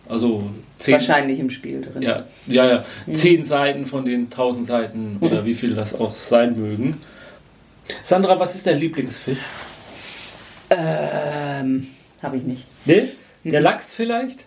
Also 0.09 0.43
zehn, 0.77 0.93
wahrscheinlich 0.93 1.39
im 1.39 1.49
Spiel 1.49 1.81
drin. 1.81 2.01
Ja, 2.01 2.25
ja, 2.47 2.65
ja. 2.65 2.85
Zehn 3.13 3.45
Seiten 3.45 3.85
von 3.85 4.05
den 4.05 4.29
tausend 4.29 4.65
Seiten 4.65 5.17
oder 5.21 5.45
wie 5.45 5.53
viel 5.53 5.75
das 5.75 5.99
auch 5.99 6.15
sein 6.15 6.59
mögen. 6.59 7.01
Sandra, 8.03 8.39
was 8.39 8.55
ist 8.55 8.67
dein 8.67 8.79
Lieblingsfisch? 8.79 9.37
Ähm, 10.69 11.87
habe 12.21 12.37
ich 12.37 12.43
nicht. 12.43 12.65
Ne? 12.85 13.09
Der 13.43 13.61
Lachs 13.61 13.93
vielleicht? 13.93 14.45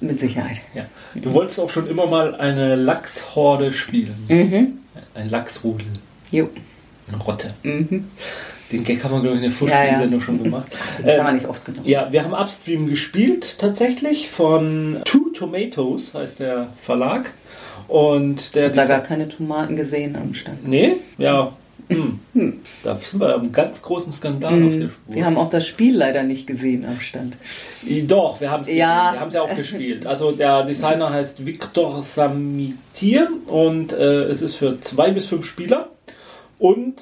Mit 0.00 0.20
Sicherheit. 0.20 0.60
Ja. 0.74 0.86
Du 1.14 1.32
wolltest 1.32 1.60
auch 1.60 1.70
schon 1.70 1.88
immer 1.88 2.06
mal 2.06 2.34
eine 2.34 2.74
Lachshorde 2.74 3.72
spielen. 3.72 4.82
Ein 5.14 5.30
Lachsrudel. 5.30 5.86
Jo. 6.30 6.50
Eine 7.08 7.18
Rotte. 7.18 7.54
Mhm. 7.62 8.06
Den 8.72 8.84
Gag 8.84 9.04
haben 9.04 9.12
wir, 9.14 9.20
glaube 9.20 9.36
ich, 9.38 9.44
in 9.44 9.50
der 9.50 9.68
Ja, 9.68 9.74
ja. 9.84 9.90
Vorspielsendung 9.92 10.20
schon 10.22 10.42
gemacht. 10.42 10.66
Den 10.98 11.08
Ähm, 11.08 11.16
kann 11.16 11.24
man 11.24 11.34
nicht 11.36 11.46
oft 11.46 11.64
genug. 11.64 11.86
Ja, 11.86 12.08
wir 12.10 12.24
haben 12.24 12.32
Upstream 12.32 12.88
gespielt 12.88 13.58
tatsächlich 13.58 14.28
von 14.28 15.00
Two 15.04 15.30
Tomatoes 15.34 16.14
heißt 16.14 16.40
der 16.40 16.68
Verlag. 16.82 17.32
Und 17.88 18.54
der 18.54 18.72
Ich 18.72 18.78
habe 18.78 18.88
da 18.88 18.96
gar 18.96 19.06
keine 19.06 19.28
Tomaten 19.28 19.76
gesehen 19.76 20.16
am 20.16 20.34
Stand. 20.34 20.66
Nee, 20.66 20.96
ja. 21.18 21.52
Hm. 21.88 22.18
Da 22.82 22.98
sind 23.00 23.20
wir 23.20 23.36
einem 23.36 23.52
ganz 23.52 23.80
großen 23.80 24.12
Skandal 24.12 24.54
auf 24.64 24.72
der 24.72 24.88
Spur. 24.88 25.14
Wir 25.14 25.24
haben 25.24 25.36
auch 25.36 25.48
das 25.48 25.64
Spiel 25.68 25.96
leider 25.96 26.24
nicht 26.24 26.48
gesehen 26.48 26.84
am 26.84 26.98
Stand. 26.98 27.36
Doch, 28.08 28.40
wir 28.40 28.50
haben 28.50 28.62
es 28.62 28.68
Ja. 28.68 29.12
Wir 29.12 29.20
haben 29.20 29.28
es 29.28 29.34
ja 29.34 29.42
auch 29.42 29.54
gespielt. 29.54 30.04
Also 30.04 30.32
der 30.32 30.64
Designer 30.64 31.10
heißt 31.10 31.46
Victor 31.46 32.02
Samitier 32.02 33.28
und 33.46 33.92
äh, 33.92 34.24
es 34.24 34.42
ist 34.42 34.56
für 34.56 34.80
zwei 34.80 35.12
bis 35.12 35.26
fünf 35.26 35.46
Spieler. 35.46 35.90
Und 36.58 36.94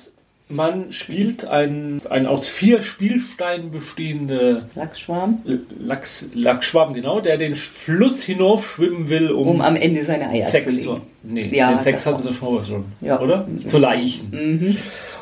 man 0.49 0.93
spielt 0.93 1.47
ein, 1.47 2.03
ein 2.11 2.27
aus 2.27 2.47
vier 2.49 2.83
Spielsteinen 2.83 3.71
bestehende 3.71 4.69
Lachsschwarm, 4.75 5.43
Lachs, 5.81 6.29
Lachsschwamm, 6.35 6.93
genau, 6.95 7.21
der 7.21 7.39
den 7.39 7.55
Fluss 7.55 8.23
hinauf 8.23 8.71
schwimmen 8.71 9.09
will, 9.09 9.31
um, 9.31 9.49
um 9.49 9.61
am 9.63 9.75
Ende 9.77 10.05
seine 10.05 10.29
Eier 10.29 10.47
Sex 10.47 10.77
zu 10.77 10.83
zu. 10.83 10.91
legen. 10.93 11.03
Nee, 11.51 11.57
Ja, 11.57 11.71
den 11.71 11.79
Sex 11.79 12.05
hatten 12.05 12.23
sie 12.23 12.33
vorher 12.33 12.65
schon, 12.67 12.85
Ja. 13.01 13.21
oder? 13.21 13.49
Zu 13.67 13.79
Leichen. 13.79 14.77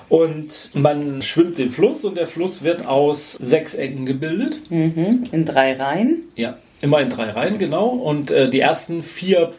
Und 0.08 0.70
man 0.74 1.22
schwimmt 1.22 1.56
den 1.58 1.70
Fluss 1.70 2.04
und 2.04 2.16
der 2.16 2.26
Fluss 2.26 2.62
wird 2.62 2.86
aus 2.86 3.32
sechs 3.34 3.74
Ecken 3.74 4.04
gebildet. 4.04 4.58
Mhm. 4.70 5.22
In 5.32 5.44
drei 5.44 5.74
Reihen. 5.74 6.24
Ja, 6.36 6.58
immer 6.80 7.00
in 7.00 7.08
drei 7.08 7.30
Reihen, 7.30 7.58
genau. 7.58 7.86
Und 7.88 8.30
äh, 8.30 8.50
die 8.50 8.60
ersten 8.60 9.02
vier 9.02 9.52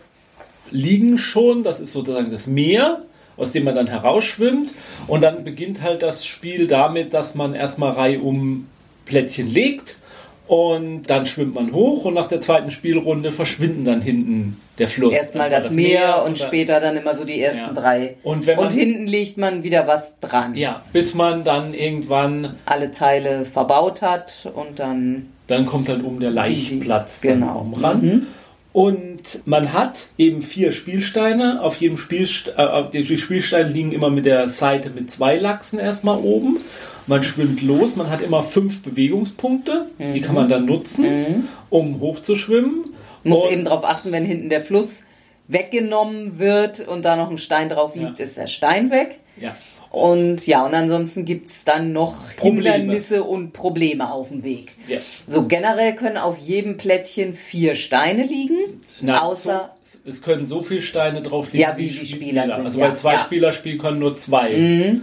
liegen 0.69 1.17
schon. 1.17 1.63
Das 1.63 1.79
ist 1.79 1.93
sozusagen 1.93 2.31
das 2.31 2.45
Meer, 2.47 3.01
aus 3.37 3.51
dem 3.51 3.63
man 3.63 3.75
dann 3.75 3.87
herausschwimmt. 3.87 4.73
Und 5.07 5.21
dann 5.21 5.43
beginnt 5.43 5.81
halt 5.81 6.01
das 6.03 6.25
Spiel 6.25 6.67
damit, 6.67 7.13
dass 7.13 7.35
man 7.35 7.53
erstmal 7.55 7.91
reihum 7.93 8.67
Plättchen 9.05 9.49
legt. 9.49 9.97
Und 10.45 11.03
dann 11.03 11.25
schwimmt 11.25 11.55
man 11.55 11.71
hoch 11.71 12.03
und 12.03 12.15
nach 12.15 12.27
der 12.27 12.41
zweiten 12.41 12.69
Spielrunde 12.69 13.31
verschwinden 13.31 13.85
dann 13.85 14.01
hinten 14.01 14.59
der 14.77 14.89
Fluss. 14.89 15.13
Erstmal 15.13 15.49
das, 15.49 15.71
Meer 15.71 16.23
und, 16.25 16.37
dann- 16.39 16.47
später 16.47 16.81
dann 16.81 16.97
immer 16.97 17.15
so 17.15 17.23
die 17.23 17.39
ersten 17.41 17.59
Ja. 17.59 17.73
drei. 17.73 18.15
Und 18.23 18.45
man- 18.45 18.69
hinten 18.69 19.07
legt 19.07 19.37
man 19.37 19.63
wieder 19.63 19.87
was 19.87 20.19
dran. 20.19 20.55
Ja, 20.55 20.81
bis 20.91 21.13
man 21.13 21.45
dann 21.45 21.73
irgendwann, 21.73 22.57
Alle 22.65 22.91
Teile 22.91 23.45
verbaut 23.45 24.01
hat 24.01 24.49
und 24.53 24.79
dann 24.79 25.29
dann 25.47 25.65
kommt 25.65 25.87
dann 25.89 26.01
um 26.01 26.19
der 26.19 26.31
Laichplatz 26.31 27.21
Die- 27.21 27.27
dann 27.29 27.39
genau. 27.41 27.59
oben 27.61 27.73
ran. 27.75 28.27
Und 28.73 29.45
man 29.45 29.71
hat 29.71 30.07
eben 30.17 30.41
vier 30.41 30.71
Spielsteine. 30.71 31.61
Auf 31.61 31.75
jedem 31.77 31.97
Spielst 31.97 32.51
äh, 32.57 32.83
die 32.91 33.17
Spielsteine 33.17 33.69
liegen 33.69 33.91
immer 33.91 34.09
mit 34.09 34.25
der 34.25 34.49
Seite 34.49 34.89
mit 34.89 35.11
zwei 35.11 35.37
Lachsen 35.37 35.79
erstmal 35.79 36.17
oben. 36.17 36.57
Man 37.05 37.21
schwimmt 37.23 37.61
los, 37.61 37.95
man 37.95 38.09
hat 38.09 38.21
immer 38.21 38.41
fünf 38.43 38.81
Bewegungspunkte. 38.81 39.87
Die 39.99 40.21
kann 40.21 40.35
man 40.35 40.49
dann 40.49 40.65
nutzen, 40.65 41.47
um 41.69 41.99
hochzuschwimmen. 41.99 42.85
muss 43.23 43.43
Und- 43.45 43.51
eben 43.51 43.63
darauf 43.65 43.83
achten, 43.85 44.11
wenn 44.11 44.25
hinten 44.25 44.49
der 44.49 44.61
Fluss 44.61 45.03
weggenommen 45.47 46.39
wird 46.39 46.79
und 46.87 47.05
da 47.05 47.15
noch 47.15 47.29
ein 47.29 47.37
Stein 47.37 47.69
drauf 47.69 47.95
liegt, 47.95 48.19
Ja. 48.19 48.25
ist 48.25 48.37
der 48.37 48.47
Stein 48.47 48.89
weg. 48.91 49.19
ja. 49.39 49.55
Und 49.91 50.47
ja, 50.47 50.65
und 50.65 50.73
ansonsten 50.73 51.23
gibt's 51.23 51.65
dann 51.65 51.91
noch 51.93 52.35
Probleme. 52.37 52.71
Hindernisse 52.77 53.23
und 53.23 53.53
Probleme 53.53 54.11
auf 54.11 54.29
dem 54.29 54.43
Weg. 54.43 54.71
Ja. 54.87 54.97
So 55.27 55.45
generell 55.47 55.93
können 55.93 56.17
auf 56.17 56.39
jedem 56.39 56.77
Plättchen 56.77 57.33
vier 57.35 57.75
Steine 57.75 58.23
liegen, 58.23 58.57
Na, 59.05 59.21
außer 59.21 59.71
so, 59.81 59.99
es 60.09 60.21
können 60.21 60.45
so 60.45 60.61
viele 60.61 60.81
Steine 60.81 61.21
drauf 61.21 61.47
liegen, 61.51 61.59
Ja, 61.61 61.77
wie 61.77 61.87
die 61.87 62.05
Spieler 62.05 62.43
sind, 62.43 62.65
Also 62.65 62.79
ja, 62.79 62.89
bei 62.89 62.95
zwei 62.95 63.13
ja. 63.13 63.19
Mhm. 63.19 63.23
Spielerspiel 63.23 63.77
können 63.77 63.99
nur 63.99 64.15
zwei. 64.15 64.95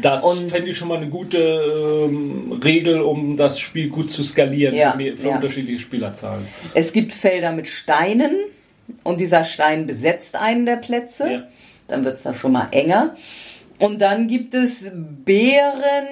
Das 0.00 0.24
Und- 0.24 0.50
fände 0.50 0.70
ich 0.70 0.78
schon 0.78 0.88
mal 0.88 0.96
eine 0.96 1.08
gute 1.10 1.38
ähm, 1.38 2.60
Regel, 2.64 3.00
um 3.02 3.36
das 3.36 3.60
Spiel 3.60 3.88
gut 3.90 4.10
zu 4.10 4.22
skalieren 4.22 4.74
Ja, 4.74 4.92
für, 4.92 4.96
mehr, 4.96 5.16
für 5.16 5.28
ja. 5.28 5.34
unterschiedliche 5.36 5.80
Spielerzahlen. 5.80 6.46
es 6.74 6.92
gibt 6.92 7.12
Felder 7.12 7.52
mit 7.52 7.68
Steinen 7.68 8.34
und 9.04 9.20
dieser 9.20 9.44
Stein 9.44 9.86
besetzt 9.86 10.34
einen 10.34 10.64
der 10.66 10.76
Plätze. 10.76 11.30
Ja. 11.30 11.42
Dann 11.88 12.04
wird's 12.04 12.22
da 12.22 12.32
schon 12.32 12.52
mal 12.52 12.68
enger. 12.70 13.14
Und 13.78 14.00
dann 14.00 14.28
gibt 14.28 14.54
es 14.54 14.90
Bären, 14.92 16.06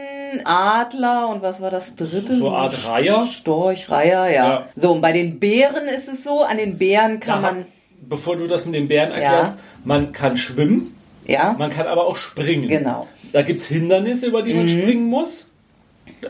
Adler 0.44 1.28
und 1.28 1.42
was 1.42 1.60
war 1.60 1.70
das 1.70 1.94
dritte? 1.96 2.36
So 2.38 2.48
eine 2.48 2.56
Art 2.56 2.88
Reiher. 2.88 3.20
Storch, 3.22 3.90
Reiher, 3.90 4.28
ja. 4.28 4.48
Ja. 4.48 4.68
So, 4.76 4.92
und 4.92 5.00
bei 5.00 5.12
den 5.12 5.40
Bären 5.40 5.86
ist 5.86 6.08
es 6.08 6.22
so, 6.24 6.42
an 6.42 6.56
den 6.58 6.78
Bären 6.78 7.18
kann 7.20 7.42
Da 7.42 7.52
man, 7.52 7.66
Bevor 8.08 8.36
du 8.36 8.46
das 8.46 8.64
mit 8.64 8.74
den 8.74 8.88
Bären 8.88 9.10
erklärst, 9.12 9.52
man 9.84 10.12
kann 10.12 10.36
schwimmen, 10.36 10.96
ja, 11.26 11.54
man 11.58 11.70
kann 11.70 11.86
aber 11.86 12.06
auch 12.06 12.16
springen. 12.16 12.68
genau. 12.68 13.06
Da 13.32 13.42
gibt 13.42 13.60
es 13.60 13.68
Hindernisse, 13.68 14.26
über 14.26 14.42
die 14.42 14.54
man 14.54 14.68
springen 14.68 15.04
muss. 15.04 15.49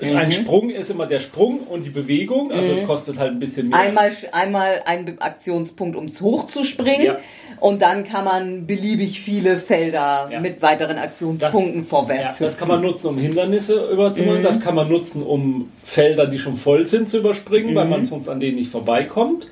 Ein 0.00 0.32
Sprung 0.32 0.70
ist 0.70 0.90
immer 0.90 1.06
der 1.06 1.20
Sprung 1.20 1.60
und 1.60 1.84
die 1.84 1.90
Bewegung, 1.90 2.52
also 2.52 2.72
es 2.72 2.84
kostet 2.86 3.18
halt 3.18 3.32
ein 3.32 3.38
bisschen 3.38 3.68
mehr. 3.68 3.78
Einmal, 3.78 4.12
einmal 4.32 4.82
ein 4.86 5.04
Be- 5.04 5.16
Aktionspunkt, 5.18 5.96
um 5.96 6.08
hochzuspringen. 6.08 7.06
Ja. 7.06 7.18
Und 7.58 7.82
dann 7.82 8.04
kann 8.04 8.24
man 8.24 8.66
beliebig 8.66 9.20
viele 9.20 9.58
Felder 9.58 10.28
Ja. 10.32 10.40
mit 10.40 10.62
weiteren 10.62 10.96
Aktionspunkten 10.98 11.80
ja, 11.82 11.86
vorwärts 11.86 12.38
das 12.38 12.56
kann 12.56 12.68
man 12.68 12.80
nutzen, 12.80 13.08
um 13.08 13.18
Hindernisse 13.18 13.90
überzumachen. 13.90 14.42
Das 14.42 14.60
kann 14.60 14.74
man 14.74 14.88
nutzen, 14.88 15.22
um 15.22 15.70
Felder, 15.84 16.26
die 16.26 16.38
schon 16.38 16.56
voll 16.56 16.86
sind, 16.86 17.08
zu 17.08 17.18
überspringen, 17.18 17.74
weil 17.74 17.86
man 17.86 18.04
sonst 18.04 18.28
an 18.28 18.40
denen 18.40 18.56
nicht 18.56 18.70
vorbeikommt. 18.70 19.48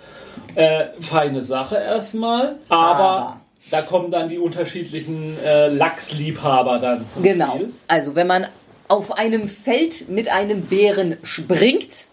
Äh, 0.54 0.86
feine 1.00 1.42
Sache 1.42 1.76
erstmal. 1.76 2.56
Aber, 2.68 2.98
Aber. 2.98 3.40
da 3.70 3.82
kommen 3.82 4.10
dann 4.10 4.28
die 4.28 4.38
unterschiedlichen 4.38 5.36
äh, 5.44 5.68
Lachsliebhaber 5.68 6.78
dann 6.78 7.04
zum 7.10 7.22
Genau. 7.22 7.54
Spiel. 7.56 7.68
Also 7.86 8.14
wenn 8.14 8.26
man 8.26 8.46
auf 8.88 9.12
einem 9.16 9.48
Feld 9.48 10.08
mit 10.08 10.28
einem 10.28 10.62
Bären 10.62 11.16
springt, 11.22 12.06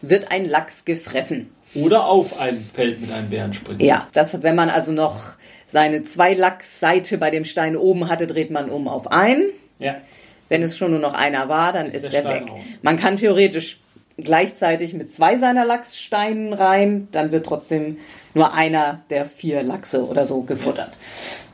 wird 0.00 0.30
ein 0.30 0.44
Lachs 0.44 0.84
gefressen. 0.84 1.50
Oder 1.74 2.06
auf 2.06 2.38
ein 2.38 2.68
Feld 2.74 3.00
mit 3.00 3.12
einem 3.12 3.30
Bären 3.30 3.54
springen. 3.54 3.80
Ja, 3.80 4.08
das, 4.12 4.42
wenn 4.42 4.54
man 4.54 4.68
also 4.68 4.92
noch 4.92 5.36
seine 5.66 6.04
zwei 6.04 6.34
Lachsseite 6.34 7.16
bei 7.16 7.30
dem 7.30 7.44
Stein 7.44 7.76
oben 7.76 8.08
hatte, 8.08 8.26
dreht 8.26 8.50
man 8.50 8.68
um 8.68 8.88
auf 8.88 9.10
einen. 9.10 9.44
Ja. 9.78 9.96
Wenn 10.48 10.62
es 10.62 10.76
schon 10.76 10.90
nur 10.90 11.00
noch 11.00 11.14
einer 11.14 11.48
war, 11.48 11.72
dann 11.72 11.86
ist, 11.86 12.02
der 12.02 12.10
der 12.10 12.20
Stein 12.20 12.42
weg. 12.42 12.50
raus. 12.50 12.60
Man 12.82 12.96
kann 12.98 13.16
theoretisch 13.16 13.80
gleichzeitig 14.18 14.92
mit 14.92 15.10
zwei 15.10 15.38
seiner 15.38 15.64
Lachssteinen 15.64 16.52
rein, 16.52 17.08
dann 17.12 17.32
wird 17.32 17.46
trotzdem 17.46 17.98
nur 18.34 18.52
einer 18.52 19.00
der 19.08 19.24
vier 19.24 19.62
Lachse 19.62 20.06
oder 20.06 20.26
so 20.26 20.42
gefuttert. 20.42 20.90
So, 20.90 21.51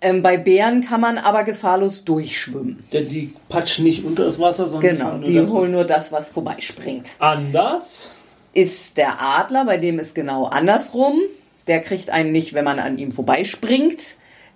ähm, 0.00 0.22
bei 0.22 0.36
Bären 0.36 0.84
kann 0.84 1.00
man 1.00 1.18
aber 1.18 1.44
gefahrlos 1.44 2.04
durchschwimmen. 2.04 2.84
Denn 2.92 3.08
die 3.08 3.34
patschen 3.48 3.84
nicht 3.84 4.04
unter 4.04 4.24
das 4.24 4.38
Wasser, 4.38 4.68
sondern 4.68 4.96
Genau, 4.96 5.16
nur 5.16 5.24
die 5.26 5.34
das, 5.34 5.50
holen 5.50 5.72
nur 5.72 5.84
das, 5.84 6.12
was 6.12 6.28
vorbeispringt. 6.28 7.06
Anders. 7.18 8.10
Ist 8.54 8.96
der 8.96 9.20
Adler, 9.20 9.64
bei 9.64 9.76
dem 9.76 9.98
ist 9.98 10.14
genau 10.14 10.44
andersrum. 10.44 11.20
Der 11.66 11.80
kriegt 11.80 12.10
einen 12.10 12.32
nicht, 12.32 12.54
wenn 12.54 12.64
man 12.64 12.78
an 12.78 12.98
ihm 12.98 13.10
vorbeispringt. 13.10 14.00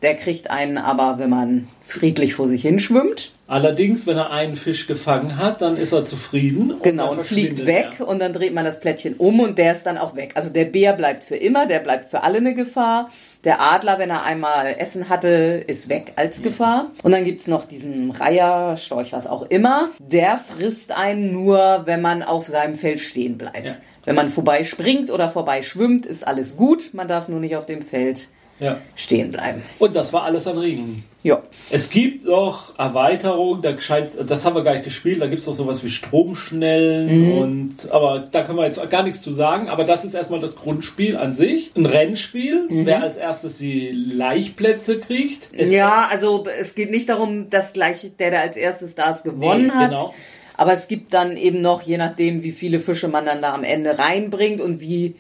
Der 0.03 0.17
kriegt 0.17 0.51
einen 0.51 0.79
aber, 0.79 1.19
wenn 1.19 1.31
man 1.31 1.69
friedlich 1.85 2.35
vor 2.35 2.49
sich 2.49 2.63
hinschwimmt. 2.63 3.33
Allerdings, 3.53 4.07
wenn 4.07 4.17
er 4.17 4.31
einen 4.31 4.57
Fisch 4.57 4.87
gefangen 4.87 5.37
hat, 5.37 5.61
dann 5.61 5.77
ist 5.77 5.93
er 5.93 6.07
zufrieden. 6.07 6.77
Genau, 6.83 7.11
dann 7.11 7.19
und 7.19 7.25
fliegt 7.27 7.67
weg 7.67 7.97
er. 7.99 8.09
und 8.09 8.19
dann 8.19 8.33
dreht 8.33 8.55
man 8.55 8.65
das 8.65 8.81
Plättchen 8.81 9.13
um 9.19 9.41
und 9.41 9.59
der 9.59 9.73
ist 9.73 9.85
dann 9.85 9.99
auch 9.99 10.17
weg. 10.17 10.33
Also 10.37 10.49
der 10.49 10.65
Bär 10.65 10.95
bleibt 10.95 11.23
für 11.25 11.37
immer, 11.37 11.67
der 11.67 11.81
bleibt 11.81 12.09
für 12.09 12.23
alle 12.23 12.39
eine 12.39 12.55
Gefahr. 12.55 13.11
Der 13.45 13.61
Adler, 13.61 13.99
wenn 13.99 14.09
er 14.09 14.23
einmal 14.23 14.75
Essen 14.79 15.11
hatte, 15.11 15.63
ist 15.67 15.91
weg 15.91 16.15
als 16.17 16.41
Gefahr. 16.41 16.93
Und 17.03 17.13
dann 17.13 17.25
gibt's 17.25 17.47
noch 17.47 17.67
diesen 17.67 18.11
Reiher, 18.11 18.79
Storch, 18.79 19.13
was 19.13 19.27
auch 19.27 19.43
immer. 19.43 19.91
Der 19.99 20.39
frisst 20.39 20.91
einen 20.91 21.33
nur, 21.33 21.83
wenn 21.85 22.01
man 22.01 22.23
auf 22.23 22.47
seinem 22.47 22.75
Feld 22.75 23.01
stehen 23.01 23.37
bleibt. 23.37 23.67
Ja. 23.67 23.75
Wenn 24.07 24.17
man 24.17 24.31
vorbeispringt 24.31 25.11
oder 25.11 25.29
vorbeischwimmt, 25.29 26.07
ist 26.07 26.27
alles 26.27 26.57
gut. 26.57 26.95
Man 26.95 27.07
darf 27.07 27.29
nur 27.29 27.39
nicht 27.39 27.55
auf 27.57 27.67
dem 27.67 27.83
Feld 27.83 28.29
Ja. 28.61 28.79
stehen 28.97 29.31
bleiben. 29.31 29.61
Und 29.79 29.95
das 29.95 30.11
war 30.15 30.23
alles 30.23 30.47
an 30.47 30.57
Regeln. 30.57 31.05
Ja. 31.23 31.43
Es 31.71 31.89
gibt 31.91 32.25
noch 32.25 32.77
Erweiterungen, 32.79 33.63
da 33.63 33.73
das 33.73 34.45
haben 34.45 34.57
wir 34.57 34.63
gar 34.63 34.73
nicht 34.75 34.85
gespielt, 34.85 35.21
da 35.23 35.27
gibt 35.29 35.41
es 35.43 35.47
noch 35.47 35.55
sowas 35.55 35.85
wie 35.85 35.89
Stromschnellen 35.89 37.23
Mhm. 37.27 37.39
und 37.39 37.91
aber 37.91 38.25
da 38.31 38.43
können 38.43 38.59
wir 38.59 38.65
jetzt 38.65 38.81
gar 38.91 39.03
nichts 39.03 39.23
zu 39.23 39.33
sagen, 39.33 39.69
aber 39.69 39.85
das 39.85 40.05
ist 40.05 40.15
erstmal 40.15 40.41
das 40.41 40.57
Grundspiel 40.57 41.17
an 41.17 41.33
sich. 41.33 41.73
Ein 41.77 41.87
Rennspiel, 41.87 42.67
Mhm. 42.69 42.87
wer 42.87 43.03
als 43.03 43.17
erstes 43.17 43.59
die 43.59 43.91
Laichplätze 43.91 44.99
kriegt. 44.99 45.49
Ja, 45.57 46.09
also 46.11 46.45
es 46.61 46.75
geht 46.75 46.91
nicht 46.91 47.09
darum, 47.09 47.51
dass 47.51 47.73
gleich 47.73 48.11
der, 48.19 48.31
der 48.31 48.41
als 48.41 48.57
erstes 48.57 48.95
das 48.95 49.23
gewonnen 49.23 49.67
Nee, 49.67 49.73
hat. 49.73 49.91
genau. 49.91 50.15
Aber 50.57 50.73
es 50.75 50.87
gibt 50.89 51.15
dann 51.15 51.37
eben 51.37 51.61
noch, 51.61 51.83
je 51.83 51.97
nachdem, 51.99 52.43
wie 52.43 52.53
viele 52.53 52.79
Fische 52.79 53.09
man 53.09 53.25
dann 53.25 53.41
da 53.43 53.55
am 53.55 53.65
Ende 53.65 53.99
reinbringt 53.99 54.61
und 54.61 54.81
wie 54.81 55.15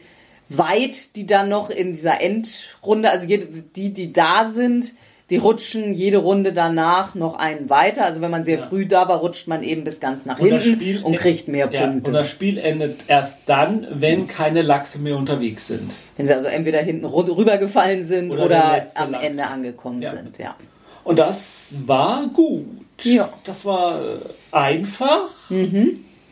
weit 0.49 1.17
die 1.17 1.27
dann 1.27 1.49
noch 1.49 1.71
in 1.71 1.93
dieser 1.93 2.21
Endrunde, 2.21 3.11
also 3.11 3.27
die, 3.27 3.93
die 3.95 4.13
da 4.13 4.51
sind, 4.53 4.93
die 5.33 5.39
rutschen 5.39 5.95
jede 5.95 6.19
Runde 6.19 6.53
danach 6.53 7.15
noch 7.15 7.37
einen 7.37 7.71
weiter. 7.71 8.05
Also 8.05 8.21
wenn 8.21 8.31
man 8.31 8.45
sehr 8.45 8.59
früh 8.59 8.85
da 8.85 9.09
war, 9.09 9.21
rutscht 9.21 9.49
man 9.49 9.63
eben 9.63 9.83
bis 9.83 9.99
ganz 9.99 10.27
nach 10.27 10.39
Und 10.39 10.59
hinten 10.61 11.03
und 11.03 11.17
kriegt 11.17 11.49
mehr 11.49 11.71
Ja, 11.73 11.87
Punkte. 11.87 12.11
und 12.11 12.15
das 12.15 12.29
Spiel 12.29 12.59
endet 12.59 13.01
erst 13.09 13.39
dann, 13.47 13.87
wenn 13.91 14.27
keine 14.27 14.61
Lachse 14.61 14.99
mehr 14.99 15.17
unterwegs 15.17 15.69
sind. 15.69 15.97
wenn 16.19 16.27
sie 16.27 16.35
also 16.35 16.49
entweder 16.49 16.81
hinten 16.81 17.07
rübergefallen 17.07 18.03
sind 18.03 18.31
Oder 18.31 18.45
oder, 18.45 18.87
am 18.97 19.13
Lachs. 19.13 19.25
Ende 19.25 19.45
angekommen 19.47 20.03
Ja. 20.03 20.15
sind, 20.15 20.37
ja. 20.37 20.55
Und 21.03 21.19
das 21.19 21.73
war 21.87 22.27
gut. 22.29 22.67
Ja. 23.03 23.33
Das 23.45 23.65
war 23.65 24.05
äh, 24.05 24.19
einfach, 24.53 25.31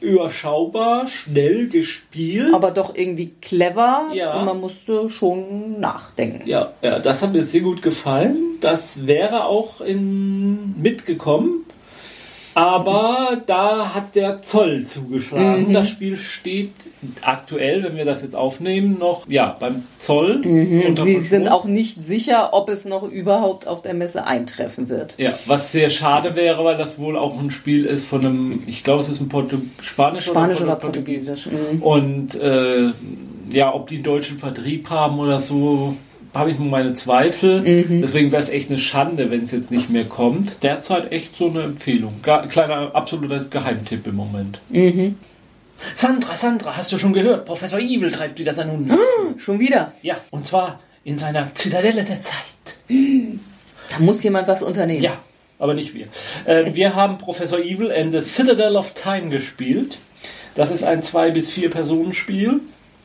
überschaubar, 0.00 1.06
schnell 1.06 1.68
gespielt. 1.68 2.52
Aber 2.54 2.70
doch 2.70 2.94
irgendwie 2.94 3.32
clever 3.40 4.10
Ja. 4.12 4.38
und 4.38 4.44
man 4.46 4.60
musste 4.60 5.08
schon 5.08 5.80
nachdenken. 5.80 6.48
Ja, 6.48 6.72
ja, 6.82 6.98
das 6.98 7.22
hat 7.22 7.32
mir 7.32 7.44
sehr 7.44 7.60
gut 7.62 7.82
gefallen. 7.82 8.36
Das 8.60 9.06
wäre 9.06 9.44
auch 9.44 9.80
in 9.80 10.80
mitgekommen. 10.80 11.64
Aber 12.60 13.38
da 13.46 13.94
hat 13.94 14.14
der 14.14 14.42
Zoll 14.42 14.84
zugeschlagen. 14.84 15.68
Mhm. 15.68 15.72
Das 15.72 15.88
Spiel 15.88 16.16
steht 16.16 16.72
aktuell, 17.22 17.82
wenn 17.82 17.96
wir 17.96 18.04
das 18.04 18.22
jetzt 18.22 18.36
aufnehmen, 18.36 18.98
noch 18.98 19.28
ja, 19.28 19.56
beim 19.58 19.84
Zoll. 19.98 20.42
Und 20.44 20.84
unter 20.84 21.02
sie 21.04 21.20
sind 21.20 21.48
auch 21.48 21.64
nicht 21.64 22.02
sicher, 22.04 22.50
ob 22.52 22.68
es 22.68 22.84
noch 22.84 23.02
überhaupt 23.02 23.66
auf 23.66 23.82
der 23.82 23.94
Messe 23.94 24.26
eintreffen 24.26 24.88
wird. 24.88 25.14
Ja, 25.18 25.32
was 25.46 25.72
sehr 25.72 25.90
schade 25.90 26.36
wäre, 26.36 26.64
weil 26.64 26.76
das 26.76 26.98
wohl 26.98 27.16
auch 27.16 27.38
ein 27.38 27.50
Spiel 27.50 27.84
ist 27.84 28.06
von 28.06 28.24
einem, 28.24 28.62
ich 28.66 28.84
glaube, 28.84 29.00
es 29.00 29.08
ist 29.08 29.20
ein 29.20 29.28
Portu 29.28 29.58
Spanisch, 29.80 30.26
Spanisch 30.26 30.60
oder 30.60 30.74
Portu- 30.74 30.80
Portugiesisch. 30.80 31.46
Mhm. 31.46 31.82
Und 31.82 32.34
äh, 32.34 32.90
ja, 33.52 33.74
ob 33.74 33.88
die 33.88 33.96
einen 33.96 34.04
deutschen 34.04 34.38
Vertrieb 34.38 34.90
haben 34.90 35.18
oder 35.18 35.40
so, 35.40 35.96
habe 36.34 36.50
ich 36.50 36.58
meine 36.58 36.94
Zweifel. 36.94 37.60
Mhm. 37.62 38.02
Deswegen 38.02 38.30
wäre 38.32 38.42
es 38.42 38.48
echt 38.48 38.70
eine 38.70 38.78
Schande, 38.78 39.30
wenn 39.30 39.42
es 39.42 39.50
jetzt 39.50 39.70
nicht 39.70 39.90
mehr 39.90 40.04
kommt. 40.04 40.62
Derzeit 40.62 41.12
echt 41.12 41.36
so 41.36 41.48
eine 41.48 41.62
Empfehlung. 41.62 42.20
Kleiner 42.22 42.94
absoluter 42.94 43.44
Geheimtipp 43.44 44.06
im 44.06 44.16
Moment. 44.16 44.60
Mhm. 44.68 45.16
Sandra, 45.94 46.36
Sandra, 46.36 46.76
hast 46.76 46.92
du 46.92 46.98
schon 46.98 47.12
gehört? 47.12 47.46
Professor 47.46 47.80
Evil 47.80 48.10
treibt 48.10 48.38
wieder 48.38 48.54
sein 48.54 48.70
Hund. 48.70 48.92
Schon 49.38 49.58
wieder. 49.58 49.92
Ja, 50.02 50.16
und 50.30 50.46
zwar 50.46 50.80
in 51.04 51.16
seiner 51.16 51.54
Zitadelle 51.54 52.04
der 52.04 52.20
Zeit. 52.20 52.78
Da 52.88 53.98
muss 53.98 54.22
jemand 54.22 54.46
was 54.46 54.62
unternehmen. 54.62 55.02
Ja, 55.02 55.18
aber 55.58 55.74
nicht 55.74 55.94
wir. 55.94 56.06
Äh, 56.44 56.74
wir 56.74 56.94
haben 56.94 57.18
Professor 57.18 57.58
Evil 57.58 57.90
and 57.90 58.12
the 58.12 58.20
Citadel 58.20 58.76
of 58.76 58.92
Time 58.94 59.30
gespielt. 59.30 59.98
Das 60.54 60.70
ist 60.70 60.84
ein 60.84 61.02
zwei 61.02 61.30
bis 61.30 61.50
vier 61.50 61.70
Personen 61.70 62.12
Spiel 62.12 62.60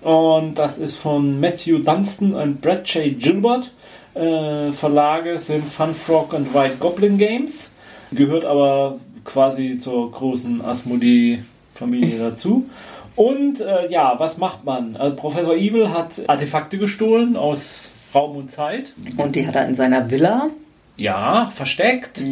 und 0.05 0.53
das 0.59 0.77
ist 0.77 0.97
von 0.97 1.39
Matthew 1.39 1.79
Dunstan 1.79 2.35
und 2.35 2.61
Brad 2.61 2.87
J. 2.93 3.17
Gilbert. 3.17 3.71
Äh, 4.13 4.71
Verlage 4.71 5.39
sind 5.39 5.67
Fun 5.67 5.95
Frog 5.95 6.33
und 6.33 6.53
White 6.53 6.75
Goblin 6.79 7.17
Games. 7.17 7.73
Gehört 8.11 8.45
aber 8.45 8.99
quasi 9.23 9.79
zur 9.79 10.11
großen 10.11 10.63
Asmodee-Familie 10.63 12.19
dazu. 12.19 12.69
Und 13.15 13.61
äh, 13.61 13.91
ja, 13.91 14.13
was 14.19 14.37
macht 14.37 14.63
man? 14.63 14.95
Also 14.95 15.15
Professor 15.15 15.55
Evil 15.55 15.89
hat 15.89 16.21
Artefakte 16.29 16.77
gestohlen 16.77 17.35
aus 17.35 17.91
Raum 18.13 18.37
und 18.37 18.51
Zeit. 18.51 18.93
Und 19.17 19.35
die 19.35 19.47
hat 19.47 19.55
er 19.55 19.67
in 19.67 19.73
seiner 19.73 20.11
Villa. 20.11 20.49
Ja, 20.97 21.51
versteckt. 21.53 22.23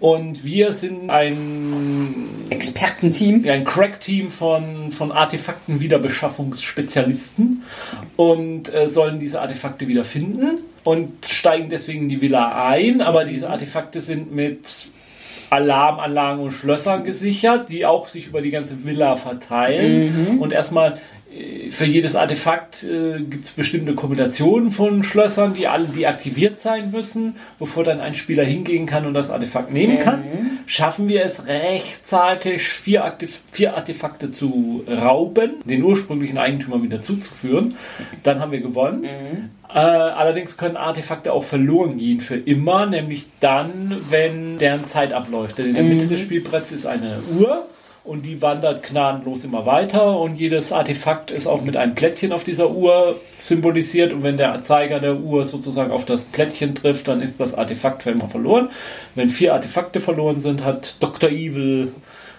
Und 0.00 0.44
wir 0.44 0.72
sind 0.72 1.08
ein, 1.10 2.14
Expertenteam. 2.50 3.44
ja, 3.44 3.52
ein 3.52 3.64
Crack-Team 3.64 4.30
von, 4.30 4.90
von 4.90 5.12
Artefakten-Wiederbeschaffungsspezialisten 5.12 7.62
und 8.16 8.74
äh, 8.74 8.88
sollen 8.88 9.20
diese 9.20 9.40
Artefakte 9.40 9.86
wieder 9.86 10.04
finden 10.04 10.58
und 10.82 11.26
steigen 11.26 11.70
deswegen 11.70 12.02
in 12.02 12.08
die 12.08 12.20
Villa 12.20 12.68
ein. 12.68 13.02
Aber 13.02 13.24
diese 13.24 13.48
Artefakte 13.50 14.00
sind 14.00 14.34
mit 14.34 14.88
Alarmanlagen 15.50 16.42
und 16.42 16.50
Schlössern 16.50 17.04
gesichert, 17.04 17.68
die 17.70 17.86
auch 17.86 18.08
sich 18.08 18.26
über 18.26 18.42
die 18.42 18.50
ganze 18.50 18.84
Villa 18.84 19.14
verteilen. 19.16 20.38
Und 20.40 20.52
erstmal 20.52 20.98
für 21.70 21.84
jedes 21.84 22.14
Artefakt 22.16 22.84
äh, 22.84 23.20
gibt 23.20 23.44
es 23.44 23.50
bestimmte 23.50 23.94
Kombinationen 23.94 24.70
von 24.70 25.02
Schlössern, 25.02 25.54
die 25.54 25.66
alle 25.66 25.86
deaktiviert 25.86 26.58
sein 26.58 26.90
müssen, 26.90 27.36
bevor 27.58 27.84
dann 27.84 28.00
ein 28.00 28.14
Spieler 28.14 28.44
hingehen 28.44 28.86
kann 28.86 29.06
und 29.06 29.14
das 29.14 29.30
Artefakt 29.30 29.72
nehmen 29.72 29.98
kann. 30.00 30.24
Schaffen 30.66 31.08
wir 31.08 31.24
es 31.24 31.46
rechtzeitig, 31.46 32.68
vier, 32.68 33.04
Aktiv 33.04 33.40
vier 33.52 33.76
Artefakte 33.76 34.32
zu 34.32 34.84
rauben, 34.88 35.56
den 35.64 35.82
ursprünglichen 35.82 36.38
Eigentümer 36.38 36.82
wieder 36.82 37.00
zuzuführen, 37.00 37.76
dann 38.22 38.40
haben 38.40 38.52
wir 38.52 38.60
gewonnen. 38.60 39.04
Äh, 39.68 39.78
allerdings 39.78 40.56
können 40.56 40.76
Artefakte 40.76 41.32
auch 41.32 41.44
verloren 41.44 41.98
gehen 41.98 42.20
für 42.20 42.36
immer, 42.36 42.86
nämlich 42.86 43.26
dann, 43.40 43.96
wenn 44.08 44.58
deren 44.58 44.86
Zeit 44.86 45.12
abläuft. 45.12 45.58
Denn 45.58 45.68
in 45.68 45.74
der 45.74 45.84
Mitte 45.84 46.06
des 46.06 46.20
Spielbretts 46.20 46.72
ist 46.72 46.86
eine 46.86 47.18
Uhr 47.38 47.66
und 48.08 48.22
die 48.22 48.40
wandert 48.40 48.82
gnadenlos 48.82 49.44
immer 49.44 49.66
weiter 49.66 50.18
und 50.18 50.36
jedes 50.36 50.72
Artefakt 50.72 51.30
ist 51.30 51.46
auch 51.46 51.60
mit 51.60 51.76
einem 51.76 51.94
Plättchen 51.94 52.32
auf 52.32 52.42
dieser 52.42 52.70
Uhr 52.70 53.20
symbolisiert 53.44 54.14
und 54.14 54.22
wenn 54.22 54.38
der 54.38 54.62
Zeiger 54.62 54.98
der 54.98 55.16
Uhr 55.16 55.44
sozusagen 55.44 55.90
auf 55.90 56.06
das 56.06 56.24
Plättchen 56.24 56.74
trifft, 56.74 57.06
dann 57.06 57.20
ist 57.20 57.38
das 57.38 57.54
Artefakt 57.54 58.02
für 58.02 58.10
immer 58.10 58.28
verloren. 58.28 58.70
Wenn 59.14 59.28
vier 59.28 59.52
Artefakte 59.52 60.00
verloren 60.00 60.40
sind, 60.40 60.64
hat 60.64 60.96
Dr. 61.00 61.28
Evil 61.28 61.92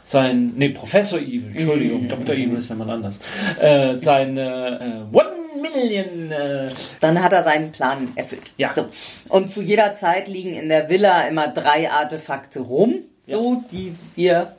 sein, 0.04 0.54
nee, 0.56 0.70
Professor 0.70 1.20
Evil, 1.20 1.52
Entschuldigung, 1.54 2.08
Dr. 2.08 2.34
Evil 2.34 2.58
ist 2.58 2.70
jemand 2.70 2.90
anders, 2.90 3.20
äh, 3.62 3.96
seine 3.98 5.06
äh, 5.14 5.16
One 5.16 5.30
Million, 5.62 6.32
äh, 6.32 6.70
Dann 7.00 7.22
hat 7.22 7.32
er 7.32 7.44
seinen 7.44 7.72
Plan 7.72 8.12
erfüllt. 8.16 8.52
Ja. 8.58 8.74
So. 8.74 8.88
Und 9.28 9.52
zu 9.52 9.62
jeder 9.62 9.94
Zeit 9.94 10.28
liegen 10.28 10.56
in 10.56 10.68
der 10.68 10.90
Villa 10.90 11.28
immer 11.28 11.48
drei 11.50 11.92
Artefakte 11.92 12.62
rum, 12.62 13.04
so, 13.28 13.64
die 13.72 13.94
wir 14.16 14.54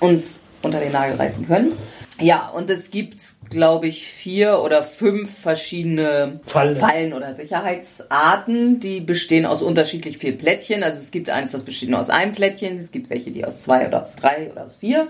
uns 0.00 0.40
unter 0.62 0.80
den 0.80 0.92
Nagel 0.92 1.16
reißen 1.16 1.46
können. 1.46 1.72
Ja, 2.20 2.48
und 2.48 2.68
es 2.68 2.90
gibt, 2.90 3.22
glaube 3.48 3.86
ich, 3.86 4.08
vier 4.08 4.60
oder 4.64 4.82
fünf 4.82 5.38
verschiedene 5.38 6.40
Fallen. 6.46 6.76
Fallen 6.76 7.12
oder 7.12 7.36
Sicherheitsarten, 7.36 8.80
die 8.80 9.00
bestehen 9.00 9.46
aus 9.46 9.62
unterschiedlich 9.62 10.18
viel 10.18 10.32
Plättchen. 10.32 10.82
Also 10.82 10.98
es 10.98 11.12
gibt 11.12 11.30
eins, 11.30 11.52
das 11.52 11.62
besteht 11.62 11.90
nur 11.90 12.00
aus 12.00 12.10
einem 12.10 12.32
Plättchen, 12.32 12.76
es 12.76 12.90
gibt 12.90 13.08
welche, 13.08 13.30
die 13.30 13.44
aus 13.44 13.62
zwei 13.62 13.86
oder 13.86 14.02
aus 14.02 14.16
drei 14.16 14.50
oder 14.50 14.64
aus 14.64 14.76
vier 14.76 15.08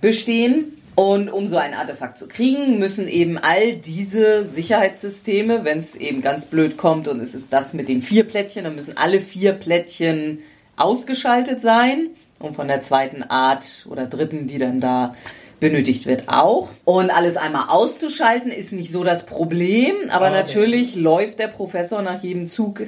bestehen. 0.00 0.76
Und 0.94 1.30
um 1.30 1.48
so 1.48 1.56
ein 1.56 1.74
Artefakt 1.74 2.18
zu 2.18 2.28
kriegen, 2.28 2.78
müssen 2.78 3.08
eben 3.08 3.38
all 3.38 3.74
diese 3.74 4.44
Sicherheitssysteme, 4.44 5.64
wenn 5.64 5.78
es 5.78 5.96
eben 5.96 6.20
ganz 6.20 6.44
blöd 6.44 6.76
kommt 6.76 7.08
und 7.08 7.18
es 7.20 7.34
ist 7.34 7.52
das 7.52 7.72
mit 7.72 7.88
den 7.88 8.02
vier 8.02 8.24
Plättchen, 8.24 8.64
dann 8.64 8.74
müssen 8.74 8.96
alle 8.98 9.20
vier 9.20 9.54
Plättchen 9.54 10.40
ausgeschaltet 10.76 11.62
sein. 11.62 12.10
Und 12.42 12.52
von 12.54 12.68
der 12.68 12.80
zweiten 12.80 13.22
Art 13.22 13.86
oder 13.88 14.06
dritten, 14.06 14.46
die 14.46 14.58
dann 14.58 14.80
da 14.80 15.14
benötigt 15.60 16.06
wird, 16.06 16.24
auch. 16.28 16.70
Und 16.84 17.10
alles 17.10 17.36
einmal 17.36 17.68
auszuschalten 17.68 18.50
ist 18.50 18.72
nicht 18.72 18.90
so 18.90 19.04
das 19.04 19.24
Problem, 19.26 19.94
aber 20.10 20.26
Ah, 20.26 20.30
natürlich 20.30 20.96
läuft 20.96 21.38
der 21.38 21.46
Professor 21.48 22.02
nach 22.02 22.22
jedem 22.22 22.46
Zug, 22.48 22.82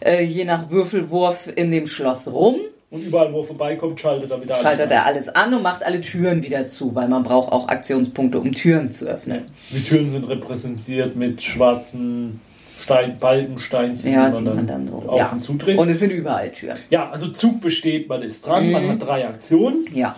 äh, 0.00 0.24
je 0.24 0.44
nach 0.46 0.70
Würfelwurf 0.70 1.50
in 1.54 1.70
dem 1.70 1.86
Schloss 1.86 2.26
rum 2.32 2.56
Und 2.90 3.04
überall, 3.04 3.30
wo 3.34 3.40
er 3.40 3.44
vorbeikommt, 3.44 4.00
schaltet 4.00 4.30
er 4.30 4.42
wieder 4.42 4.54
alles 4.54 4.64
schaltet 4.64 4.86
an. 4.86 4.90
er 4.92 5.04
alles 5.04 5.28
an 5.28 5.52
und 5.52 5.62
macht 5.62 5.82
alle 5.84 6.00
Türen 6.00 6.42
wieder 6.42 6.66
zu, 6.68 6.94
weil 6.94 7.08
man 7.08 7.22
braucht 7.24 7.52
auch 7.52 7.68
Aktionspunkte, 7.68 8.40
um 8.40 8.52
Türen 8.52 8.90
zu 8.90 9.04
öffnen. 9.04 9.42
Die 9.70 9.82
Türen 9.84 10.10
sind 10.10 10.24
repräsentiert 10.24 11.14
mit 11.14 11.42
schwarzen 11.42 12.40
Stein, 12.88 13.18
Balkensteinchen, 13.18 14.12
Ja, 14.12 14.30
die 14.30 14.42
man 14.44 14.66
dann 14.66 14.86
so. 14.88 14.94
auf 15.06 15.18
Ja. 15.18 15.28
und 15.30 15.42
zudreht. 15.42 15.78
Und 15.78 15.90
es 15.90 15.98
sind 15.98 16.10
überall 16.10 16.50
Türen. 16.50 16.78
ja, 16.88 17.10
also 17.10 17.28
Zug 17.28 17.60
besteht, 17.60 18.08
man 18.08 18.22
ist 18.22 18.46
dran, 18.46 18.70
man 18.72 18.88
hat 18.88 19.06
drei 19.06 19.26
Aktionen. 19.28 19.86
Ja. 19.92 20.16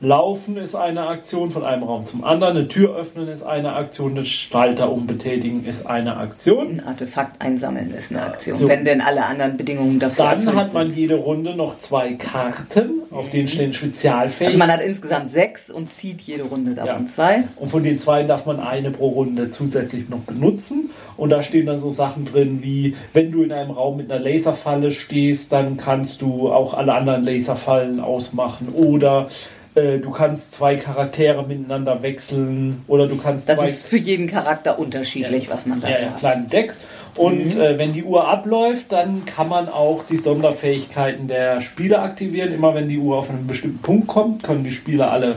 Laufen 0.00 0.56
ist 0.58 0.76
eine 0.76 1.08
Aktion 1.08 1.50
von 1.50 1.64
einem 1.64 1.82
Raum 1.82 2.06
zum 2.06 2.22
anderen, 2.22 2.56
eine 2.56 2.68
Tür 2.68 2.94
öffnen 2.94 3.26
ist 3.26 3.42
eine 3.42 3.72
Aktion, 3.72 4.14
das 4.14 4.28
Schalter 4.28 4.92
umbetätigen 4.92 5.64
ist 5.64 5.86
eine 5.86 6.16
Aktion. 6.18 6.68
Ein 6.70 6.86
Artefakt 6.86 7.42
einsammeln 7.42 7.92
ist 7.92 8.12
eine 8.12 8.22
Aktion, 8.22 8.56
So. 8.56 8.68
wenn 8.68 8.84
denn 8.84 9.00
alle 9.00 9.24
anderen 9.26 9.56
Bedingungen 9.56 9.98
dafür 9.98 10.26
Dann 10.26 10.54
hat 10.54 10.72
man 10.72 10.94
jede 10.94 11.16
Runde 11.16 11.56
noch 11.56 11.78
zwei 11.78 12.12
Karten, 12.12 13.02
auf 13.10 13.30
denen 13.30 13.48
stehen 13.48 13.74
Spezialfähigkeiten. 13.74 14.46
Also 14.46 14.58
man 14.58 14.70
hat 14.70 14.82
insgesamt 14.82 15.30
sechs 15.30 15.68
und 15.68 15.90
zieht 15.90 16.20
jede 16.20 16.44
Runde 16.44 16.74
davon 16.74 17.02
Ja. 17.02 17.06
zwei. 17.06 17.44
Und 17.56 17.68
von 17.68 17.82
den 17.82 17.98
zwei 17.98 18.22
darf 18.22 18.46
man 18.46 18.60
eine 18.60 18.92
pro 18.92 19.08
Runde 19.08 19.50
zusätzlich 19.50 20.08
noch 20.08 20.20
benutzen. 20.20 20.90
Und 21.16 21.30
da 21.30 21.42
stehen 21.42 21.66
dann 21.66 21.80
so 21.80 21.90
Sachen 21.90 22.24
drin 22.24 22.60
wie, 22.62 22.94
wenn 23.14 23.32
du 23.32 23.42
in 23.42 23.50
einem 23.50 23.72
Raum 23.72 23.96
mit 23.96 24.12
einer 24.12 24.20
Laserfalle 24.22 24.92
stehst, 24.92 25.50
dann 25.50 25.76
kannst 25.76 26.22
du 26.22 26.52
auch 26.52 26.74
alle 26.74 26.94
anderen 26.94 27.24
Laserfallen 27.24 27.98
ausmachen. 27.98 28.68
Oder 28.72 29.26
äh, 29.74 29.98
du 29.98 30.10
kannst 30.10 30.52
zwei 30.52 30.76
Charaktere 30.76 31.46
miteinander 31.46 32.02
wechseln. 32.02 32.82
Oder 32.88 33.06
du 33.06 33.16
kannst 33.16 33.48
Das 33.48 33.62
ist 33.68 33.86
für 33.86 33.98
jeden 33.98 34.26
Charakter 34.26 34.78
unterschiedlich, 34.78 35.50
was 35.50 35.66
man 35.66 35.80
da 35.80 35.88
ja, 35.88 35.98
ja, 35.98 36.06
hat. 36.10 36.18
kleine 36.18 36.46
Decks. 36.46 36.80
Und 37.16 37.54
Mhm. 37.56 37.60
äh, 37.60 37.78
wenn 37.78 37.92
die 37.92 38.04
Uhr 38.04 38.28
abläuft, 38.28 38.92
dann 38.92 39.24
kann 39.24 39.48
man 39.48 39.68
auch 39.68 40.04
die 40.08 40.16
Sonderfähigkeiten 40.18 41.26
der 41.28 41.60
Spieler 41.60 42.02
aktivieren. 42.02 42.52
Immer 42.52 42.74
wenn 42.74 42.88
die 42.88 42.98
Uhr 42.98 43.16
auf 43.18 43.28
einen 43.30 43.46
bestimmten 43.46 43.78
Punkt 43.78 44.06
kommt, 44.06 44.42
können 44.42 44.62
die 44.64 44.70
Spieler 44.70 45.10
alle 45.10 45.36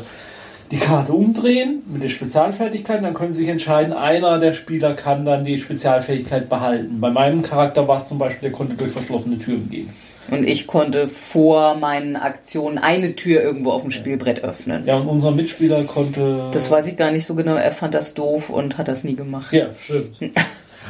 die 0.69 0.77
Karte 0.77 1.11
umdrehen 1.11 1.81
mit 1.91 2.01
den 2.03 2.09
Spezialfertigkeiten. 2.09 3.03
Dann 3.03 3.13
können 3.13 3.33
sie 3.33 3.41
sich 3.41 3.49
entscheiden, 3.49 3.93
einer 3.93 4.39
der 4.39 4.53
Spieler 4.53 4.93
kann 4.93 5.25
dann 5.25 5.43
die 5.43 5.59
Spezialfähigkeit 5.59 6.47
behalten. 6.49 7.01
Bei 7.01 7.09
meinem 7.09 7.41
Charakter 7.41 7.87
war 7.87 7.97
es 7.99 8.07
zum 8.07 8.17
Beispiel, 8.19 8.49
der 8.49 8.57
konnte 8.57 8.75
durch 8.75 8.91
verschlossene 8.91 9.37
Türen 9.37 9.69
gehen. 9.69 9.89
Und 10.29 10.47
ich 10.47 10.67
konnte 10.67 11.07
vor 11.07 11.75
meinen 11.75 12.15
Aktionen 12.15 12.77
eine 12.77 13.15
Tür 13.15 13.41
irgendwo 13.41 13.71
auf 13.71 13.81
dem 13.81 13.91
Spielbrett 13.91 14.43
öffnen. 14.43 14.85
Ja, 14.85 14.97
und 14.97 15.07
unser 15.07 15.31
Mitspieler 15.31 15.83
konnte. 15.83 16.49
Das 16.51 16.69
weiß 16.69 16.87
ich 16.87 16.95
gar 16.97 17.11
nicht 17.11 17.25
so 17.25 17.35
genau. 17.35 17.55
Er 17.55 17.71
fand 17.71 17.93
das 17.93 18.13
doof 18.13 18.49
und 18.49 18.77
hat 18.77 18.87
das 18.87 19.03
nie 19.03 19.15
gemacht. 19.15 19.51
Ja, 19.53 19.67
stimmt. 19.83 20.17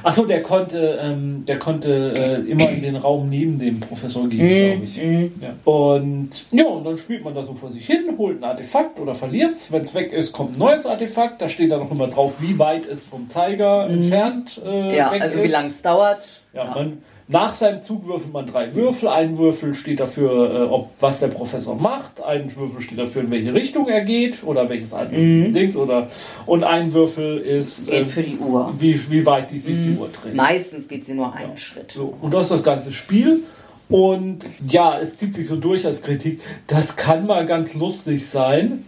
Achso, 0.04 0.26
der 0.26 0.42
konnte, 0.42 0.98
ähm, 1.02 1.44
der 1.46 1.60
konnte 1.60 2.44
äh, 2.48 2.50
immer 2.52 2.70
in 2.70 2.82
den 2.82 2.96
Raum 2.96 3.30
neben 3.30 3.60
dem 3.60 3.80
Professor 3.80 4.28
gehen, 4.28 4.80
glaube 4.80 4.86
ich. 4.86 4.98
Ja. 5.42 5.50
Und 5.64 6.30
ja, 6.52 6.66
und 6.66 6.86
dann 6.86 6.98
spielt 6.98 7.24
man 7.24 7.36
da 7.36 7.44
so 7.44 7.54
vor 7.54 7.72
sich 7.72 7.86
hin, 7.86 8.06
holt 8.18 8.40
ein 8.40 8.44
Artefakt 8.44 9.00
oder 9.00 9.14
verliert 9.14 9.54
es. 9.54 9.72
Wenn 9.72 9.82
es 9.82 9.94
weg 9.94 10.12
ist, 10.12 10.32
kommt 10.32 10.56
ein 10.56 10.60
neues 10.60 10.86
Artefakt. 10.88 11.42
Da 11.42 11.50
steht 11.50 11.72
dann 11.72 11.82
auch 11.82 11.92
immer 11.92 12.08
drauf, 12.08 12.36
wie 12.40 12.58
weit 12.58 12.88
es 12.88 13.04
vom 13.04 13.28
Zeiger 13.28 13.88
entfernt 13.88 14.60
äh, 14.66 14.96
Ja, 14.98 15.10
also 15.10 15.38
ist. 15.38 15.44
wie 15.44 15.52
lange 15.52 15.70
es 15.70 15.82
dauert. 15.84 16.24
Ja, 16.54 16.74
Man, 16.74 16.98
nach 17.32 17.54
seinem 17.54 17.82
Zug 17.82 18.06
würfelt 18.06 18.34
man 18.34 18.46
drei 18.46 18.76
Würfel. 18.76 19.08
Ein 19.10 19.38
Würfel 19.38 19.74
steht 19.74 20.00
dafür, 20.00 20.54
äh, 20.54 20.64
ob 20.70 20.90
was 21.00 21.20
der 21.22 21.28
Professor 21.30 21.76
macht. 21.76 22.22
Ein 22.24 22.54
Würfel 22.56 22.82
steht 22.82 23.00
dafür, 23.00 23.22
in 23.24 23.32
welche 23.32 23.54
Richtung 23.54 23.88
er 23.88 24.02
geht 24.02 24.44
oder 24.44 24.70
welches 24.70 24.94
Art 24.94 25.12
Dings 25.12 25.76
oder 25.76 26.10
und 26.46 26.64
ein 26.64 26.94
Würfel 26.94 27.38
ist 27.40 27.88
Geht 27.88 28.02
äh, 28.02 28.06
für 28.06 28.22
die 28.24 28.38
Uhr. 28.38 28.74
wie, 28.78 29.00
wie 29.10 29.26
weit 29.26 29.50
die 29.52 29.60
sich 29.60 29.76
die 29.76 29.98
Uhr 29.98 30.10
dreht. 30.10 30.36
Meistens 30.36 30.88
geht 30.88 31.06
sie 31.06 31.14
nur 31.14 31.34
einen 31.34 31.58
Schritt. 31.58 31.92
So, 31.94 32.14
und 32.22 32.34
das 32.34 32.44
ist 32.44 32.52
das 32.52 32.64
ganze 32.64 32.92
Spiel. 32.92 33.44
Und 33.90 34.46
ja, 34.68 35.00
es 35.00 35.16
zieht 35.16 35.34
sich 35.34 35.48
so 35.48 35.56
durch 35.58 35.86
als 35.86 36.02
Kritik. 36.02 36.40
Das 36.68 36.96
kann 36.96 37.26
mal 37.28 37.46
ganz 37.46 37.74
lustig 37.74 38.26
sein. 38.28 38.86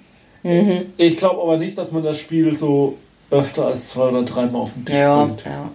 Ich 0.97 1.17
glaube 1.17 1.41
aber 1.41 1.57
nicht, 1.57 1.77
dass 1.77 1.91
man 1.91 2.03
das 2.03 2.19
Spiel 2.19 2.55
so 2.57 2.97
öfter 3.31 3.67
als 3.67 3.89
zwei 3.89 4.09
oder 4.09 4.23
dreimal 4.23 4.61
auf 4.61 4.73
dem 4.73 4.85
Tisch 4.85 4.95
Ja, 4.95 5.23
spielt. 5.23 5.45
ja. 5.45 5.69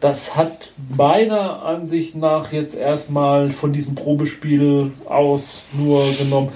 Das 0.00 0.36
hat 0.36 0.70
meiner 0.96 1.64
Ansicht 1.64 2.14
nach 2.14 2.52
jetzt 2.52 2.76
erstmal 2.76 3.50
von 3.50 3.72
diesem 3.72 3.96
Probespiel 3.96 4.92
aus 5.06 5.64
nur 5.76 6.04
genommen 6.14 6.50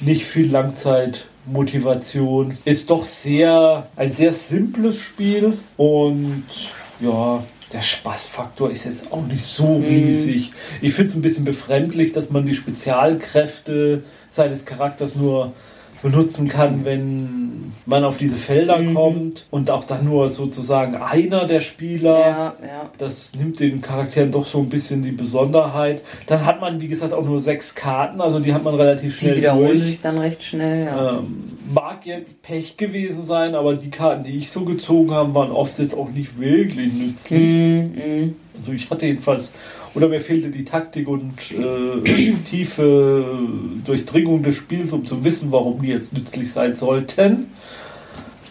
nicht 0.00 0.24
viel 0.24 0.50
Langzeitmotivation. 0.50 2.58
Ist 2.64 2.90
doch 2.90 3.04
sehr 3.04 3.86
ein 3.94 4.10
sehr 4.10 4.32
simples 4.32 4.96
Spiel 4.96 5.58
und 5.76 6.42
ja, 7.00 7.44
der 7.72 7.82
Spaßfaktor 7.82 8.70
ist 8.70 8.84
jetzt 8.84 9.12
auch 9.12 9.22
nicht 9.22 9.44
so 9.44 9.76
riesig. 9.76 10.50
Ich 10.80 10.92
finde 10.92 11.10
es 11.10 11.16
ein 11.16 11.22
bisschen 11.22 11.44
befremdlich, 11.44 12.12
dass 12.12 12.30
man 12.30 12.46
die 12.46 12.54
Spezialkräfte 12.54 14.02
seines 14.28 14.64
Charakters 14.64 15.14
nur 15.14 15.52
benutzen 16.02 16.48
kann, 16.48 16.84
wenn 16.84 17.72
man 17.86 18.04
auf 18.04 18.16
diese 18.16 18.36
Felder 18.36 18.80
kommt 18.92 19.46
und 19.50 19.70
auch 19.70 19.84
dann 19.84 20.04
nur 20.04 20.28
sozusagen 20.30 20.94
einer 20.96 21.46
der 21.46 21.60
Spieler. 21.60 22.18
Ja, 22.20 22.36
ja. 22.62 22.90
Das 22.98 23.32
nimmt 23.38 23.60
den 23.60 23.80
Charakteren 23.80 24.30
doch 24.30 24.46
so 24.46 24.58
ein 24.58 24.68
bisschen 24.68 25.02
die 25.02 25.12
Besonderheit. 25.12 26.02
Dann 26.26 26.44
hat 26.44 26.60
man, 26.60 26.80
wie 26.80 26.88
gesagt, 26.88 27.12
auch 27.12 27.24
nur 27.24 27.38
sechs 27.38 27.74
Karten, 27.74 28.20
also 28.20 28.38
die 28.40 28.52
hat 28.54 28.62
man 28.64 28.74
relativ 28.74 29.14
Die 29.14 29.20
schnell 29.20 29.36
wiederholen 29.36 29.68
durch. 29.70 29.82
sich 29.82 30.00
dann 30.00 30.18
recht 30.18 30.42
schnell, 30.42 30.84
ja. 30.84 31.18
Ähm, 31.18 31.44
mag 31.72 32.04
jetzt 32.06 32.42
Pech 32.42 32.76
gewesen 32.76 33.24
sein, 33.24 33.54
aber 33.54 33.74
die 33.74 33.90
Karten, 33.90 34.24
die 34.24 34.36
ich 34.36 34.50
so 34.50 34.64
gezogen 34.64 35.12
habe, 35.12 35.34
waren 35.34 35.50
oft 35.50 35.78
jetzt 35.78 35.94
auch 35.94 36.10
nicht 36.10 36.38
wirklich 36.38 36.92
nützlich. 36.92 37.40
Mhm. 37.40 38.34
Also 38.62 38.72
ich 38.72 38.88
hatte 38.90 39.06
jedenfalls, 39.06 39.52
oder 39.94 40.08
mir 40.08 40.20
fehlte 40.20 40.50
die 40.50 40.64
Taktik 40.64 41.08
und 41.08 41.34
äh, 41.50 42.32
tiefe 42.48 43.24
Durchdringung 43.84 44.42
des 44.44 44.54
Spiels, 44.56 44.92
um 44.92 45.04
zu 45.04 45.24
wissen, 45.24 45.50
warum 45.50 45.82
die 45.82 45.88
jetzt 45.88 46.12
nützlich 46.12 46.52
sein 46.52 46.74
sollten. 46.76 47.52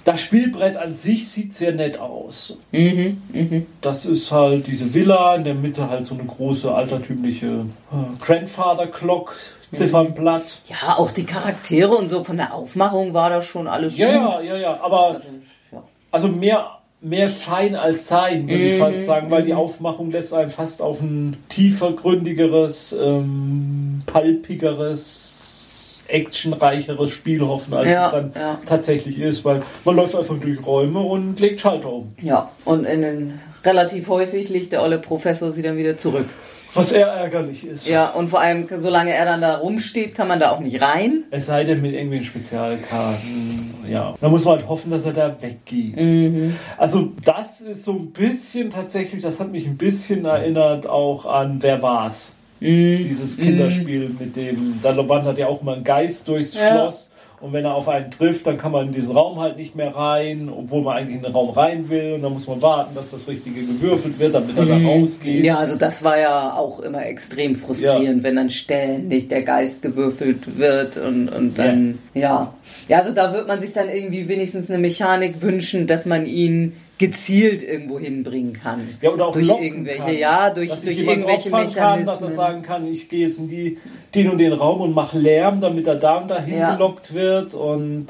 Das 0.03 0.19
Spielbrett 0.19 0.75
an 0.77 0.93
sich 0.95 1.29
sieht 1.29 1.53
sehr 1.53 1.71
nett 1.73 1.97
aus. 1.99 2.57
Mhm. 2.71 3.21
Mhm. 3.31 3.65
Das 3.81 4.05
ist 4.05 4.31
halt 4.31 4.67
diese 4.67 4.93
Villa, 4.93 5.35
in 5.35 5.43
der 5.45 5.53
Mitte 5.53 5.89
halt 5.89 6.05
so 6.07 6.15
eine 6.15 6.23
große 6.25 6.73
altertümliche 6.73 7.45
äh, 7.91 8.23
Grandfather 8.23 8.87
Clock 8.87 9.35
Ziffernblatt. 9.71 10.59
Ja, 10.67 10.97
auch 10.97 11.11
die 11.11 11.23
Charaktere 11.23 11.91
und 11.95 12.09
so 12.09 12.25
von 12.25 12.35
der 12.35 12.53
Aufmachung 12.53 13.13
war 13.13 13.29
das 13.29 13.45
schon 13.45 13.67
alles 13.67 13.95
Ja, 13.95 14.11
gut. 14.17 14.33
ja, 14.43 14.55
ja, 14.55 14.57
ja, 14.57 14.79
aber 14.83 15.05
Also, 15.13 15.27
ja. 15.71 15.83
also 16.11 16.27
mehr, 16.27 16.67
mehr 17.01 17.29
Schein 17.29 17.75
als 17.75 18.07
Sein, 18.07 18.47
würde 18.47 18.63
ich 18.63 18.77
fast 18.77 19.05
sagen, 19.05 19.31
weil 19.31 19.43
die 19.43 19.53
Aufmachung 19.53 20.11
lässt 20.11 20.33
einen 20.33 20.51
fast 20.51 20.81
auf 20.81 21.01
ein 21.01 21.37
tiefer, 21.49 21.93
gründigeres, 21.93 22.95
ähm, 23.01 24.03
palpigeres, 24.05 26.03
actionreicheres 26.07 27.09
Spiel 27.09 27.41
hoffen, 27.41 27.73
als 27.73 27.87
Ja, 27.87 28.05
es 28.05 28.11
dann 28.11 28.31
ja. 28.35 28.59
tatsächlich 28.65 29.19
ist, 29.19 29.43
weil 29.45 29.63
man 29.83 29.95
läuft 29.95 30.15
einfach 30.15 30.37
durch 30.39 30.65
Räume 30.65 30.99
und 30.99 31.39
legt 31.39 31.59
Schalter 31.61 31.91
um. 31.91 32.13
ja, 32.21 32.51
und 32.65 32.85
in 32.85 33.01
den, 33.01 33.39
relativ 33.63 34.07
häufig 34.07 34.49
liegt 34.49 34.71
der 34.71 34.83
olle 34.83 34.99
Professor 34.99 35.51
sie 35.51 35.61
dann 35.61 35.77
wieder 35.77 35.97
zurück. 35.97 36.27
Was 36.73 36.91
eher 36.91 37.07
ärgerlich 37.07 37.65
ist. 37.65 37.87
Ja, 37.87 38.09
und 38.11 38.29
vor 38.29 38.39
allem, 38.39 38.67
solange 38.77 39.11
er 39.13 39.25
dann 39.25 39.41
da 39.41 39.57
rumsteht, 39.57 40.15
kann 40.15 40.27
man 40.27 40.39
da 40.39 40.51
auch 40.51 40.59
nicht 40.59 40.81
rein. 40.81 41.23
Es 41.31 41.47
sei 41.47 41.63
denn 41.63 41.81
mit 41.81 41.93
irgendwelchen 41.93 42.27
Spezialkarten. 42.27 43.73
Ja. 43.89 44.15
Da 44.21 44.29
muss 44.29 44.45
man 44.45 44.57
halt 44.59 44.69
hoffen, 44.69 44.91
dass 44.91 45.03
er 45.03 45.13
da 45.13 45.35
weggeht. 45.41 46.53
Also 46.77 47.11
das 47.25 47.61
ist 47.61 47.83
so 47.83 47.93
ein 47.93 48.11
bisschen 48.11 48.69
tatsächlich, 48.69 49.21
das 49.21 49.39
hat 49.39 49.51
mich 49.51 49.65
ein 49.67 49.77
bisschen 49.77 50.25
erinnert 50.25 50.87
auch 50.87 51.25
an 51.25 51.57
Wer 51.61 51.81
war's? 51.81 52.35
Dieses 52.59 53.37
Kinderspiel 53.37 54.15
mit 54.19 54.35
dem, 54.35 54.79
da 54.83 54.95
wandert 55.09 55.39
ja 55.39 55.47
auch 55.47 55.61
immer 55.61 55.73
ein 55.73 55.83
Geist 55.83 56.27
durchs 56.27 56.53
Ja. 56.53 56.73
Schloss. 56.73 57.10
Und 57.41 57.53
wenn 57.53 57.65
er 57.65 57.73
auf 57.73 57.87
einen 57.87 58.11
trifft, 58.11 58.45
dann 58.45 58.57
kann 58.57 58.71
man 58.71 58.87
in 58.87 58.93
diesen 58.93 59.15
Raum 59.15 59.39
halt 59.39 59.57
nicht 59.57 59.75
mehr 59.75 59.95
rein, 59.95 60.47
obwohl 60.47 60.83
man 60.83 60.97
eigentlich 60.97 61.17
in 61.17 61.23
den 61.23 61.31
Raum 61.31 61.49
rein 61.49 61.89
will. 61.89 62.13
Und 62.13 62.21
dann 62.21 62.33
muss 62.33 62.47
man 62.47 62.61
warten, 62.61 62.93
dass 62.93 63.09
das 63.09 63.27
Richtige 63.27 63.61
gewürfelt 63.61 64.19
wird, 64.19 64.35
damit 64.35 64.55
er 64.55 64.65
da 64.65 64.77
rausgeht. 64.77 65.43
Ja, 65.43 65.57
also 65.57 65.75
das 65.75 66.03
war 66.03 66.19
ja 66.19 66.53
auch 66.53 66.79
immer 66.81 67.03
extrem 67.03 67.55
frustrierend, 67.55 68.21
wenn 68.23 68.35
dann 68.35 68.51
ständig 68.51 69.27
der 69.29 69.41
Geist 69.41 69.81
gewürfelt 69.81 70.59
wird 70.59 70.97
und, 70.97 71.29
und 71.29 71.57
dann, 71.57 71.97
ja. 72.13 72.53
ja. 72.87 72.99
also 72.99 73.11
da 73.11 73.33
wird 73.33 73.47
man 73.47 73.59
sich 73.59 73.73
dann 73.73 73.89
irgendwie 73.89 74.27
wenigstens 74.27 74.69
eine 74.69 74.79
Mechanik 74.79 75.41
wünschen, 75.41 75.87
dass 75.87 76.05
man 76.05 76.27
ihn 76.27 76.73
gezielt 77.01 77.61
irgendwo 77.63 77.99
hinbringen 77.99 78.53
kann. 78.53 78.87
Ja, 79.01 79.09
oder 79.09 79.27
auch 79.27 79.33
durch 79.33 79.49
irgendwelche, 79.49 79.99
kann. 80.03 80.17
ja, 80.17 80.49
durch, 80.51 80.69
dass 80.69 80.81
durch 80.85 81.01
irgendwelche 81.01 81.49
auffangen 81.49 81.73
kann, 81.73 82.05
dass 82.05 82.21
er 82.21 82.29
Mechanismen. 82.29 82.35
sagen 82.37 82.61
kann, 82.63 82.87
ich 82.93 83.09
gehe 83.09 83.27
jetzt 83.27 83.39
in 83.39 83.49
die, 83.49 83.77
den 84.15 84.29
und 84.29 84.37
den 84.37 84.53
Raum 84.53 84.79
und 84.81 84.93
mache 84.95 85.19
Lärm, 85.19 85.59
damit 85.59 85.85
er 85.87 85.95
da 85.95 86.17
und 86.17 86.29
dahin 86.29 86.57
Ja. 86.57 86.75
gelockt 86.75 87.13
wird 87.13 87.53
und 87.53 88.07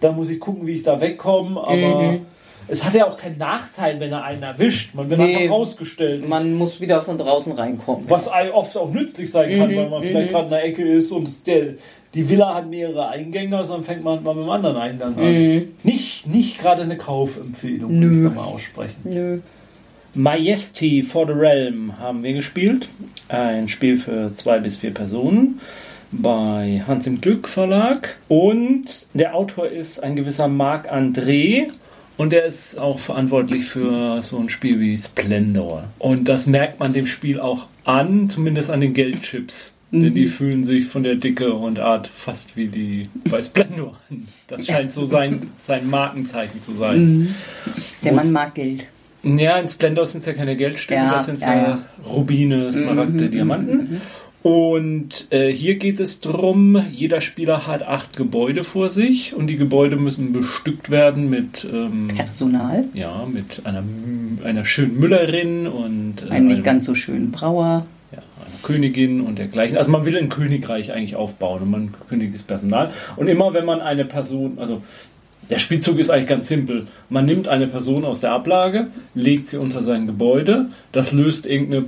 dann 0.00 0.14
muss 0.14 0.28
ich 0.28 0.38
gucken, 0.38 0.66
wie 0.66 0.72
ich 0.74 0.82
da 0.84 1.00
wegkomme, 1.00 1.60
aber 1.60 2.12
Mhm. 2.12 2.26
es 2.68 2.84
hat 2.84 2.94
ja 2.94 3.08
auch 3.08 3.16
keinen 3.16 3.38
Nachteil, 3.38 3.98
wenn 4.00 4.12
er 4.12 4.22
einen 4.24 4.42
erwischt. 4.42 4.94
Man 4.94 5.08
wird 5.10 5.20
Nee. 5.20 5.36
einfach 5.36 5.54
rausgestellt. 5.56 6.28
man 6.28 6.54
muss 6.54 6.80
wieder 6.80 7.02
von 7.02 7.16
draußen 7.18 7.52
reinkommen. 7.52 8.04
was 8.08 8.28
oft 8.52 8.76
auch 8.76 8.90
nützlich 8.92 9.30
sein 9.30 9.58
kann, 9.58 9.70
Mhm, 9.72 9.76
weil 9.76 9.88
man 9.90 10.02
vielleicht 10.02 10.30
gerade 10.30 10.44
in 10.44 10.50
der 10.50 10.64
Ecke 10.64 10.82
ist 10.84 11.10
und 11.10 11.46
der, 11.46 11.74
die 12.14 12.28
Villa 12.28 12.54
hat 12.54 12.68
mehrere 12.70 13.08
Eingänge, 13.08 13.56
also 13.56 13.74
dann 13.74 13.82
fängt 13.82 14.04
man 14.04 14.22
mal 14.22 14.34
mit 14.34 14.44
dem 14.44 14.50
anderen 14.50 14.76
Eingang 14.76 15.16
an. 15.18 15.62
Nicht, 15.82 16.26
nicht 16.26 16.58
gerade 16.60 16.82
eine 16.82 16.96
Kaufempfehlung, 16.96 17.90
würde 17.94 18.06
ich 18.06 18.12
Mhm. 18.12 18.22
Nö. 18.22 18.28
da 18.28 18.34
mal 18.34 18.44
aussprechen. 18.44 18.96
Nö. 19.04 19.38
Majesty 20.14 21.02
for 21.02 21.26
the 21.26 21.32
Realm 21.32 21.98
haben 21.98 22.22
wir 22.22 22.32
gespielt. 22.34 22.88
Ein 23.28 23.68
Spiel 23.68 23.98
für 23.98 24.32
zwei 24.34 24.58
bis 24.60 24.76
vier 24.76 24.92
Personen 24.94 25.60
bei 26.12 26.84
Hans 26.86 27.06
im 27.08 27.20
Glück 27.20 27.48
Verlag. 27.48 28.16
Und 28.28 29.08
der 29.14 29.34
Autor 29.34 29.66
ist 29.68 30.02
ein 30.04 30.14
gewisser 30.14 30.46
Marc 30.46 30.92
André. 30.92 31.66
Und 32.16 32.32
er 32.32 32.44
ist 32.44 32.78
auch 32.78 33.00
verantwortlich 33.00 33.64
für 33.64 34.22
so 34.22 34.38
ein 34.38 34.48
Spiel 34.48 34.78
wie 34.78 34.96
Splendor. 34.96 35.84
Und 35.98 36.28
das 36.28 36.46
merkt 36.46 36.78
man 36.78 36.92
dem 36.92 37.08
Spiel 37.08 37.40
auch 37.40 37.66
an, 37.84 38.30
zumindest 38.30 38.70
an 38.70 38.80
den 38.80 38.94
Geldchips. 38.94 39.73
Denn 39.90 40.14
die 40.14 40.26
fühlen 40.26 40.64
sich 40.64 40.86
von 40.86 41.04
der 41.04 41.14
Dicke 41.14 41.52
und 41.54 41.78
Art 41.78 42.08
fast 42.08 42.56
wie 42.56 42.66
die 42.66 43.08
bei 43.30 43.42
Splendor 43.42 43.96
an. 44.10 44.26
Das 44.48 44.66
scheint 44.66 44.92
so 44.92 45.04
sein, 45.04 45.50
sein 45.66 45.88
Markenzeichen 45.88 46.60
zu 46.62 46.74
sein. 46.74 47.34
Der 48.02 48.12
Wo's- 48.12 48.16
Mann 48.16 48.32
mag 48.32 48.54
Geld. 48.54 48.86
Ja, 49.22 49.56
in 49.58 49.68
Splendor 49.68 50.04
sind 50.04 50.20
es 50.20 50.26
ja 50.26 50.32
keine 50.34 50.54
Geldstücke, 50.56 50.94
Ja, 51.00 51.12
das 51.14 51.26
sind 51.26 51.40
ja, 51.40 51.54
ja, 51.54 51.62
ja. 51.62 51.84
Rubine, 52.06 52.72
Smaragde, 52.74 53.30
Diamanten. 53.30 54.00
Und 54.42 55.28
äh, 55.30 55.50
hier 55.50 55.76
geht 55.76 55.98
es 56.00 56.20
drum, 56.20 56.78
jeder 56.92 57.22
Spieler 57.22 57.66
hat 57.66 57.82
acht 57.82 58.14
Gebäude 58.18 58.62
vor 58.64 58.90
sich 58.90 59.32
und 59.34 59.46
die 59.46 59.56
Gebäude 59.56 59.96
müssen 59.96 60.34
bestückt 60.34 60.90
werden 60.90 61.30
mit, 61.30 61.66
ähm, 61.72 62.08
Personal. 62.14 62.84
ja, 62.92 63.24
mit 63.32 63.64
einer, 63.64 63.82
einer 64.44 64.66
schönen 64.66 65.00
Müllerin 65.00 65.66
und 65.66 66.16
äh, 66.26 66.30
Einem 66.30 66.48
nicht 66.48 66.56
einem- 66.56 66.64
ganz 66.64 66.84
so 66.84 66.94
schönen 66.94 67.30
Brauer. 67.30 67.86
Ja, 68.68 68.74
Königin 68.74 69.20
und 69.20 69.38
dergleichen. 69.38 69.76
Also 69.76 69.90
man 69.90 70.04
will 70.04 70.16
ein 70.16 70.28
Königreich 70.28 70.92
eigentlich 70.92 71.16
aufbauen 71.16 71.62
und 71.62 71.70
man 71.70 71.94
kündigt 72.08 72.34
das 72.34 72.42
Personal. 72.42 72.90
Und 73.16 73.28
immer 73.28 73.52
wenn 73.54 73.64
man 73.64 73.80
eine 73.80 74.04
Person, 74.04 74.58
also 74.58 74.82
der 75.50 75.58
Spielzug 75.58 75.98
ist 75.98 76.10
eigentlich 76.10 76.28
ganz 76.28 76.48
simpel. 76.48 76.86
Man 77.10 77.26
nimmt 77.26 77.48
eine 77.48 77.66
Person 77.66 78.04
aus 78.04 78.20
der 78.20 78.32
Ablage, 78.32 78.86
legt 79.14 79.46
sie 79.48 79.58
unter 79.58 79.82
sein 79.82 80.06
Gebäude, 80.06 80.66
das 80.92 81.12
löst 81.12 81.46
irgendeine 81.46 81.86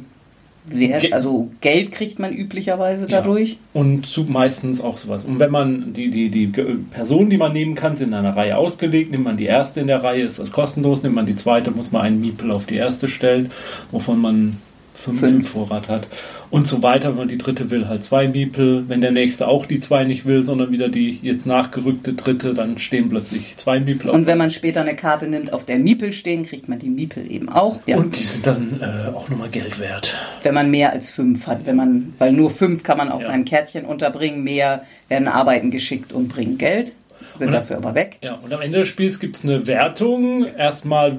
Wer, 0.69 0.99
Ge- 0.99 1.13
also 1.13 1.49
Geld 1.61 1.93
kriegt 1.93 2.19
man 2.19 2.33
üblicherweise 2.33 3.07
dadurch. 3.07 3.57
und 3.73 4.05
zu 4.05 4.25
meistens 4.25 4.81
auch 4.81 4.99
sowas. 4.99 5.25
Und 5.25 5.39
wenn 5.39 5.53
man 5.53 5.93
die, 5.93 6.11
die, 6.11 6.29
die 6.29 6.49
Personen, 6.91 7.31
die 7.31 7.37
man 7.39 7.53
nehmen 7.53 7.77
kann, 7.77 7.95
sind 7.95 8.09
in 8.09 8.15
einer 8.15 8.35
Reihe 8.35 8.57
ausgelegt, 8.57 9.13
nimmt 9.13 9.23
man 9.23 9.37
die 9.37 9.47
erste 9.47 9.79
in 9.79 9.87
der 9.87 10.03
Reihe, 10.03 10.25
ist 10.25 10.41
das 10.41 10.51
kostenlos, 10.51 11.05
nimmt 11.05 11.15
man 11.15 11.25
die 11.25 11.37
zweite, 11.37 11.71
muss 11.71 11.93
man 11.93 12.03
einen 12.03 12.21
Miepel 12.21 12.51
auf 12.51 12.67
die 12.67 12.75
erste 12.75 13.07
stellen, 13.07 13.53
wovon 13.93 14.21
man 14.21 14.57
fünf, 14.97 15.21
Fünf. 15.21 15.49
Vorrat 15.51 15.89
hat. 15.89 16.09
Und 16.51 16.67
so 16.67 16.83
weiter, 16.83 17.09
wenn 17.11 17.17
man 17.17 17.29
die 17.29 17.39
dritte 17.39 17.71
will, 17.71 17.89
halt 17.89 18.05
zwei 18.05 18.29
Miepel. 18.29 18.85
Wenn 18.89 19.01
der 19.01 19.11
nächste 19.11 19.49
auch 19.49 19.67
die 19.67 19.81
zwei 19.81 20.05
nicht 20.05 20.25
will, 20.27 20.45
sondern 20.45 20.71
wieder 20.71 20.89
die 20.89 21.19
jetzt 21.23 21.47
nachgerückte 21.47 22.13
dritte, 22.13 22.55
dann 22.55 22.79
stehen 22.79 23.09
plötzlich 23.09 23.57
zwei 23.57 23.81
Miepel 23.81 24.11
Und 24.11 24.27
wenn 24.27 24.39
man 24.39 24.51
später 24.51 24.81
eine 24.81 24.95
Karte 24.97 25.27
nimmt, 25.27 25.53
auf 25.53 25.65
der 25.65 25.79
Miepel 25.79 26.13
stehen, 26.13 26.45
kriegt 26.45 26.69
man 26.69 26.79
die 26.79 26.89
Miepel 26.89 27.31
eben 27.31 27.49
auch. 27.49 27.81
Ja. 27.87 27.97
und 27.97 28.17
die 28.19 28.23
sind 28.25 28.47
dann 28.47 28.81
äh, 28.81 29.15
auch 29.15 29.29
nochmal 29.29 29.49
Geld 29.49 29.79
wert. 29.81 30.15
wenn 30.43 30.55
man 30.55 30.71
mehr 30.71 30.93
als 30.93 31.11
fünf 31.11 31.47
hat, 31.47 31.67
wenn 31.67 31.77
man, 31.77 32.15
weil 32.19 32.33
nur 32.33 32.51
fünf 32.51 32.83
kann 32.83 32.99
man 32.99 33.11
auf 33.11 33.23
Ja. 33.23 33.29
seinem 33.29 33.45
Kärtchen 33.45 33.85
unterbringen, 33.85 34.43
mehr 34.45 34.83
werden 35.09 35.29
Arbeiten 35.29 35.71
geschickt 35.71 36.13
und 36.13 36.29
bringen 36.29 36.59
Geld, 36.59 36.93
sind 37.39 37.49
Und- 37.49 37.55
dafür 37.55 37.77
aber 37.77 37.95
weg. 37.95 38.19
Ja, 38.23 38.35
und 38.43 38.53
am 38.53 38.61
Ende 38.61 38.81
des 38.81 38.89
Spiels 38.89 39.19
gibt 39.21 39.37
es 39.37 39.45
eine 39.45 39.67
Wertung. 39.67 40.47
Erstmal, 40.57 41.19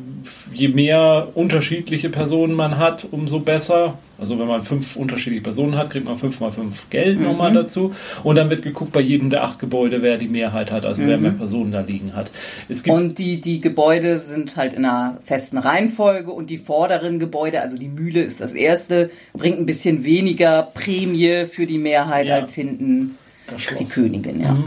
je 0.53 0.68
mehr 0.70 1.30
unterschiedliche 1.34 2.09
Personen 2.09 2.53
man 2.53 2.78
hat, 2.78 3.05
umso 3.11 3.39
besser. 3.39 3.97
Also 4.20 4.39
wenn 4.39 4.47
man 4.47 4.63
fünf 4.63 4.95
unterschiedliche 4.95 5.43
Personen 5.43 5.78
hat, 5.78 5.91
kriegt 5.91 6.05
man 6.05 6.18
fünf 6.18 6.39
mal 6.39 6.51
fünf 6.51 6.89
Geld 6.89 7.22
nochmal 7.22 7.53
dazu. 7.53 7.93
Und 8.24 8.36
dann 8.36 8.49
wird 8.49 8.63
geguckt 8.63 8.91
bei 8.91 8.99
jedem 8.99 9.30
der 9.30 9.43
acht 9.43 9.59
Gebäude, 9.59 10.01
wer 10.01 10.18
die 10.18 10.28
Mehrheit 10.28 10.72
hat, 10.72 10.86
also 10.86 11.03
wer 11.05 11.20
mehr 11.20 11.34
Personen 11.34 11.72
da 11.72 11.82
liegen 11.82 12.15
hat. 12.15 12.32
Und 12.88 13.20
die, 13.20 13.39
die 13.41 13.61
Gebäude 13.61 14.18
sind 14.18 14.55
halt 14.57 14.74
in 14.74 14.86
einer 14.86 15.20
festen 15.24 15.59
Reihenfolge 15.59 16.32
und 16.32 16.49
die 16.49 16.57
vorderen 16.57 17.20
Gebäude, 17.20 17.61
also 17.61 17.78
die 17.78 17.89
Mühle 17.89 18.22
ist 18.24 18.41
das 18.41 18.53
erste, 18.53 19.11
bringt 19.34 19.59
ein 19.59 19.68
bisschen 19.68 20.03
weniger 20.03 20.63
Prämie 20.74 21.45
für 21.45 21.68
die 21.68 21.78
Mehrheit 21.78 22.26
Ja. 22.26 22.36
als 22.38 22.55
hinten 22.55 23.18
die 23.80 23.86
Königin, 23.86 24.41
ja. 24.41 24.57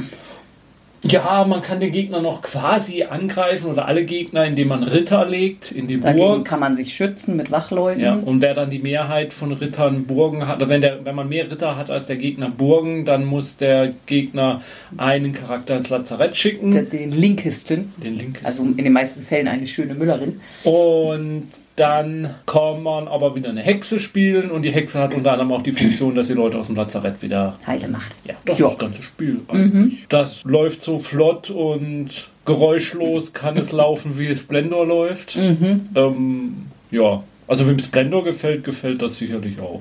Ja, 1.03 1.45
man 1.49 1.63
kann 1.63 1.81
den 1.81 1.93
Gegner 1.93 2.21
noch 2.21 2.43
quasi 2.43 3.05
angreifen 3.05 3.71
oder 3.71 3.87
alle 3.87 4.05
Gegner, 4.05 4.45
indem 4.45 4.69
man 4.69 4.83
Ritter 4.83 5.25
legt 5.25 5.73
in 5.73 5.89
die 5.89 5.99
Dagegen 5.99 6.19
Burg. 6.27 6.45
kann 6.45 6.61
man 6.61 6.77
sich 6.77 6.95
schützen 6.95 7.37
mit 7.39 7.51
Wachleuten. 7.51 8.03
Ja, 8.03 8.15
und 8.17 8.43
wer 8.43 8.53
dann 8.53 8.69
die 8.69 8.81
Mehrheit 8.81 9.33
von 9.33 9.53
Rittern 9.53 10.05
Burgen 10.05 10.47
hat, 10.47 10.61
also 10.61 10.69
wenn, 10.69 10.83
der, 10.83 11.03
wenn 11.05 11.15
man 11.15 11.29
mehr 11.29 11.51
Ritter 11.51 11.77
hat 11.77 11.89
als 11.91 12.07
der 12.07 12.17
Gegner 12.17 12.51
Burgen, 12.51 13.07
dann 13.07 13.25
muss 13.25 13.57
der 13.57 13.93
Gegner 14.05 14.61
einen 14.99 15.33
Charakter 15.33 15.77
ins 15.79 15.89
Lazarett 15.89 16.37
schicken. 16.37 16.71
Den- 16.91 17.13
Linkisten, 17.13 17.95
den 17.97 18.19
linkes. 18.19 18.45
also 18.45 18.63
in 18.65 18.77
den 18.77 18.93
meisten 18.93 19.23
Fällen 19.23 19.49
eine 19.49 19.67
schöne 19.67 19.95
Müllerin. 19.95 20.41
Und 20.65 21.49
dann 21.81 22.35
kann 22.47 22.83
man 22.83 23.09
aber 23.09 23.35
wieder 23.35 23.49
eine 23.49 23.63
Hexe 23.63 23.99
spielen 24.01 24.51
und 24.51 24.63
die 24.63 24.71
Hexe 24.71 24.99
hat 25.01 25.15
unter 25.15 25.33
anderem 25.33 25.51
auch 25.53 25.63
die 25.63 25.73
Funktion, 25.73 26.15
dass 26.15 26.29
sie 26.29 26.35
Leute 26.35 26.59
aus 26.59 26.67
dem 26.67 26.77
Lazarett 26.77 27.23
wieder. 27.23 27.59
Heile 27.67 27.89
macht. 27.89 28.13
Ja, 28.25 28.35
das 28.45 28.59
Ja. 28.59 28.67
ist 28.67 28.73
das 28.75 28.79
ganze 28.79 29.03
Spiel 29.03 29.41
eigentlich. 29.49 30.07
Das 30.09 30.45
läuft 30.45 30.83
so 30.83 30.99
flott 30.99 31.51
und 31.51 32.29
geräuschlos 32.45 33.33
kann 33.33 33.57
es 33.57 33.73
laufen, 33.73 34.19
wie 34.19 34.27
es 34.27 34.41
Splendor 34.41 34.87
läuft. 34.87 35.37
Ähm, 35.37 36.67
ja, 36.91 37.23
also 37.49 37.67
wem 37.67 37.79
Splendor 37.79 38.25
gefällt, 38.25 38.65
gefällt 38.65 39.03
das 39.03 39.17
sicherlich 39.17 39.59
auch. 39.61 39.81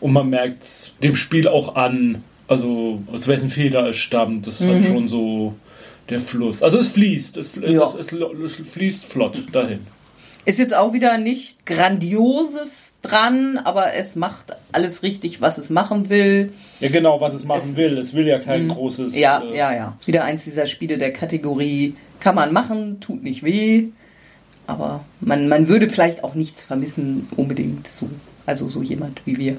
Und 0.00 0.12
man 0.12 0.28
merkt 0.30 0.92
dem 1.02 1.16
Spiel 1.16 1.48
auch 1.48 1.76
an, 1.76 2.22
also 2.48 3.00
aus 3.12 3.26
wessen 3.28 3.48
Feder 3.48 3.88
es 3.88 3.96
stammt. 3.96 4.46
Das 4.46 4.60
ist 4.60 4.66
halt 4.66 4.84
schon 4.84 5.08
so 5.08 5.54
der 6.10 6.20
Fluss. 6.20 6.62
Also 6.62 6.78
es 6.78 6.88
fließt, 6.88 7.36
es, 7.38 7.46
fl 7.48 7.70
Ja. 7.72 7.92
es, 7.98 8.12
es, 8.12 8.58
es 8.60 8.68
fließt 8.68 9.04
flott 9.06 9.40
dahin. 9.52 9.80
Ist 10.44 10.58
jetzt 10.58 10.74
auch 10.74 10.92
wieder 10.92 11.18
nicht 11.18 11.66
Grandioses 11.66 12.94
dran, 13.00 13.58
aber 13.58 13.94
es 13.94 14.16
macht 14.16 14.56
alles 14.72 15.04
richtig, 15.04 15.40
was 15.40 15.56
es 15.56 15.70
machen 15.70 16.08
will. 16.08 16.52
Ja, 16.80 16.88
genau, 16.88 17.20
was 17.20 17.34
es 17.34 17.44
machen 17.44 17.70
Es 17.70 17.76
will. 17.76 17.98
Es 17.98 18.12
will 18.12 18.26
ja 18.26 18.40
kein 18.40 18.68
großes. 18.68 19.16
Ja, 19.16 19.42
äh, 19.42 19.56
ja, 19.56 19.72
ja. 19.72 19.96
Wieder 20.04 20.24
eins 20.24 20.42
dieser 20.44 20.66
Spiele 20.66 20.98
der 20.98 21.12
Kategorie 21.12 21.94
kann 22.18 22.34
man 22.34 22.52
machen, 22.52 22.98
tut 23.00 23.22
nicht 23.22 23.44
weh. 23.44 23.88
Aber 24.66 25.04
man, 25.20 25.48
man 25.48 25.68
würde 25.68 25.88
vielleicht 25.88 26.24
auch 26.24 26.34
nichts 26.34 26.64
vermissen, 26.64 27.28
unbedingt 27.36 27.86
so. 27.86 28.08
Also 28.44 28.68
so 28.68 28.82
jemand 28.82 29.22
wie 29.24 29.36
wir, 29.36 29.56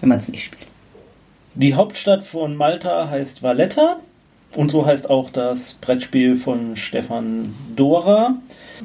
wenn 0.00 0.08
man 0.08 0.18
es 0.18 0.28
nicht 0.28 0.44
spielt. 0.44 0.66
Die 1.54 1.74
Hauptstadt 1.74 2.22
von 2.22 2.54
Malta 2.54 3.08
heißt 3.08 3.42
Valletta 3.42 3.96
und 4.54 4.70
so 4.70 4.86
heißt 4.86 5.10
auch 5.10 5.30
das 5.30 5.74
Brettspiel 5.74 6.36
von 6.36 6.76
Stefan 6.76 7.54
Dora 7.74 8.36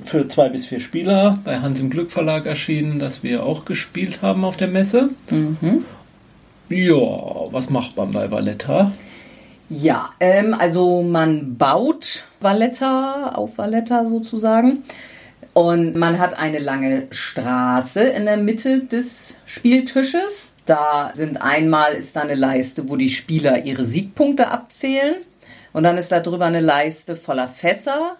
für 0.04 0.28
zwei 0.28 0.50
bis 0.50 0.66
vier 0.66 0.80
Spieler 0.80 1.40
bei 1.44 1.60
Hans 1.60 1.80
im 1.80 1.90
Glück 1.90 2.12
Verlag 2.12 2.46
erschienen, 2.46 3.00
das 3.00 3.24
wir 3.24 3.44
auch 3.44 3.66
gespielt 3.66 4.22
haben 4.22 4.44
auf 4.44 4.58
der 4.58 4.68
Messe. 4.68 5.10
Ja, 6.70 6.96
was 7.52 7.70
macht 7.70 7.96
man 7.96 8.12
bei 8.12 8.30
Valletta? 8.32 8.92
Ja, 9.70 10.10
ähm, 10.20 10.54
also 10.54 11.02
man 11.02 11.58
baut 11.58 12.24
Valletta 12.40 13.32
auf 13.34 13.58
Valletta 13.58 14.08
sozusagen. 14.08 14.84
Und 15.54 15.96
man 15.96 16.20
hat 16.20 16.38
eine 16.38 16.60
lange 16.60 17.08
Straße 17.12 18.02
in 18.02 18.26
der 18.26 18.38
Mitte 18.38 18.82
des 18.82 19.38
Spieltisches. 19.46 20.54
Da 20.66 21.14
sind 21.16 21.42
einmal 21.42 21.94
ist 21.94 22.16
da 22.16 22.22
eine 22.22 22.36
Leiste, 22.36 22.90
wo 22.90 22.98
die 22.98 23.10
Spieler 23.10 23.64
ihre 23.64 23.86
Siegpunkte 23.86 24.50
abzählen. 24.50 25.16
Und 25.72 25.84
dann 25.84 25.98
ist 25.98 26.12
da 26.12 26.20
drüber 26.20 26.46
eine 26.46 26.62
Leiste 26.62 27.16
voller 27.16 27.48
Fässer, 27.48 28.18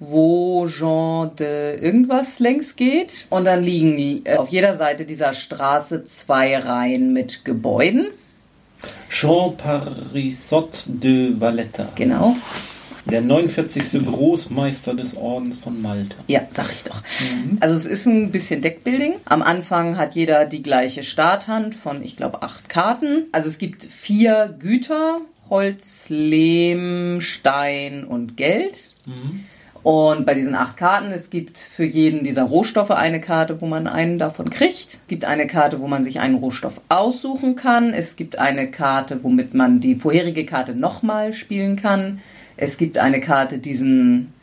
wo 0.00 0.66
Jean 0.66 1.36
de 1.36 1.78
irgendwas 1.78 2.40
längs 2.40 2.74
geht. 2.74 3.26
Und 3.28 3.44
dann 3.44 3.62
liegen 3.62 4.24
äh, 4.24 4.36
auf 4.36 4.48
jeder 4.48 4.76
Seite 4.76 5.04
dieser 5.04 5.34
Straße 5.34 6.04
zwei 6.04 6.56
Reihen 6.56 7.12
mit 7.12 7.44
Gebäuden. 7.44 8.06
Jean 9.10 9.56
Parisot 9.56 10.84
de 10.86 11.38
Valletta. 11.38 11.88
Genau. 11.94 12.34
Der 13.04 13.20
49. 13.20 14.06
Großmeister 14.06 14.94
des 14.94 15.16
Ordens 15.16 15.58
von 15.58 15.80
Malta. 15.82 16.16
Ja, 16.28 16.42
sag 16.52 16.72
ich 16.72 16.84
doch. 16.84 17.02
Also 17.60 17.74
es 17.74 17.84
ist 17.84 18.06
ein 18.06 18.30
bisschen 18.30 18.62
Deckbuilding. 18.62 19.14
Am 19.24 19.42
Anfang 19.42 19.96
hat 19.96 20.14
jeder 20.14 20.44
die 20.46 20.62
gleiche 20.62 21.02
Starthand 21.02 21.74
von, 21.74 22.02
ich 22.02 22.16
glaube, 22.16 22.42
acht 22.42 22.68
Karten. 22.68 23.26
Also 23.32 23.48
es 23.48 23.58
gibt 23.58 23.84
vier 23.84 24.54
Güter. 24.58 25.20
Holz, 25.50 26.06
Lehm, 26.08 27.20
Stein 27.20 28.04
und 28.04 28.36
Geld. 28.36 28.90
Und 29.82 30.26
bei 30.26 30.34
diesen 30.34 30.54
acht 30.54 30.76
Karten, 30.76 31.10
es 31.10 31.30
gibt 31.30 31.58
für 31.58 31.84
jeden 31.84 32.22
dieser 32.22 32.42
Rohstoffe 32.42 32.90
eine 32.90 33.20
Karte, 33.20 33.60
wo 33.62 33.66
man 33.66 33.86
einen 33.86 34.18
davon 34.18 34.50
kriegt. 34.50 34.94
Es 34.94 35.00
gibt 35.08 35.24
eine 35.24 35.46
Karte, 35.46 35.80
wo 35.80 35.86
man 35.86 36.04
sich 36.04 36.20
einen 36.20 36.34
Rohstoff 36.34 36.80
aussuchen 36.88 37.56
kann. 37.56 37.94
Es 37.94 38.16
gibt 38.16 38.38
eine 38.38 38.70
Karte, 38.70 39.24
womit 39.24 39.54
man 39.54 39.80
die 39.80 39.96
vorherige 39.96 40.44
Karte 40.44 40.74
nochmal 40.74 41.32
spielen 41.32 41.76
kann. 41.76 42.20
Es 42.56 42.76
gibt 42.76 42.98
eine 42.98 43.20
Karte, 43.20 43.58
diesen 43.58 44.34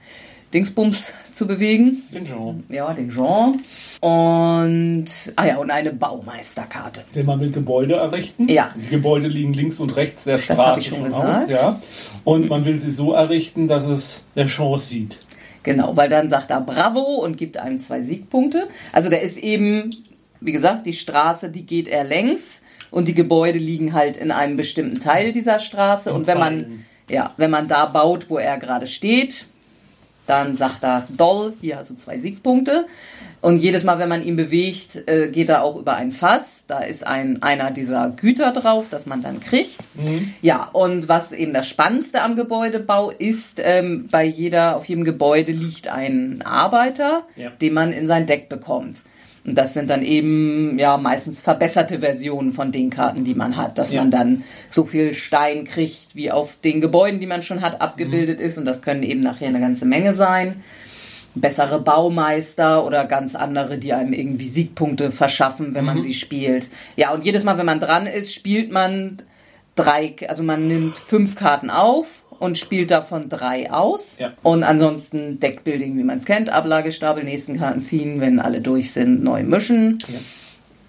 Dingsbums 0.54 1.14
zu 1.32 1.46
bewegen. 1.46 2.04
Den 2.12 2.26
Jean. 2.26 2.64
Ja, 2.70 2.94
den 2.94 3.12
Jean. 3.12 3.62
Und, 4.00 5.06
ah 5.36 5.46
ja, 5.46 5.58
und 5.58 5.70
eine 5.70 5.92
Baumeisterkarte. 5.92 7.04
Den 7.14 7.26
man 7.26 7.40
will 7.40 7.52
Gebäude 7.52 7.96
errichten. 7.96 8.48
Ja. 8.48 8.72
Die 8.76 8.90
Gebäude 8.90 9.28
liegen 9.28 9.54
links 9.54 9.80
und 9.80 9.96
rechts 9.96 10.24
der 10.24 10.38
Straße 10.38 10.64
hab 10.64 10.80
ich 10.80 10.88
schon 10.88 11.14
aus. 11.14 11.46
gesagt. 11.46 11.50
Ja. 11.52 11.80
Und 12.24 12.50
man 12.50 12.66
will 12.66 12.80
sie 12.80 12.92
so 12.92 13.12
errichten, 13.14 13.68
dass 13.68 13.86
es 13.86 14.24
der 14.36 14.46
Chance 14.46 14.88
sieht. 14.88 15.20
Genau, 15.68 15.98
weil 15.98 16.08
dann 16.08 16.30
sagt 16.30 16.50
er 16.50 16.62
Bravo 16.62 17.02
und 17.02 17.36
gibt 17.36 17.58
einem 17.58 17.80
zwei 17.80 18.02
Siegpunkte. 18.02 18.70
Also 18.94 19.10
der 19.10 19.22
ist 19.22 19.38
eben, 19.38 19.90
wie 20.40 20.54
gesagt, 20.54 20.86
die 20.86 20.94
Straße, 20.94 21.50
die 21.50 21.66
geht 21.66 21.90
er 21.90 22.06
längs 22.06 22.62
und 22.90 23.10
die 23.10 23.14
Gebäude 23.14 23.60
liegen 23.60 23.92
halt 23.92 24.16
in 24.16 24.32
einem 24.32 24.56
bestimmten 24.56 25.02
Teil 25.02 25.34
dieser 25.34 25.60
Straße. 25.60 26.14
Und 26.14 26.26
wenn 26.26 26.40
man, 26.40 26.86
ja, 27.10 27.34
wenn 27.36 27.52
man 27.52 27.68
da 27.68 27.86
baut, 27.86 28.30
wo 28.30 28.38
er 28.38 28.58
gerade 28.60 28.88
steht, 28.88 29.46
dann 30.28 30.56
sagt 30.58 30.84
er 30.84 31.08
Doll, 31.10 31.54
hier 31.62 31.78
hast 31.78 31.90
du 31.90 31.96
zwei 31.96 32.18
Siegpunkte. 32.20 32.86
Und 33.40 33.58
jedes 33.60 33.84
Mal, 33.84 34.00
wenn 34.00 34.10
man 34.10 34.24
ihn 34.24 34.36
bewegt, 34.36 35.08
äh, 35.08 35.30
geht 35.30 35.50
er 35.50 35.64
auch 35.64 35.76
über 35.78 35.96
ein 35.96 36.12
Fass. 36.12 36.66
Da 36.68 36.80
ist 36.80 37.06
ein, 37.06 37.42
einer 37.44 37.70
dieser 37.72 38.10
Güter 38.10 38.52
drauf, 38.52 38.88
das 38.90 39.06
man 39.06 39.22
dann 39.22 39.40
kriegt. 39.40 39.78
Ja, 40.42 40.70
und 40.74 41.08
was 41.08 41.32
eben 41.32 41.54
das 41.54 41.68
Spannendste 41.70 42.22
am 42.24 42.36
Gebäudebau 42.36 43.12
ist, 43.12 43.62
ähm, 43.64 44.08
bei 44.12 44.26
jeder, 44.26 44.76
auf 44.76 44.86
jedem 44.86 45.04
Gebäude 45.04 45.52
liegt 45.52 45.88
ein 45.88 46.42
Arbeiter, 46.44 47.24
Ja. 47.36 47.52
den 47.52 47.74
man 47.74 47.92
in 47.92 48.08
sein 48.08 48.26
Deck 48.26 48.50
bekommt. 48.50 48.98
Und 49.48 49.56
das 49.58 49.74
sind 49.74 49.90
dann 49.90 50.04
eben 50.04 50.78
ja 50.78 50.98
meistens 50.98 51.40
verbesserte 51.40 52.00
Versionen 52.02 52.52
von 52.52 52.74
den 52.74 52.90
Karten, 52.90 53.24
die 53.24 53.34
man 53.34 53.56
hat, 53.56 53.78
dass 53.78 53.90
Ja. 53.92 54.02
man 54.02 54.12
dann 54.12 54.44
so 54.70 54.84
viel 54.84 55.14
Stein 55.14 55.64
kriegt, 55.64 56.10
wie 56.16 56.32
auf 56.32 56.60
den 56.60 56.82
Gebäuden, 56.82 57.22
die 57.22 57.28
man 57.28 57.42
schon 57.42 57.62
hat, 57.62 57.82
abgebildet 57.82 58.42
ist. 58.42 58.58
Und 58.58 58.66
das 58.66 58.82
können 58.82 59.04
eben 59.04 59.22
nachher 59.22 59.48
eine 59.48 59.62
ganze 59.62 59.86
Menge 59.86 60.14
sein. 60.14 60.62
Bessere 61.34 61.80
Baumeister 61.80 62.86
oder 62.86 63.06
ganz 63.06 63.36
andere, 63.36 63.78
die 63.78 63.94
einem 63.94 64.12
irgendwie 64.12 64.48
Siegpunkte 64.48 65.12
verschaffen, 65.12 65.74
wenn 65.76 65.86
man 65.86 66.02
sie 66.02 66.14
spielt. 66.14 66.68
Ja, 66.98 67.14
und 67.14 67.24
jedes 67.24 67.44
Mal, 67.44 67.58
wenn 67.58 67.66
man 67.66 67.80
dran 67.80 68.06
ist, 68.06 68.34
spielt 68.34 68.72
man 68.72 69.18
drei, 69.76 70.16
also 70.28 70.44
man 70.44 70.68
nimmt 70.68 70.98
fünf 70.98 71.36
Karten 71.36 71.70
auf 71.70 72.24
und 72.40 72.58
spielt 72.58 72.92
davon 72.92 73.30
drei 73.30 73.72
aus. 73.72 74.18
Ja. 74.20 74.34
Und 74.44 74.64
ansonsten 74.64 75.40
Deckbuilding, 75.40 75.98
wie 75.98 76.04
man 76.04 76.18
es 76.18 76.26
kennt, 76.26 76.50
Ablagestapel, 76.50 77.24
nächsten 77.24 77.58
Karten 77.58 77.82
ziehen, 77.82 78.22
wenn 78.22 78.40
alle 78.40 78.62
durch 78.62 78.92
sind, 78.94 79.24
neu 79.24 79.44
mischen. 79.44 80.00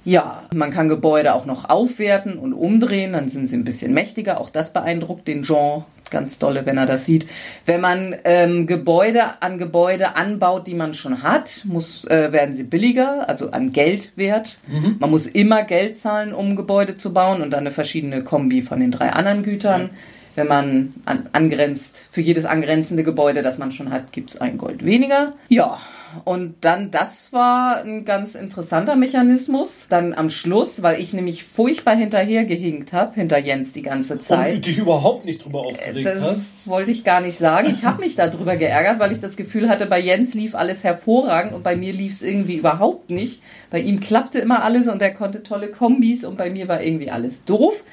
Ja, 0.04 0.44
man 0.54 0.70
kann 0.70 0.88
Gebäude 0.88 1.34
auch 1.34 1.44
noch 1.44 1.68
aufwerten 1.68 2.38
und 2.38 2.54
umdrehen, 2.54 3.12
dann 3.12 3.28
sind 3.28 3.48
sie 3.48 3.56
ein 3.56 3.64
bisschen 3.64 3.92
mächtiger. 3.92 4.40
Auch 4.40 4.48
das 4.48 4.72
beeindruckt 4.72 5.28
den 5.28 5.42
Jean 5.42 5.84
ganz 6.10 6.38
dolle, 6.38 6.66
wenn 6.66 6.78
er 6.78 6.86
das 6.86 7.06
sieht. 7.06 7.26
Wenn 7.66 7.80
man 7.80 8.16
ähm, 8.24 8.66
Gebäude 8.66 9.42
an 9.42 9.58
Gebäude 9.58 10.16
anbaut, 10.16 10.66
die 10.66 10.74
man 10.74 10.94
schon 10.94 11.22
hat, 11.22 11.64
muss, 11.64 12.04
äh, 12.04 12.32
werden 12.32 12.54
sie 12.54 12.64
billiger, 12.64 13.28
also 13.28 13.50
an 13.50 13.72
Geldwert. 13.72 14.58
Man 14.98 15.10
muss 15.10 15.26
immer 15.26 15.62
Geld 15.62 15.98
zahlen, 15.98 16.32
um 16.32 16.56
Gebäude 16.56 16.94
zu 16.96 17.12
bauen 17.12 17.42
und 17.42 17.50
dann 17.50 17.60
eine 17.60 17.70
verschiedene 17.70 18.24
Kombi 18.24 18.62
von 18.62 18.80
den 18.80 18.90
drei 18.90 19.10
anderen 19.10 19.42
Gütern. 19.42 19.90
Wenn 20.38 20.46
man 20.46 20.94
an, 21.04 21.28
angrenzt, 21.32 22.06
für 22.10 22.20
jedes 22.20 22.44
angrenzende 22.44 23.02
Gebäude, 23.02 23.42
das 23.42 23.58
man 23.58 23.72
schon 23.72 23.90
hat, 23.90 24.12
gibt 24.12 24.30
es 24.30 24.40
ein 24.40 24.56
Gold 24.56 24.84
weniger. 24.84 25.32
Ja, 25.48 25.78
und 26.24 26.54
dann, 26.62 26.90
das 26.90 27.32
war 27.32 27.82
ein 27.82 28.04
ganz 28.04 28.34
interessanter 28.34 28.96
Mechanismus. 28.96 29.86
Dann 29.90 30.14
am 30.14 30.30
Schluss, 30.30 30.80
weil 30.82 31.00
ich 31.00 31.12
nämlich 31.12 31.44
furchtbar 31.44 31.96
hinterher 31.96 32.44
gehinkt 32.44 32.92
habe, 32.92 33.14
hinter 33.16 33.38
Jens 33.38 33.72
die 33.72 33.82
ganze 33.82 34.14
Und 34.14 34.22
Zeit. 34.22 34.54
du 34.54 34.60
dich 34.60 34.78
überhaupt 34.78 35.24
nicht 35.24 35.44
drüber 35.44 35.66
aufgeregt 35.66 36.06
Das 36.06 36.20
hast. 36.20 36.68
wollte 36.68 36.92
ich 36.92 37.04
gar 37.04 37.20
nicht 37.20 37.36
sagen. 37.38 37.68
Ich 37.70 37.84
habe 37.84 38.00
mich 38.00 38.14
darüber 38.16 38.56
geärgert, 38.56 39.00
weil 39.00 39.12
ich 39.12 39.20
das 39.20 39.36
Gefühl 39.36 39.68
hatte, 39.68 39.86
bei 39.86 40.00
Jens 40.00 40.34
lief 40.34 40.54
alles 40.54 40.82
hervorragend 40.84 41.52
und 41.52 41.62
bei 41.64 41.76
mir 41.76 41.92
lief 41.92 42.12
es 42.12 42.22
irgendwie 42.22 42.56
überhaupt 42.56 43.10
nicht. 43.10 43.42
Bei 43.70 43.80
ihm 43.80 44.00
klappte 44.00 44.38
immer 44.38 44.62
alles 44.62 44.88
und 44.88 45.02
er 45.02 45.12
konnte 45.12 45.42
tolle 45.42 45.68
Kombis 45.68 46.24
und 46.24 46.38
bei 46.38 46.48
mir 46.48 46.68
war 46.68 46.80
irgendwie 46.82 47.10
alles 47.10 47.44
doof. 47.44 47.84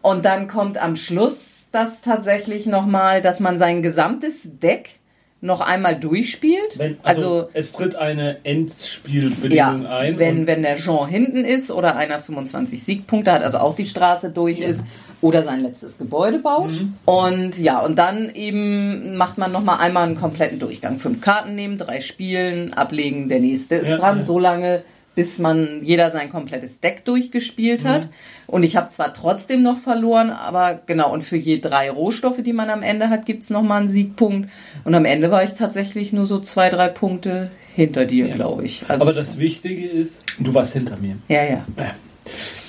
Und 0.00 0.24
dann 0.24 0.48
kommt 0.48 0.78
am 0.78 0.96
Schluss 0.96 1.57
das 1.74 2.02
tatsächlich 2.02 2.66
nochmal, 2.66 3.22
dass 3.22 3.40
man 3.40 3.58
sein 3.58 3.82
gesamtes 3.82 4.42
Deck 4.44 4.98
noch 5.40 5.60
einmal 5.60 5.98
durchspielt. 5.98 6.78
Wenn, 6.78 6.96
also, 7.02 7.26
also 7.26 7.50
es 7.52 7.72
tritt 7.72 7.94
eine 7.94 8.38
Endspielbedingung 8.44 9.52
ja, 9.52 9.98
ein. 9.98 10.18
wenn, 10.18 10.46
wenn 10.46 10.62
der 10.62 10.76
Jean 10.76 11.06
hinten 11.06 11.44
ist 11.44 11.70
oder 11.70 11.96
einer 11.96 12.18
25 12.18 12.82
Siegpunkte 12.82 13.32
hat, 13.32 13.42
also 13.42 13.58
auch 13.58 13.76
die 13.76 13.86
Straße 13.86 14.30
durch 14.30 14.60
ist 14.60 14.82
oder 15.20 15.42
sein 15.42 15.60
letztes 15.60 15.98
Gebäude 15.98 16.38
baut. 16.38 16.70
Mhm. 16.70 16.94
Und 17.04 17.58
ja, 17.58 17.80
und 17.80 17.98
dann 17.98 18.30
eben 18.34 19.16
macht 19.16 19.38
man 19.38 19.52
nochmal 19.52 19.78
einmal 19.78 20.06
einen 20.06 20.16
kompletten 20.16 20.58
Durchgang. 20.58 20.96
Fünf 20.96 21.20
Karten 21.20 21.54
nehmen, 21.54 21.78
drei 21.78 22.00
spielen, 22.00 22.74
ablegen, 22.74 23.28
der 23.28 23.40
nächste 23.40 23.76
ist 23.76 23.88
Ja, 23.88 23.98
dran, 23.98 24.18
ja. 24.18 24.24
so 24.24 24.38
lange 24.38 24.82
bis 25.18 25.38
man 25.40 25.80
jeder 25.82 26.12
sein 26.12 26.30
komplettes 26.30 26.78
Deck 26.78 27.04
durchgespielt 27.04 27.84
hat. 27.84 28.04
Mhm. 28.04 28.10
Und 28.46 28.62
ich 28.62 28.76
habe 28.76 28.88
zwar 28.90 29.12
trotzdem 29.12 29.62
noch 29.62 29.78
verloren, 29.78 30.30
aber 30.30 30.80
genau, 30.86 31.12
und 31.12 31.24
für 31.24 31.36
je 31.36 31.58
drei 31.58 31.90
Rohstoffe, 31.90 32.40
die 32.40 32.52
man 32.52 32.70
am 32.70 32.84
Ende 32.84 33.10
hat, 33.10 33.26
gibt's 33.26 33.50
noch 33.50 33.58
nochmal 33.58 33.80
einen 33.80 33.88
Siegpunkt. 33.88 34.48
Und 34.84 34.94
am 34.94 35.04
Ende 35.04 35.32
war 35.32 35.42
ich 35.42 35.54
tatsächlich 35.54 36.12
nur 36.12 36.26
so 36.26 36.38
zwei, 36.38 36.70
drei 36.70 36.86
Punkte 36.86 37.50
hinter 37.74 38.04
dir, 38.04 38.28
glaube 38.28 38.64
ich. 38.64 38.84
Also 38.88 39.02
aber 39.02 39.12
das 39.12 39.38
Wichtige 39.38 39.88
ist, 39.88 40.22
du 40.38 40.54
warst 40.54 40.74
hinter 40.74 40.96
mir. 40.96 41.16
ja, 41.28 41.42
ja. 41.44 41.64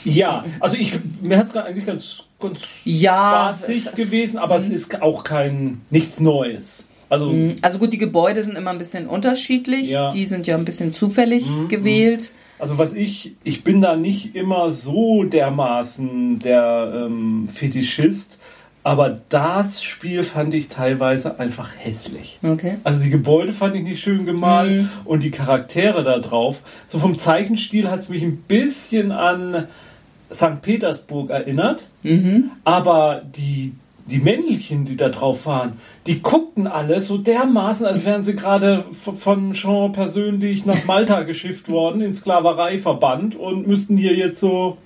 Ja, 0.05 0.45
also 0.59 0.75
ich, 0.77 0.93
mir 1.21 1.37
hat 1.37 1.47
es 1.47 1.55
eigentlich 1.55 1.85
ganz, 1.85 2.23
ganz 2.39 2.61
Ja, 2.83 3.53
spaßig 3.53 3.93
gewesen, 3.93 4.39
aber 4.39 4.55
es 4.55 4.67
ist 4.67 4.99
auch 5.01 5.23
kein 5.23 5.81
nichts 5.91 6.19
Neues. 6.19 6.88
Also 7.09 7.33
Also 7.61 7.79
gut, 7.79 7.91
die 7.93 7.97
Gebäude 7.97 8.43
sind 8.43 8.55
immer 8.57 8.69
ein 8.71 8.77
bisschen 8.77 9.07
unterschiedlich. 9.07 9.89
Ja. 9.89 10.09
Mhm, 10.09 10.13
Die 10.13 10.25
sind 10.25 10.47
ja 10.47 10.55
ein 10.57 10.65
bisschen 10.65 10.93
zufällig 10.93 11.45
gewählt. 11.67 12.31
Also 12.59 12.77
was 12.77 12.93
ich, 12.93 13.33
ich 13.43 13.63
bin 13.63 13.81
da 13.81 13.95
nicht 13.95 14.35
immer 14.35 14.71
so 14.73 15.23
dermaßen 15.23 16.39
der 16.39 17.05
ähm, 17.07 17.47
Fetischist, 17.47 18.37
aber 18.83 19.19
das 19.29 19.81
Spiel 19.83 20.23
fand 20.23 20.53
ich 20.53 20.67
teilweise 20.67 21.39
einfach 21.39 21.71
hässlich. 21.77 22.39
Okay. 22.43 22.77
Also 22.83 23.01
die 23.03 23.09
Gebäude 23.09 23.53
fand 23.53 23.75
ich 23.75 23.83
nicht 23.83 24.01
schön 24.03 24.25
gemalt 24.25 24.81
Mhm. 24.83 24.89
und 25.05 25.23
die 25.23 25.31
Charaktere 25.31 26.03
da 26.03 26.17
drauf. 26.19 26.61
So 26.87 26.99
vom 26.99 27.17
Zeichenstil 27.17 27.89
hat 27.89 27.99
es 28.01 28.09
mich 28.09 28.23
ein 28.23 28.37
bisschen 28.47 29.11
an 29.11 29.67
St. 30.31 30.61
Petersburg 30.61 31.29
erinnert, 31.29 31.89
Mhm. 32.03 32.51
aber 32.63 33.21
die, 33.37 33.73
die 34.05 34.19
Männchen, 34.19 34.85
die 34.85 34.95
da 34.97 35.09
drauf 35.09 35.45
waren, 35.45 35.73
die 36.09 36.21
guckten 36.23 36.65
alle 36.65 36.99
so 37.01 37.19
dermaßen, 37.19 37.85
als 37.85 38.03
wären 38.03 38.23
sie 38.23 38.35
gerade 38.35 38.83
von 38.91 39.53
Jean 39.53 39.91
persönlich 39.91 40.65
nach 40.65 40.83
Malta 40.85 41.21
geschifft 41.21 41.69
worden, 41.69 42.01
in 42.01 42.15
Sklaverei 42.15 42.79
verbannt 42.79 43.35
und 43.35 43.67
müssten 43.67 43.95
hier 43.95 44.15
jetzt 44.15 44.39
so, 44.39 44.77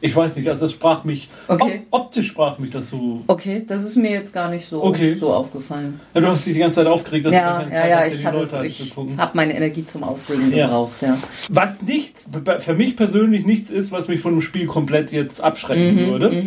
ich 0.00 0.16
weiß 0.16 0.36
nicht, 0.36 0.48
also 0.48 0.64
das 0.64 0.72
sprach 0.72 1.04
mich, 1.04 1.28
Okay. 1.48 1.82
op 1.90 2.00
optisch 2.06 2.28
sprach 2.28 2.58
mich 2.58 2.70
das 2.70 2.88
so. 2.88 3.20
Okay, 3.26 3.62
das 3.66 3.84
ist 3.84 3.96
mir 3.96 4.10
jetzt 4.10 4.32
gar 4.32 4.48
nicht 4.48 4.66
so, 4.66 4.82
Okay. 4.82 5.16
so 5.16 5.30
aufgefallen. 5.34 6.00
Ja, 6.14 6.22
du 6.22 6.28
hast 6.28 6.46
dich 6.46 6.54
die 6.54 6.60
ganze 6.60 6.76
Zeit 6.76 6.86
aufgeregt, 6.86 7.26
dass 7.26 7.34
du 7.34 7.40
Ja, 7.40 7.58
keine 7.58 7.74
ja, 7.74 7.76
Zeit 7.82 7.90
ja, 7.90 7.96
hast, 7.98 8.12
ich, 8.12 8.18
die 8.20 8.26
hatte, 8.26 8.38
Leute 8.38 8.66
ich 8.66 8.94
habe 9.18 9.30
meine 9.34 9.54
Energie 9.54 9.84
zum 9.84 10.02
Aufregen 10.02 10.50
Ja. 10.56 10.64
gebraucht. 10.64 11.02
Ja. 11.02 11.18
Was 11.50 11.82
nichts, 11.82 12.24
für 12.60 12.74
mich 12.74 12.96
persönlich 12.96 13.44
nichts 13.44 13.68
ist, 13.68 13.92
was 13.92 14.08
mich 14.08 14.20
von 14.20 14.32
dem 14.32 14.40
Spiel 14.40 14.64
komplett 14.64 15.12
jetzt 15.12 15.42
abschrecken 15.42 15.94
Mhm, 15.94 16.06
würde. 16.10 16.44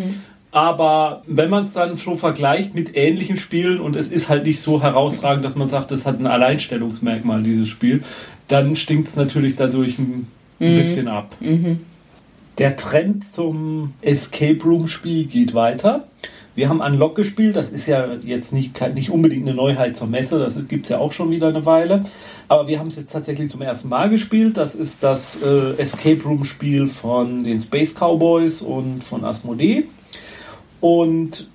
Aber 0.53 1.23
wenn 1.25 1.49
man 1.49 1.63
es 1.65 1.73
dann 1.73 1.97
schon 1.97 2.19
vergleicht 2.19 2.75
mit 2.75 2.95
ähnlichen 2.95 3.37
Spielen 3.37 3.79
und 3.79 3.95
es 3.95 4.07
ist 4.07 4.29
halt 4.29 4.45
nicht 4.45 4.61
so 4.61 4.83
herausragend, 4.83 5.43
dass 5.43 5.55
man 5.55 5.67
sagt, 5.67 5.91
es 5.91 6.05
hat 6.05 6.19
ein 6.19 6.27
Alleinstellungsmerkmal, 6.27 7.41
dieses 7.41 7.67
Spiel, 7.67 8.03
dann 8.47 8.75
stinkt 8.75 9.07
es 9.07 9.15
natürlich 9.15 9.55
dadurch 9.55 9.97
ein, 9.97 10.27
Mhm. 10.59 10.75
bisschen 10.75 11.07
ab. 11.07 11.35
Der 12.59 12.75
Trend 12.77 13.25
zum 13.25 13.95
Escape 14.03 14.63
Room 14.63 14.87
Spiel 14.87 15.25
geht 15.25 15.55
weiter. 15.55 16.07
Wir 16.55 16.69
haben 16.69 16.81
Unlock 16.81 17.15
gespielt, 17.15 17.55
das 17.55 17.71
ist 17.71 17.87
ja 17.87 18.13
jetzt 18.21 18.53
nicht, 18.53 18.79
nicht 18.93 19.09
unbedingt 19.09 19.47
eine 19.47 19.55
Neuheit 19.57 19.97
zur 19.97 20.05
Messe, 20.07 20.37
das 20.37 20.67
gibt 20.67 20.85
es 20.85 20.89
ja 20.89 20.99
auch 20.99 21.11
schon 21.11 21.31
wieder 21.31 21.47
eine 21.47 21.65
Weile. 21.65 22.03
Aber 22.47 22.67
wir 22.67 22.77
haben 22.77 22.89
es 22.89 22.95
jetzt 22.95 23.11
tatsächlich 23.11 23.49
zum 23.49 23.63
ersten 23.63 23.89
Mal 23.89 24.11
gespielt. 24.11 24.55
Das 24.57 24.75
ist 24.75 25.01
das 25.01 25.39
äh, 25.41 25.81
Escape 25.81 26.21
Room 26.23 26.45
Spiel 26.45 26.85
von 26.85 27.43
den 27.43 27.59
Space 27.59 27.95
Cowboys 27.95 28.61
und 28.61 29.03
von 29.03 29.25
Asmodee. 29.25 29.85
Und 30.83 31.47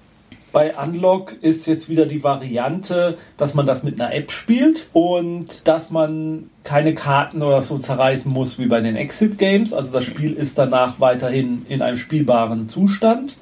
bei 0.52 0.74
Unlock 0.74 1.36
ist 1.42 1.66
jetzt 1.66 1.90
wieder 1.90 2.06
die 2.06 2.24
Variante, 2.24 3.18
dass 3.36 3.52
man 3.52 3.66
das 3.66 3.82
mit 3.82 4.00
einer 4.00 4.14
App 4.14 4.32
spielt 4.32 4.86
und 4.94 5.68
dass 5.68 5.90
man 5.90 6.48
keine 6.64 6.94
Karten 6.94 7.42
oder 7.42 7.60
so 7.60 7.76
zerreißen 7.76 8.32
muss 8.32 8.58
wie 8.58 8.64
bei 8.64 8.80
den 8.80 8.96
Exit 8.96 9.36
Games. 9.36 9.74
Also 9.74 9.92
das 9.92 10.04
Spiel 10.04 10.32
ist 10.32 10.56
danach 10.56 10.98
weiterhin 10.98 11.66
in 11.68 11.82
einem 11.82 11.98
spielbaren 11.98 12.70
Zustand. 12.70 13.36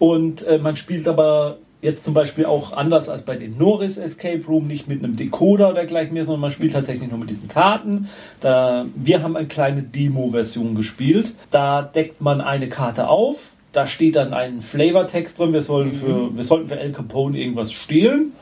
Und 0.00 0.42
äh, 0.42 0.58
man 0.58 0.74
spielt 0.74 1.06
aber 1.06 1.58
jetzt 1.82 2.02
zum 2.02 2.14
Beispiel 2.14 2.44
auch 2.44 2.72
anders 2.72 3.08
als 3.08 3.22
bei 3.22 3.36
den 3.36 3.56
Norris 3.56 3.98
Escape 3.98 4.44
Room, 4.48 4.66
nicht 4.66 4.88
mit 4.88 5.04
einem 5.04 5.14
Decoder 5.14 5.70
oder 5.70 5.86
gleich 5.86 6.10
mehr, 6.10 6.24
sondern 6.24 6.40
man 6.40 6.50
spielt 6.50 6.72
tatsächlich 6.72 7.08
nur 7.08 7.20
mit 7.20 7.30
diesen 7.30 7.46
Karten. 7.46 8.08
Da, 8.40 8.86
wir 8.96 9.22
haben 9.22 9.36
eine 9.36 9.46
kleine 9.46 9.82
Demo-Version 9.82 10.74
gespielt. 10.74 11.32
Da 11.52 11.82
deckt 11.82 12.20
man 12.20 12.40
eine 12.40 12.68
Karte 12.68 13.06
auf 13.06 13.52
da 13.72 13.86
steht 13.86 14.16
dann 14.16 14.34
ein 14.34 14.60
Flavortext 14.60 15.38
drin, 15.38 15.52
wir, 15.52 15.62
sollen 15.62 15.92
für, 15.92 16.34
wir 16.36 16.44
sollten 16.44 16.68
für 16.68 16.78
El 16.78 16.92
Capone 16.92 17.38
irgendwas 17.38 17.72
stehlen. 17.72 18.32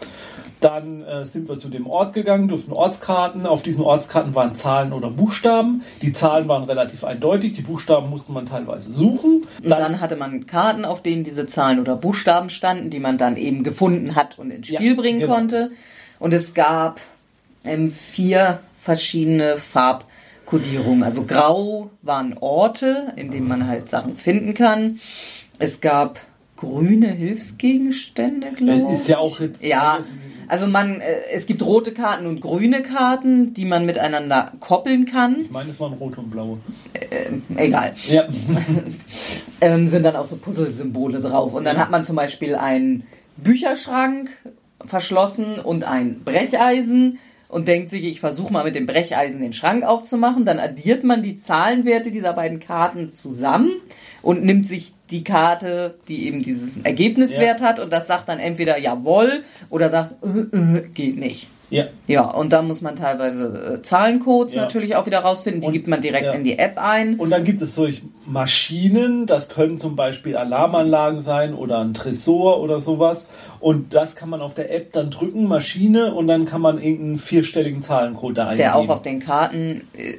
Dann 0.60 1.02
äh, 1.04 1.24
sind 1.24 1.48
wir 1.48 1.56
zu 1.56 1.68
dem 1.68 1.86
Ort 1.86 2.12
gegangen, 2.12 2.48
durften 2.48 2.72
Ortskarten. 2.72 3.46
Auf 3.46 3.62
diesen 3.62 3.82
Ortskarten 3.82 4.34
waren 4.34 4.54
Zahlen 4.54 4.92
oder 4.92 5.08
Buchstaben. 5.08 5.82
Die 6.02 6.12
Zahlen 6.12 6.48
waren 6.48 6.64
relativ 6.64 7.02
eindeutig, 7.02 7.54
die 7.54 7.62
Buchstaben 7.62 8.10
musste 8.10 8.32
man 8.32 8.44
teilweise 8.44 8.92
suchen. 8.92 9.46
Dann, 9.62 9.72
und 9.72 9.78
dann 9.78 10.00
hatte 10.00 10.16
man 10.16 10.46
Karten, 10.46 10.84
auf 10.84 11.02
denen 11.02 11.24
diese 11.24 11.46
Zahlen 11.46 11.80
oder 11.80 11.96
Buchstaben 11.96 12.50
standen, 12.50 12.90
die 12.90 13.00
man 13.00 13.16
dann 13.16 13.38
eben 13.38 13.62
gefunden 13.62 14.16
hat 14.16 14.38
und 14.38 14.50
ins 14.50 14.66
Spiel 14.66 14.82
ja, 14.82 14.94
bringen 14.94 15.20
genau. 15.20 15.34
konnte. 15.34 15.70
Und 16.18 16.34
es 16.34 16.52
gab 16.52 17.00
ähm, 17.64 17.90
vier 17.90 18.60
verschiedene 18.76 19.56
Farb 19.56 20.04
Kodierung. 20.50 21.04
Also 21.04 21.24
grau 21.24 21.90
waren 22.02 22.36
Orte, 22.38 23.12
in 23.14 23.30
denen 23.30 23.46
man 23.46 23.68
halt 23.68 23.88
Sachen 23.88 24.16
finden 24.16 24.52
kann. 24.52 24.98
Es 25.60 25.80
gab 25.80 26.18
grüne 26.56 27.08
Hilfsgegenstände, 27.08 28.50
glaube 28.52 28.82
ich. 28.88 28.98
Ist 28.98 29.08
ja 29.08 29.18
auch 29.18 29.38
jetzt. 29.38 29.64
Ja, 29.64 30.00
also 30.48 30.66
man, 30.66 31.00
äh, 31.00 31.20
es 31.32 31.46
gibt 31.46 31.62
rote 31.62 31.92
Karten 31.92 32.26
und 32.26 32.40
grüne 32.40 32.82
Karten, 32.82 33.54
die 33.54 33.64
man 33.64 33.86
miteinander 33.86 34.52
koppeln 34.58 35.06
kann. 35.06 35.42
Ich 35.44 35.50
meine, 35.50 35.70
es 35.70 35.78
waren 35.78 35.94
rote 35.94 36.20
und 36.20 36.30
blaue. 36.30 36.58
Äh, 36.94 37.30
egal. 37.56 37.94
Ja. 38.08 38.24
ähm, 39.60 39.86
sind 39.86 40.02
dann 40.02 40.16
auch 40.16 40.26
so 40.26 40.36
Puzzle-Symbole 40.36 41.20
drauf. 41.20 41.54
Und 41.54 41.64
dann 41.64 41.78
hat 41.78 41.90
man 41.90 42.02
zum 42.02 42.16
Beispiel 42.16 42.56
einen 42.56 43.04
Bücherschrank 43.36 44.30
verschlossen 44.84 45.60
und 45.60 45.84
ein 45.84 46.24
Brecheisen 46.24 47.18
und 47.50 47.68
denkt 47.68 47.88
sich, 47.88 48.04
ich 48.04 48.20
versuche 48.20 48.52
mal 48.52 48.64
mit 48.64 48.74
dem 48.74 48.86
Brecheisen 48.86 49.40
den 49.40 49.52
Schrank 49.52 49.84
aufzumachen. 49.84 50.44
Dann 50.44 50.58
addiert 50.58 51.04
man 51.04 51.22
die 51.22 51.36
Zahlenwerte 51.36 52.10
dieser 52.10 52.32
beiden 52.32 52.60
Karten 52.60 53.10
zusammen 53.10 53.72
und 54.22 54.44
nimmt 54.44 54.66
sich 54.66 54.92
die 55.10 55.24
Karte, 55.24 55.98
die 56.08 56.26
eben 56.26 56.42
diesen 56.42 56.84
Ergebniswert 56.84 57.60
ja. 57.60 57.66
hat 57.66 57.80
und 57.80 57.92
das 57.92 58.06
sagt 58.06 58.28
dann 58.28 58.38
entweder 58.38 58.78
jawohl 58.78 59.42
oder 59.68 59.90
sagt, 59.90 60.14
äh, 60.24 60.56
äh, 60.56 60.88
geht 60.94 61.18
nicht. 61.18 61.48
Ja. 61.70 61.86
Ja, 62.06 62.28
und 62.28 62.52
da 62.52 62.62
muss 62.62 62.80
man 62.80 62.96
teilweise 62.96 63.78
äh, 63.78 63.82
Zahlencodes 63.82 64.54
ja. 64.54 64.62
natürlich 64.62 64.96
auch 64.96 65.06
wieder 65.06 65.20
rausfinden. 65.20 65.60
Die 65.60 65.66
und, 65.68 65.72
gibt 65.72 65.86
man 65.86 66.00
direkt 66.00 66.26
ja. 66.26 66.32
in 66.32 66.42
die 66.42 66.58
App 66.58 66.78
ein. 66.78 67.14
Und 67.14 67.30
dann 67.30 67.44
gibt 67.44 67.62
es 67.62 67.76
solche 67.76 68.02
Maschinen, 68.26 69.26
das 69.26 69.48
können 69.48 69.78
zum 69.78 69.94
Beispiel 69.94 70.36
Alarmanlagen 70.36 71.20
sein 71.20 71.54
oder 71.54 71.78
ein 71.78 71.94
Tresor 71.94 72.60
oder 72.60 72.80
sowas. 72.80 73.28
Und 73.60 73.94
das 73.94 74.16
kann 74.16 74.28
man 74.28 74.40
auf 74.40 74.54
der 74.54 74.74
App 74.74 74.92
dann 74.92 75.10
drücken, 75.10 75.46
Maschine, 75.46 76.12
und 76.12 76.26
dann 76.26 76.44
kann 76.44 76.60
man 76.60 76.82
irgendeinen 76.82 77.18
vierstelligen 77.18 77.82
Zahlencode 77.82 78.38
da 78.38 78.42
eingeben. 78.42 78.58
Der 78.58 78.76
auch 78.76 78.88
auf 78.88 79.02
den 79.02 79.20
Karten. 79.20 79.82
Äh, 79.96 80.14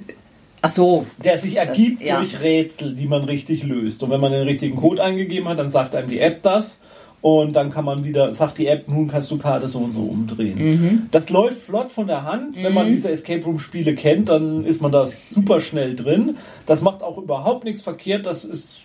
Ach 0.62 0.70
so. 0.70 1.06
Der 1.24 1.38
sich 1.38 1.58
ergibt 1.58 2.02
das, 2.02 2.08
ja. 2.08 2.18
durch 2.18 2.42
Rätsel, 2.42 2.94
die 2.94 3.08
man 3.08 3.24
richtig 3.24 3.64
löst. 3.64 4.04
Und 4.04 4.12
wenn 4.12 4.22
man 4.22 4.32
den 4.32 4.44
richtigen 4.44 4.78
Code 4.78 5.04
eingegeben 5.04 5.50
hat, 5.50 5.60
dann 5.60 5.70
sagt 5.70 5.96
einem 5.96 6.08
die 6.08 6.20
App 6.20 6.44
das. 6.44 6.82
Und 7.22 7.56
dann 7.56 7.72
kann 7.72 7.86
man 7.86 8.04
wieder, 8.04 8.34
sagt 8.34 8.58
die 8.58 8.66
App, 8.66 8.88
nun 8.88 9.08
kannst 9.08 9.30
du 9.30 9.38
Karte 9.38 9.68
so 9.68 9.80
und 9.80 9.94
so 9.94 10.02
umdrehen. 10.02 10.58
Mhm. 10.58 11.08
Das 11.12 11.30
läuft 11.30 11.62
flott 11.62 11.92
von 11.92 12.08
der 12.08 12.24
Hand. 12.24 12.58
Mhm. 12.58 12.64
Wenn 12.64 12.74
man 12.74 12.88
mhm. 12.88 12.92
diese 12.92 13.12
Escape 13.12 13.44
Room 13.46 13.60
Spiele 13.60 13.94
kennt, 13.94 14.30
dann 14.30 14.66
ist 14.66 14.82
man 14.82 14.92
da 14.92 15.06
super 15.06 15.62
schnell 15.62 15.96
drin. 15.96 16.38
Das 16.66 16.82
macht 16.82 17.04
auch 17.04 17.20
überhaupt 17.20 17.64
nichts 17.64 17.84
verkehrt. 17.84 18.26
Das 18.26 18.44
ist, 18.44 18.82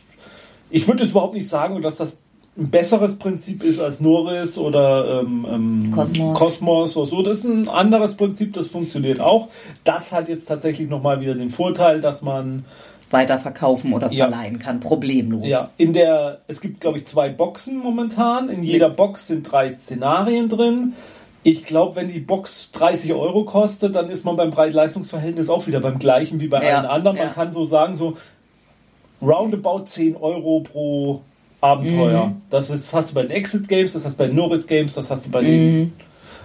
ich 0.68 0.86
würde 0.86 1.02
jetzt 1.02 1.12
überhaupt 1.12 1.34
nicht 1.34 1.48
sagen, 1.48 1.80
dass 1.80 1.96
das 1.96 2.18
ein 2.58 2.70
besseres 2.70 3.16
Prinzip 3.16 3.62
ist 3.62 3.80
als 3.80 4.00
Norris 4.00 4.56
oder 4.56 5.20
ähm, 5.20 5.46
ähm, 5.50 5.92
Kosmos. 5.92 6.38
Kosmos 6.38 6.96
oder 6.96 7.06
so. 7.06 7.22
Das 7.22 7.38
ist 7.38 7.44
ein 7.44 7.68
anderes 7.68 8.16
Prinzip, 8.16 8.54
das 8.54 8.66
funktioniert 8.66 9.20
auch. 9.20 9.48
Das 9.84 10.12
hat 10.12 10.28
jetzt 10.28 10.46
tatsächlich 10.46 10.88
nochmal 10.88 11.20
wieder 11.20 11.34
den 11.34 11.50
Vorteil, 11.50 12.00
dass 12.00 12.22
man 12.22 12.64
weiterverkaufen 13.10 13.92
oder 13.92 14.10
verleihen 14.10 14.54
ja. 14.54 14.60
kann, 14.60 14.80
problemlos. 14.80 15.46
Ja, 15.46 15.70
in 15.76 15.92
der, 15.92 16.40
es 16.48 16.60
gibt 16.60 16.80
glaube 16.80 16.98
ich 16.98 17.06
zwei 17.06 17.28
Boxen 17.28 17.78
momentan. 17.78 18.48
In 18.48 18.62
jeder 18.62 18.90
Box 18.90 19.28
sind 19.28 19.50
drei 19.50 19.72
Szenarien 19.74 20.48
drin. 20.48 20.94
Ich 21.42 21.62
glaube, 21.62 21.94
wenn 21.94 22.08
die 22.08 22.18
Box 22.18 22.72
30 22.72 23.12
Euro 23.14 23.44
kostet, 23.44 23.94
dann 23.94 24.10
ist 24.10 24.24
man 24.24 24.34
beim 24.34 24.50
Preis-Leistungs-Verhältnis 24.50 25.48
auch 25.48 25.68
wieder 25.68 25.78
beim 25.78 26.00
gleichen 26.00 26.40
wie 26.40 26.48
bei 26.48 26.60
ja. 26.60 26.78
allen 26.78 26.86
anderen. 26.86 27.16
Man 27.16 27.28
ja. 27.28 27.32
kann 27.32 27.52
so 27.52 27.64
sagen, 27.64 27.94
so 27.94 28.16
roundabout 29.22 29.84
10 29.84 30.16
Euro 30.16 30.60
pro 30.60 31.22
Abenteuer. 31.60 32.26
Mhm. 32.26 32.42
Das 32.50 32.70
ist, 32.70 32.92
hast 32.92 33.10
du 33.10 33.14
bei 33.14 33.22
den 33.22 33.30
Exit 33.30 33.68
Games, 33.68 33.92
das 33.92 34.04
hast 34.04 34.14
du 34.14 34.18
bei 34.18 34.26
den 34.26 34.36
Norris 34.36 34.66
Games, 34.66 34.94
das 34.94 35.10
hast 35.10 35.26
du 35.26 35.30
bei 35.30 35.42
mhm. 35.42 35.46
den. 35.46 35.92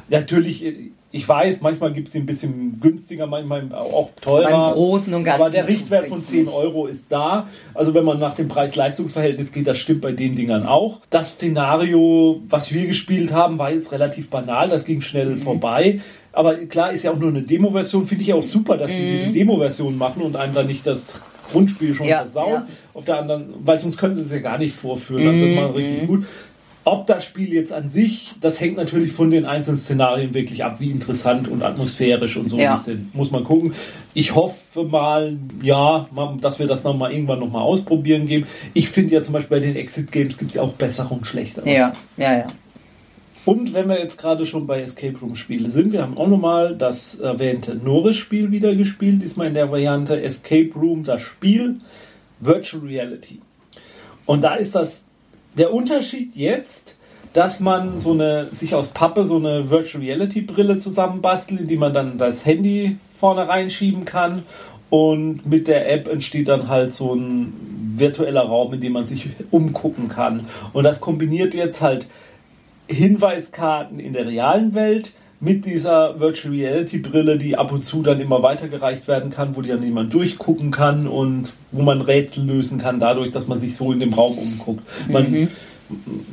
Natürlich, 0.09 0.65
ich 1.13 1.27
weiß, 1.27 1.59
manchmal 1.61 1.91
gibt 1.91 2.07
es 2.07 2.13
sie 2.13 2.19
ein 2.19 2.25
bisschen 2.25 2.79
günstiger, 2.79 3.27
manchmal 3.27 3.73
auch 3.73 4.11
teurer. 4.21 4.49
Beim 4.49 4.73
Großen 4.73 5.13
und 5.13 5.23
Ganzen. 5.25 5.41
Aber 5.41 5.51
der 5.51 5.67
Richtwert 5.67 6.07
von 6.07 6.21
10 6.21 6.47
Euro 6.47 6.87
ist 6.87 7.05
da. 7.09 7.47
Also 7.73 7.93
wenn 7.93 8.05
man 8.05 8.17
nach 8.17 8.35
dem 8.35 8.47
Preis-Leistungs-Verhältnis 8.47 9.51
geht, 9.51 9.67
das 9.67 9.77
stimmt 9.77 10.01
bei 10.01 10.13
den 10.13 10.35
Dingern 10.35 10.65
auch. 10.65 11.01
Das 11.09 11.33
Szenario, 11.33 12.41
was 12.47 12.73
wir 12.73 12.87
gespielt 12.87 13.33
haben, 13.33 13.57
war 13.57 13.71
jetzt 13.71 13.91
relativ 13.91 14.29
banal. 14.29 14.69
Das 14.69 14.85
ging 14.85 15.01
schnell 15.01 15.31
mhm. 15.31 15.37
vorbei. 15.39 15.99
Aber 16.31 16.55
klar, 16.55 16.93
ist 16.93 17.03
ja 17.03 17.11
auch 17.11 17.19
nur 17.19 17.29
eine 17.29 17.41
Demo-Version. 17.41 18.05
Finde 18.05 18.21
ich 18.21 18.29
ja 18.29 18.35
auch 18.35 18.43
super, 18.43 18.77
dass 18.77 18.89
sie 18.89 19.01
mhm. 19.01 19.07
diese 19.07 19.27
Demo-Version 19.31 19.97
machen 19.97 20.21
und 20.21 20.37
einem 20.37 20.53
dann 20.53 20.67
nicht 20.67 20.87
das 20.87 21.19
Grundspiel 21.51 21.93
schon 21.93 22.07
ja, 22.07 22.19
versauen. 22.19 22.53
Ja. 22.53 22.67
Auf 22.93 23.03
der 23.03 23.19
anderen, 23.19 23.53
weil 23.65 23.77
sonst 23.77 23.97
können 23.97 24.15
sie 24.15 24.21
es 24.21 24.31
ja 24.31 24.39
gar 24.39 24.57
nicht 24.57 24.73
vorführen. 24.73 25.25
Das 25.25 25.35
ist 25.35 25.43
mhm. 25.43 25.55
mal 25.55 25.71
richtig 25.71 26.07
gut. 26.07 26.25
Ob 26.83 27.05
das 27.05 27.23
Spiel 27.25 27.53
jetzt 27.53 27.71
an 27.71 27.89
sich, 27.89 28.33
das 28.41 28.59
hängt 28.59 28.75
natürlich 28.75 29.11
von 29.11 29.29
den 29.29 29.45
einzelnen 29.45 29.77
Szenarien 29.77 30.33
wirklich 30.33 30.63
ab, 30.63 30.79
wie 30.79 30.89
interessant 30.89 31.47
und 31.47 31.61
atmosphärisch 31.61 32.37
und 32.37 32.49
so 32.49 32.57
ja. 32.57 32.77
sind. 32.77 33.13
Muss 33.13 33.29
man 33.29 33.43
gucken. 33.43 33.75
Ich 34.15 34.33
hoffe 34.33 34.83
mal, 34.83 35.37
ja, 35.61 36.07
dass 36.41 36.57
wir 36.57 36.65
das 36.65 36.83
nochmal 36.83 37.13
irgendwann 37.13 37.39
nochmal 37.39 37.61
ausprobieren 37.61 38.25
geben. 38.25 38.47
Ich 38.73 38.89
finde 38.89 39.13
ja 39.13 39.21
zum 39.21 39.33
Beispiel 39.33 39.59
bei 39.59 39.65
den 39.65 39.75
Exit 39.75 40.11
Games 40.11 40.39
gibt 40.39 40.51
es 40.51 40.55
ja 40.55 40.63
auch 40.63 40.73
bessere 40.73 41.13
und 41.13 41.27
schlechtere. 41.27 41.69
Ja, 41.69 41.93
ja, 42.17 42.37
ja. 42.39 42.47
Und 43.45 43.73
wenn 43.73 43.87
wir 43.87 43.99
jetzt 43.99 44.17
gerade 44.17 44.45
schon 44.45 44.67
bei 44.67 44.81
Escape 44.81 45.17
Room 45.19 45.35
Spiele 45.35 45.69
sind, 45.69 45.91
wir 45.93 46.01
haben 46.01 46.17
auch 46.17 46.27
nochmal 46.27 46.75
das 46.75 47.15
erwähnte 47.15 47.75
Norris-Spiel 47.75 48.51
wieder 48.51 48.75
gespielt, 48.75 49.21
diesmal 49.21 49.47
in 49.47 49.55
der 49.55 49.71
Variante 49.71 50.21
Escape 50.21 50.71
Room, 50.75 51.03
das 51.03 51.21
Spiel 51.21 51.77
Virtual 52.39 52.83
Reality. 52.83 53.39
Und 54.25 54.43
da 54.43 54.55
ist 54.55 54.75
das 54.75 55.05
der 55.57 55.73
Unterschied 55.73 56.35
jetzt, 56.35 56.97
dass 57.33 57.59
man 57.59 57.99
so 57.99 58.11
eine, 58.11 58.47
sich 58.51 58.75
aus 58.75 58.89
Pappe 58.89 59.25
so 59.25 59.37
eine 59.37 59.69
Virtual 59.69 60.03
Reality 60.03 60.41
Brille 60.41 60.77
zusammenbastelt, 60.77 61.61
in 61.61 61.67
die 61.67 61.77
man 61.77 61.93
dann 61.93 62.17
das 62.17 62.45
Handy 62.45 62.97
vorne 63.15 63.47
reinschieben 63.47 64.05
kann. 64.05 64.43
Und 64.89 65.45
mit 65.45 65.67
der 65.67 65.89
App 65.89 66.09
entsteht 66.09 66.49
dann 66.49 66.67
halt 66.67 66.93
so 66.93 67.13
ein 67.13 67.93
virtueller 67.95 68.41
Raum, 68.41 68.73
in 68.73 68.81
dem 68.81 68.93
man 68.93 69.05
sich 69.05 69.29
umgucken 69.49 70.09
kann. 70.09 70.47
Und 70.73 70.83
das 70.83 70.99
kombiniert 70.99 71.53
jetzt 71.53 71.81
halt 71.81 72.07
Hinweiskarten 72.87 73.99
in 73.99 74.11
der 74.11 74.27
realen 74.27 74.73
Welt 74.73 75.13
mit 75.41 75.65
dieser 75.65 76.19
Virtual 76.19 76.53
Reality 76.53 76.99
Brille, 76.99 77.37
die 77.37 77.57
ab 77.57 77.71
und 77.71 77.83
zu 77.83 78.03
dann 78.03 78.21
immer 78.21 78.43
weitergereicht 78.43 79.07
werden 79.07 79.31
kann, 79.31 79.55
wo 79.55 79.61
die 79.61 79.69
dann 79.69 79.83
jemand 79.83 80.13
durchgucken 80.13 80.69
kann 80.69 81.07
und 81.07 81.51
wo 81.71 81.81
man 81.81 82.01
Rätsel 82.01 82.45
lösen 82.45 82.77
kann, 82.77 82.99
dadurch, 82.99 83.31
dass 83.31 83.47
man 83.47 83.57
sich 83.57 83.75
so 83.75 83.91
in 83.91 83.99
dem 83.99 84.13
Raum 84.13 84.37
umguckt. 84.37 84.83
Man, 85.09 85.31
mhm. 85.31 85.47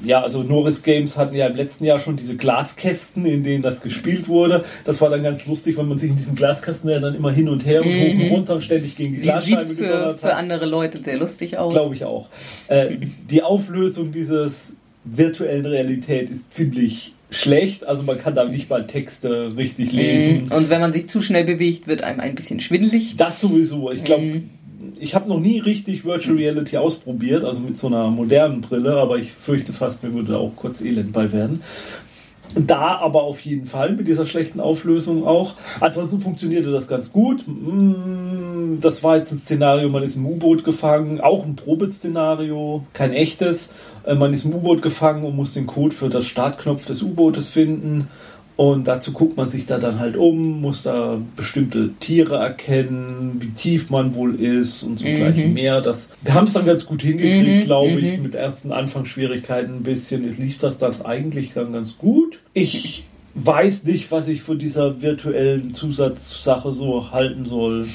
Ja, 0.04 0.22
also 0.22 0.42
Norris 0.42 0.82
Games 0.82 1.16
hatten 1.16 1.34
ja 1.34 1.46
im 1.46 1.56
letzten 1.56 1.84
Jahr 1.84 1.98
schon 1.98 2.16
diese 2.16 2.36
Glaskästen, 2.36 3.26
in 3.26 3.42
denen 3.42 3.62
das 3.62 3.80
gespielt 3.80 4.28
wurde. 4.28 4.64
Das 4.84 5.00
war 5.00 5.10
dann 5.10 5.22
ganz 5.22 5.46
lustig, 5.46 5.76
wenn 5.76 5.88
man 5.88 5.98
sich 5.98 6.10
in 6.10 6.16
diesem 6.16 6.36
Glaskasten 6.36 6.88
ja 6.90 7.00
dann 7.00 7.16
immer 7.16 7.32
hin 7.32 7.48
und 7.48 7.66
her 7.66 7.82
und 7.82 7.88
mhm. 7.88 8.00
hoch 8.00 8.24
und 8.24 8.30
runter 8.30 8.54
und 8.54 8.62
ständig 8.62 8.94
gegen 8.94 9.12
die 9.12 9.18
Sie 9.18 9.24
Glasscheibe 9.24 9.64
sieht 9.64 9.78
für, 9.78 10.16
für 10.16 10.34
andere 10.34 10.66
Leute 10.66 11.02
sehr 11.02 11.16
lustig 11.16 11.58
aus. 11.58 11.72
Glaube 11.72 11.94
ich 11.94 12.04
auch. 12.04 12.28
Äh, 12.68 12.98
die 13.28 13.42
Auflösung 13.42 14.12
dieses 14.12 14.74
virtuellen 15.04 15.66
Realität 15.66 16.30
ist 16.30 16.52
ziemlich 16.52 17.14
schlecht, 17.30 17.84
also 17.84 18.02
man 18.02 18.18
kann 18.18 18.34
da 18.34 18.44
nicht 18.44 18.70
mal 18.70 18.86
Texte 18.86 19.56
richtig 19.56 19.92
lesen. 19.92 20.50
Und 20.50 20.70
wenn 20.70 20.80
man 20.80 20.92
sich 20.92 21.08
zu 21.08 21.20
schnell 21.20 21.44
bewegt, 21.44 21.86
wird 21.86 22.02
einem 22.02 22.20
ein 22.20 22.34
bisschen 22.34 22.60
schwindelig. 22.60 23.16
Das 23.16 23.40
sowieso. 23.40 23.90
Ich 23.92 24.04
glaube, 24.04 24.24
mm. 24.24 24.50
ich 24.98 25.14
habe 25.14 25.28
noch 25.28 25.38
nie 25.38 25.58
richtig 25.58 26.04
Virtual 26.04 26.36
Reality 26.36 26.78
ausprobiert, 26.78 27.44
also 27.44 27.60
mit 27.60 27.78
so 27.78 27.88
einer 27.88 28.08
modernen 28.10 28.62
Brille, 28.62 28.96
aber 28.96 29.18
ich 29.18 29.32
fürchte 29.32 29.72
fast, 29.72 30.02
mir 30.02 30.14
würde 30.14 30.32
da 30.32 30.38
auch 30.38 30.56
kurz 30.56 30.80
Elend 30.80 31.12
bei 31.12 31.30
werden. 31.32 31.62
Da 32.54 32.98
aber 32.98 33.22
auf 33.22 33.40
jeden 33.40 33.66
Fall 33.66 33.92
mit 33.92 34.08
dieser 34.08 34.24
schlechten 34.26 34.60
Auflösung 34.60 35.26
auch. 35.26 35.54
Ansonsten 35.80 36.20
funktionierte 36.20 36.70
das 36.72 36.88
ganz 36.88 37.12
gut. 37.12 37.44
Mm, 37.46 38.80
Das 38.80 39.02
war 39.02 39.16
jetzt 39.16 39.32
ein 39.32 39.38
Szenario, 39.38 39.88
man 39.88 40.02
ist 40.02 40.16
im 40.16 40.26
U-Boot 40.26 40.64
gefangen, 40.64 41.20
auch 41.20 41.44
ein 41.44 41.56
Probeszenario, 41.56 42.84
kein 42.92 43.12
echtes. 43.12 43.72
Äh, 44.04 44.14
Man 44.14 44.32
ist 44.32 44.44
im 44.44 44.54
U-Boot 44.54 44.82
gefangen 44.82 45.24
und 45.24 45.36
muss 45.36 45.54
den 45.54 45.66
Code 45.66 45.94
für 45.94 46.08
das 46.08 46.26
Startknopf 46.26 46.86
des 46.86 47.02
U-Bootes 47.02 47.48
finden. 47.48 48.08
Und 48.58 48.88
dazu 48.88 49.12
guckt 49.12 49.36
man 49.36 49.48
sich 49.48 49.66
da 49.66 49.78
dann 49.78 50.00
halt 50.00 50.16
um, 50.16 50.60
muss 50.60 50.82
da 50.82 51.20
bestimmte 51.36 51.90
Tiere 52.00 52.38
erkennen, 52.38 53.36
wie 53.38 53.50
tief 53.50 53.88
man 53.88 54.16
wohl 54.16 54.34
ist 54.34 54.82
und 54.82 54.98
so 54.98 55.04
gleich 55.04 55.46
mehr. 55.46 55.80
Das, 55.80 56.08
wir 56.22 56.34
haben 56.34 56.48
es 56.48 56.54
dann 56.54 56.66
ganz 56.66 56.84
gut 56.84 57.02
hingekriegt, 57.02 57.66
glaube 57.66 58.00
ich, 58.00 58.20
mit 58.20 58.34
ersten 58.34 58.72
Anfangsschwierigkeiten 58.72 59.76
ein 59.76 59.82
bisschen. 59.84 60.28
Es 60.28 60.38
lief 60.38 60.58
das 60.58 60.78
dann 60.78 60.92
eigentlich 61.06 61.52
dann 61.52 61.72
ganz 61.72 61.98
gut. 61.98 62.40
Ich 62.52 63.04
weiß 63.34 63.84
nicht, 63.84 64.10
was 64.10 64.26
ich 64.26 64.42
von 64.42 64.58
dieser 64.58 65.02
virtuellen 65.02 65.72
Zusatzsache 65.72 66.74
so 66.74 67.12
halten 67.12 67.44
soll. 67.44 67.86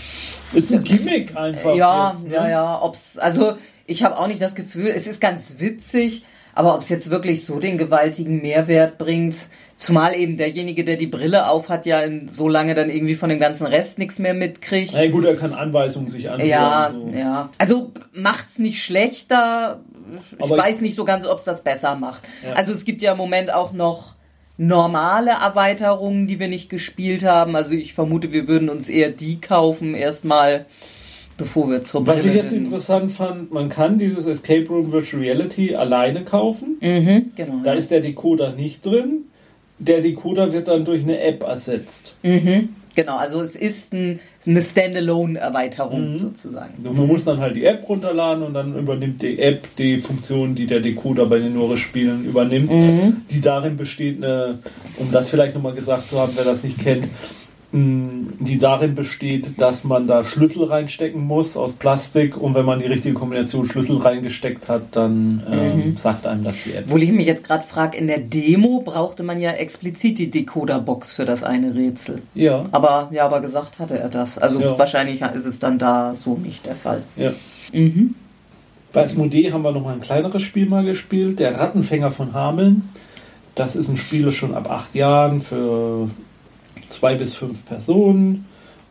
Ist 0.53 0.72
ein 0.72 0.86
Gimmick 0.86 1.36
einfach. 1.36 1.76
Ja, 1.76 2.11
jetzt, 2.11 2.26
ne? 2.26 2.36
ja, 2.36 2.47
ja. 2.47 2.82
Ob's, 2.82 3.18
also 3.18 3.55
ich 3.86 4.03
habe 4.03 4.18
auch 4.18 4.28
nicht 4.28 4.41
das 4.41 4.55
Gefühl, 4.55 4.88
es 4.88 5.07
ist 5.07 5.20
ganz 5.20 5.57
witzig, 5.59 6.24
aber 6.54 6.76
ob 6.76 6.82
es 6.82 6.89
jetzt 6.89 7.10
wirklich 7.10 7.45
so 7.45 7.60
den 7.60 7.78
gewaltigen 7.78 8.41
Mehrwert 8.41 8.97
bringt, 8.97 9.36
zumal 9.76 10.16
eben 10.16 10.38
derjenige, 10.38 10.84
der 10.84 10.97
die 10.97 11.08
Brille 11.08 11.49
auf 11.49 11.70
hat, 11.70 11.86
ja 11.86 11.99
in, 12.01 12.30
so 12.30 12.47
lange 12.47 12.76
dann 12.76 12.89
irgendwie 12.89 13.16
von 13.16 13.30
dem 13.30 13.39
ganzen 13.39 13.66
Rest 13.66 13.99
nichts 13.99 14.20
mehr 14.20 14.34
mitkriegt. 14.34 14.93
Na 14.93 15.08
gut, 15.08 15.26
er 15.26 15.36
kann 15.36 15.54
Anweisungen 15.54 16.10
sich 16.10 16.30
anhören. 16.30 16.49
Ja, 16.49 16.91
so. 16.91 17.12
ja. 17.18 17.49
Also 17.58 17.91
macht's 18.14 18.60
nicht 18.60 18.84
schlechter. 18.84 19.82
Ich 20.38 20.43
Aber 20.43 20.58
weiß 20.58 20.82
nicht 20.82 20.95
so 20.95 21.06
ganz, 21.06 21.26
ob's 21.26 21.43
das 21.43 21.64
besser 21.64 21.95
macht. 21.95 22.24
Ja. 22.43 22.54
Also 22.54 22.72
es 22.72 22.86
gibt 22.86 23.01
ja 23.01 23.14
im 23.14 23.18
Moment 23.18 23.51
auch 23.51 23.74
noch 23.74 24.14
normale 24.58 25.32
Erweiterungen, 25.32 26.28
die 26.28 26.39
wir 26.39 26.47
nicht 26.47 26.70
gespielt 26.70 27.26
haben. 27.26 27.56
Also 27.56 27.74
ich 27.74 27.93
vermute, 27.93 28.32
wir 28.32 28.47
würden 28.47 28.70
uns 28.70 28.89
eher 28.89 29.10
die 29.10 29.41
kaufen 29.41 29.95
erstmal, 29.95 30.66
bevor 31.38 31.70
wir 31.70 31.82
zur 31.84 32.06
Was 32.08 32.24
ich 32.26 32.34
jetzt 32.34 32.54
interessant 32.54 33.12
fand, 33.12 33.52
man 33.52 33.70
kann 33.70 33.98
dieses 34.00 34.26
Escape 34.26 34.68
Room 34.70 34.92
Virtual 34.92 35.22
Reality 35.22 35.76
alleine 35.76 36.24
kaufen. 36.24 36.78
Mhm, 36.82 37.32
genau. 37.36 37.62
Da 37.64 37.74
ist 37.74 37.92
der 37.92 38.02
Decoder 38.02 38.54
nicht 38.54 38.86
drin. 38.86 39.24
Der 39.80 40.02
Decoder 40.02 40.54
wird 40.54 40.68
dann 40.68 40.86
durch 40.86 41.04
eine 41.04 41.20
App 41.20 41.44
ersetzt. 41.44 42.16
Mhm, 42.24 42.70
genau, 42.96 43.18
also 43.18 43.42
es 43.42 43.56
ist 43.56 43.92
ein, 43.94 44.20
eine 44.46 44.62
Standalone-Erweiterung 44.62 46.14
Mhm. 46.14 46.18
sozusagen. 46.18 46.74
Man 46.84 47.08
muss 47.08 47.24
dann 47.24 47.40
halt 47.40 47.56
die 47.56 47.66
App 47.66 47.88
runterladen 47.90 48.44
und 48.44 48.54
dann 48.54 48.78
übernimmt 48.78 49.22
die 49.22 49.40
App 49.40 49.68
die 49.78 49.98
Funktion, 49.98 50.56
die 50.56 50.68
der 50.68 50.80
Decoder 50.80 51.26
bei 51.26 51.40
den 51.40 51.54
Nore-Spielen 51.56 52.26
übernimmt, 52.26 52.72
Mhm. 52.72 53.22
die 53.30 53.42
darin 53.42 53.78
besteht, 53.78 54.24
eine, 54.24 54.60
um 54.98 55.12
das 55.12 55.30
vielleicht 55.30 55.56
nochmal 55.56 55.74
gesagt 55.74 56.08
zu 56.08 56.20
haben, 56.20 56.34
wer 56.36 56.46
das 56.46 56.64
nicht 56.64 56.80
kennt, 56.80 57.08
die 57.76 58.59
darin 58.59 58.93
besteht, 58.93 59.59
dass 59.59 59.84
man 59.84 60.05
da 60.05 60.24
Schlüssel 60.24 60.65
reinstecken 60.65 61.26
muss 61.26 61.57
aus 61.57 61.74
Plastik 61.74 62.38
und 62.38 62.53
wenn 62.53 62.65
man 62.65 62.78
die 62.80 62.86
richtige 62.86 63.15
Kombination 63.15 63.65
Schlüssel 63.65 63.97
reingesteckt 63.97 64.69
hat, 64.69 64.95
dann 64.95 65.41
ähm, 65.51 65.78
Mhm. 65.89 65.97
sagt 65.97 66.28
einem 66.28 66.43
das 66.43 66.53
die 66.63 66.74
App. 66.74 66.84
Obwohl 66.86 67.01
ich 67.01 67.11
mich 67.11 67.26
jetzt 67.26 67.43
gerade 67.43 67.63
frage, 67.65 67.97
in 67.97 68.05
der 68.07 68.19
Demo 68.19 68.82
brauchte 68.86 69.24
man 69.24 69.39
ja 69.39 69.49
explizit 69.53 70.19
die 70.19 70.30
Decoder-Box 70.30 71.13
für 71.13 71.26
das 71.26 71.41
eine 71.41 71.74
Rätsel. 71.74 72.21
Ja, 72.36 72.65
Aber 72.71 73.07
ja, 73.11 73.26
aber 73.26 73.41
gesagt 73.41 73.80
hatte 73.80 73.97
er 73.97 74.09
das. 74.09 74.38
Also 74.38 74.59
Ja. 74.59 74.78
wahrscheinlich 74.78 75.21
ist 75.21 75.45
es 75.45 75.57
dann 75.57 75.80
da 75.80 76.13
so 76.24 76.36
nicht 76.36 76.67
der 76.67 76.76
Fall. 76.76 77.01
ja. 77.17 77.32
Mhm. 77.74 78.13
Bei 78.91 79.03
Asmodee 79.05 79.51
haben 79.51 79.63
wir 79.63 79.71
noch 79.71 79.84
mal 79.84 79.95
ein 79.95 80.01
kleineres 80.01 80.43
Spiel 80.43 80.67
mal 80.67 80.86
gespielt, 80.86 81.39
der 81.39 81.57
Rattenfänger 81.59 82.11
von 82.11 82.34
Hameln. 82.34 82.88
Das 83.55 83.76
ist 83.76 83.88
ein 83.89 83.97
Spiel 83.97 84.26
das 84.26 84.36
schon 84.36 84.53
ab 84.53 84.69
acht 84.69 84.93
Jahren 84.93 85.41
für 85.41 86.09
zwei 86.94 87.16
bis 87.16 87.36
fünf 87.36 87.66
Personen. 87.66 88.46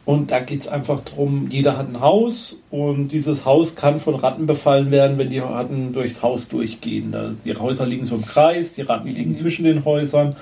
Und 0.05 0.33
da 0.33 0.41
geht 0.41 0.63
es 0.63 0.69
einfach 0.69 1.01
darum, 1.01 1.47
jeder 1.49 1.79
hat 1.79 1.89
ein 1.89 2.01
Haus 2.01 2.61
und 2.73 3.09
dieses 3.09 3.45
Haus 3.45 3.77
kann 3.77 4.01
von 4.01 4.17
Ratten 4.17 4.47
befallen 4.47 4.91
werden, 4.91 5.17
wenn 5.17 5.31
die 5.31 5.39
Ratten 5.39 5.93
durchs 5.93 6.25
Haus 6.25 6.49
durchgehen. 6.49 7.15
Die 7.45 7.55
Häuser 7.55 7.87
liegen 7.87 8.05
so 8.05 8.17
im 8.17 8.27
Kreis, 8.27 8.75
die 8.75 8.83
Ratten 8.83 9.07
liegen 9.07 9.37
zwischen 9.37 9.65
den 9.65 9.85
Häusern 9.85 10.35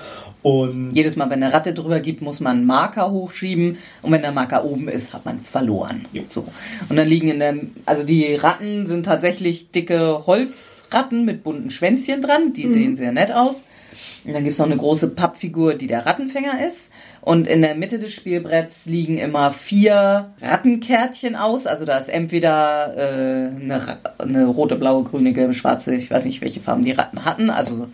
und 0.43 0.95
Jedes 0.95 1.15
Mal, 1.15 1.29
wenn 1.29 1.43
eine 1.43 1.53
Ratte 1.53 1.73
drüber 1.73 1.99
gibt, 1.99 2.21
muss 2.21 2.39
man 2.39 2.57
einen 2.57 2.65
Marker 2.65 3.11
hochschieben 3.11 3.77
und 4.01 4.11
wenn 4.11 4.21
der 4.21 4.31
Marker 4.31 4.65
oben 4.65 4.87
ist, 4.87 5.13
hat 5.13 5.25
man 5.25 5.39
verloren. 5.39 6.05
Jo. 6.13 6.23
So. 6.25 6.45
Und 6.89 6.95
dann 6.95 7.07
liegen 7.07 7.27
in 7.27 7.39
der, 7.39 7.55
also 7.85 8.03
die 8.03 8.33
Ratten 8.35 8.87
sind 8.87 9.05
tatsächlich 9.05 9.69
dicke 9.69 10.25
Holzratten 10.25 11.25
mit 11.25 11.43
bunten 11.43 11.69
Schwänzchen 11.69 12.21
dran, 12.21 12.53
die 12.53 12.67
sehen 12.67 12.95
sehr 12.95 13.11
nett 13.11 13.31
aus. 13.31 13.61
Und 14.23 14.33
dann 14.33 14.43
gibt 14.43 14.53
es 14.53 14.59
noch 14.59 14.65
eine 14.65 14.77
große 14.77 15.09
Pappfigur, 15.09 15.75
die 15.75 15.87
der 15.87 16.05
Rattenfänger 16.05 16.65
ist. 16.65 16.91
Und 17.21 17.47
in 17.47 17.61
der 17.61 17.75
Mitte 17.75 17.99
des 17.99 18.13
Spielbretts 18.13 18.85
liegen 18.85 19.17
immer 19.17 19.51
vier 19.51 20.31
Rattenkärtchen 20.41 21.35
aus. 21.35 21.67
Also 21.67 21.85
da 21.85 21.97
ist 21.97 22.09
entweder 22.09 22.97
äh, 22.97 23.61
eine, 23.61 23.97
eine 24.17 24.45
rote, 24.45 24.75
blaue, 24.75 25.03
grüne, 25.03 25.31
gelbe, 25.33 25.53
schwarze, 25.53 25.95
ich 25.95 26.09
weiß 26.09 26.25
nicht, 26.25 26.41
welche 26.41 26.59
Farben 26.59 26.83
die 26.83 26.91
Ratten 26.91 27.23
hatten. 27.23 27.51
Also 27.51 27.87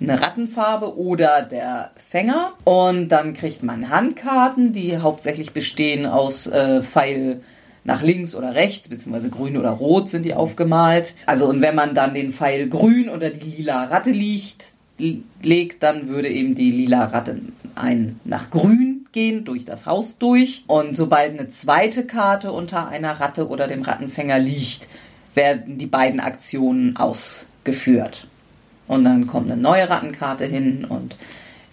eine 0.00 0.20
Rattenfarbe 0.20 0.98
oder 0.98 1.42
der 1.42 1.92
Fänger. 2.10 2.52
Und 2.64 3.08
dann 3.08 3.32
kriegt 3.32 3.62
man 3.62 3.88
Handkarten, 3.88 4.72
die 4.72 4.98
hauptsächlich 4.98 5.52
bestehen 5.52 6.04
aus 6.04 6.46
äh, 6.46 6.82
Pfeil 6.82 7.40
nach 7.84 8.02
links 8.02 8.34
oder 8.34 8.54
rechts, 8.54 8.88
beziehungsweise 8.88 9.30
grün 9.30 9.56
oder 9.56 9.70
rot 9.70 10.08
sind 10.08 10.24
die 10.24 10.34
aufgemalt. 10.34 11.14
Also 11.26 11.46
und 11.46 11.60
wenn 11.60 11.74
man 11.74 11.94
dann 11.94 12.14
den 12.14 12.32
Pfeil 12.32 12.68
grün 12.68 13.08
unter 13.08 13.30
die 13.30 13.50
lila 13.50 13.84
Ratte 13.84 14.10
liegt, 14.10 14.64
legt, 15.42 15.82
dann 15.82 16.08
würde 16.08 16.28
eben 16.28 16.54
die 16.54 16.70
lila 16.70 17.06
Ratte 17.06 17.38
ein 17.74 18.20
nach 18.24 18.50
grün 18.50 19.06
gehen, 19.12 19.44
durch 19.44 19.64
das 19.64 19.86
Haus 19.86 20.18
durch. 20.18 20.64
Und 20.66 20.96
sobald 20.96 21.38
eine 21.38 21.48
zweite 21.48 22.04
Karte 22.04 22.52
unter 22.52 22.88
einer 22.88 23.20
Ratte 23.20 23.48
oder 23.48 23.66
dem 23.66 23.82
Rattenfänger 23.82 24.38
liegt, 24.38 24.88
werden 25.34 25.78
die 25.78 25.86
beiden 25.86 26.20
Aktionen 26.20 26.96
ausgeführt. 26.96 28.28
Und 28.86 29.04
dann 29.04 29.26
kommt 29.26 29.50
eine 29.50 29.60
neue 29.60 29.88
Rattenkarte 29.88 30.44
hin 30.44 30.84
und 30.84 31.16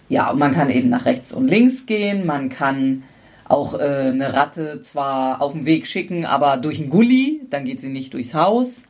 ja, 0.08 0.30
und 0.30 0.38
man 0.38 0.52
kann 0.52 0.68
eben 0.70 0.90
nach 0.90 1.06
rechts 1.06 1.32
und 1.32 1.48
links 1.48 1.86
gehen. 1.86 2.26
Man 2.26 2.50
kann 2.50 3.02
auch 3.48 3.78
äh, 3.78 4.10
eine 4.10 4.34
Ratte 4.34 4.82
zwar 4.82 5.40
auf 5.40 5.52
den 5.52 5.64
Weg 5.64 5.86
schicken, 5.86 6.26
aber 6.26 6.58
durch 6.58 6.80
einen 6.80 6.90
Gully, 6.90 7.40
dann 7.48 7.64
geht 7.64 7.80
sie 7.80 7.88
nicht 7.88 8.12
durchs 8.12 8.34
Haus. 8.34 8.84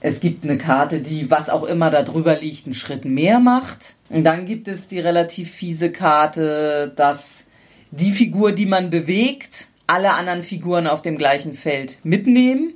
Es 0.00 0.20
gibt 0.20 0.44
eine 0.44 0.58
Karte, 0.58 1.00
die, 1.00 1.30
was 1.30 1.48
auch 1.48 1.64
immer 1.64 1.90
da 1.90 2.02
drüber 2.02 2.38
liegt, 2.38 2.66
einen 2.66 2.74
Schritt 2.74 3.04
mehr 3.04 3.40
macht. 3.40 3.94
Und 4.08 4.24
dann 4.24 4.46
gibt 4.46 4.68
es 4.68 4.88
die 4.88 5.00
relativ 5.00 5.50
fiese 5.50 5.90
Karte, 5.90 6.92
dass 6.94 7.44
die 7.90 8.12
Figur, 8.12 8.52
die 8.52 8.66
man 8.66 8.90
bewegt, 8.90 9.68
alle 9.88 10.12
anderen 10.14 10.42
Figuren 10.42 10.86
auf 10.86 11.00
dem 11.00 11.16
gleichen 11.16 11.54
Feld 11.54 11.98
mitnehmen. 12.02 12.72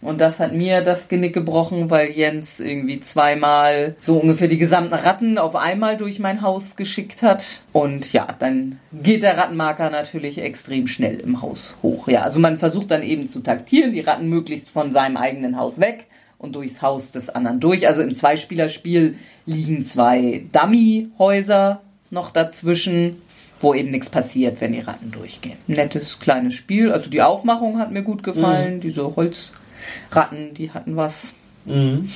Und 0.00 0.20
das 0.20 0.40
hat 0.40 0.54
mir 0.54 0.80
das 0.80 1.08
Genick 1.08 1.34
gebrochen, 1.34 1.90
weil 1.90 2.10
Jens 2.10 2.58
irgendwie 2.58 3.00
zweimal 3.00 3.96
so 4.00 4.16
ungefähr 4.16 4.48
die 4.48 4.56
gesamten 4.56 4.94
Ratten 4.94 5.36
auf 5.36 5.54
einmal 5.54 5.98
durch 5.98 6.18
mein 6.18 6.40
Haus 6.40 6.74
geschickt 6.74 7.22
hat. 7.22 7.62
Und 7.72 8.12
ja, 8.14 8.26
dann 8.38 8.80
geht 8.92 9.22
der 9.22 9.36
Rattenmarker 9.36 9.90
natürlich 9.90 10.38
extrem 10.38 10.86
schnell 10.86 11.20
im 11.20 11.42
Haus 11.42 11.74
hoch. 11.82 12.08
Ja, 12.08 12.22
also 12.22 12.40
man 12.40 12.56
versucht 12.56 12.90
dann 12.90 13.02
eben 13.02 13.28
zu 13.28 13.40
taktieren, 13.40 13.92
die 13.92 14.00
Ratten 14.00 14.28
möglichst 14.28 14.70
von 14.70 14.92
seinem 14.92 15.18
eigenen 15.18 15.58
Haus 15.58 15.78
weg 15.80 16.06
und 16.38 16.54
durchs 16.54 16.82
Haus 16.82 17.12
des 17.12 17.28
anderen 17.28 17.60
durch. 17.60 17.86
Also 17.86 18.02
im 18.02 18.14
Zweispielerspiel 18.14 19.16
liegen 19.46 19.82
zwei 19.82 20.44
Dummy-Häuser 20.52 21.80
noch 22.10 22.30
dazwischen, 22.30 23.16
wo 23.60 23.74
eben 23.74 23.90
nichts 23.90 24.08
passiert, 24.08 24.60
wenn 24.60 24.72
die 24.72 24.80
Ratten 24.80 25.10
durchgehen. 25.10 25.56
Nettes 25.66 26.18
kleines 26.18 26.54
Spiel. 26.54 26.92
Also 26.92 27.10
die 27.10 27.22
Aufmachung 27.22 27.78
hat 27.78 27.90
mir 27.90 28.02
gut 28.02 28.22
gefallen. 28.22 28.80
Diese 28.80 29.16
Holzratten, 29.16 30.54
die 30.54 30.70
hatten 30.70 30.96
was. 30.96 31.34
Mhm. 31.64 32.08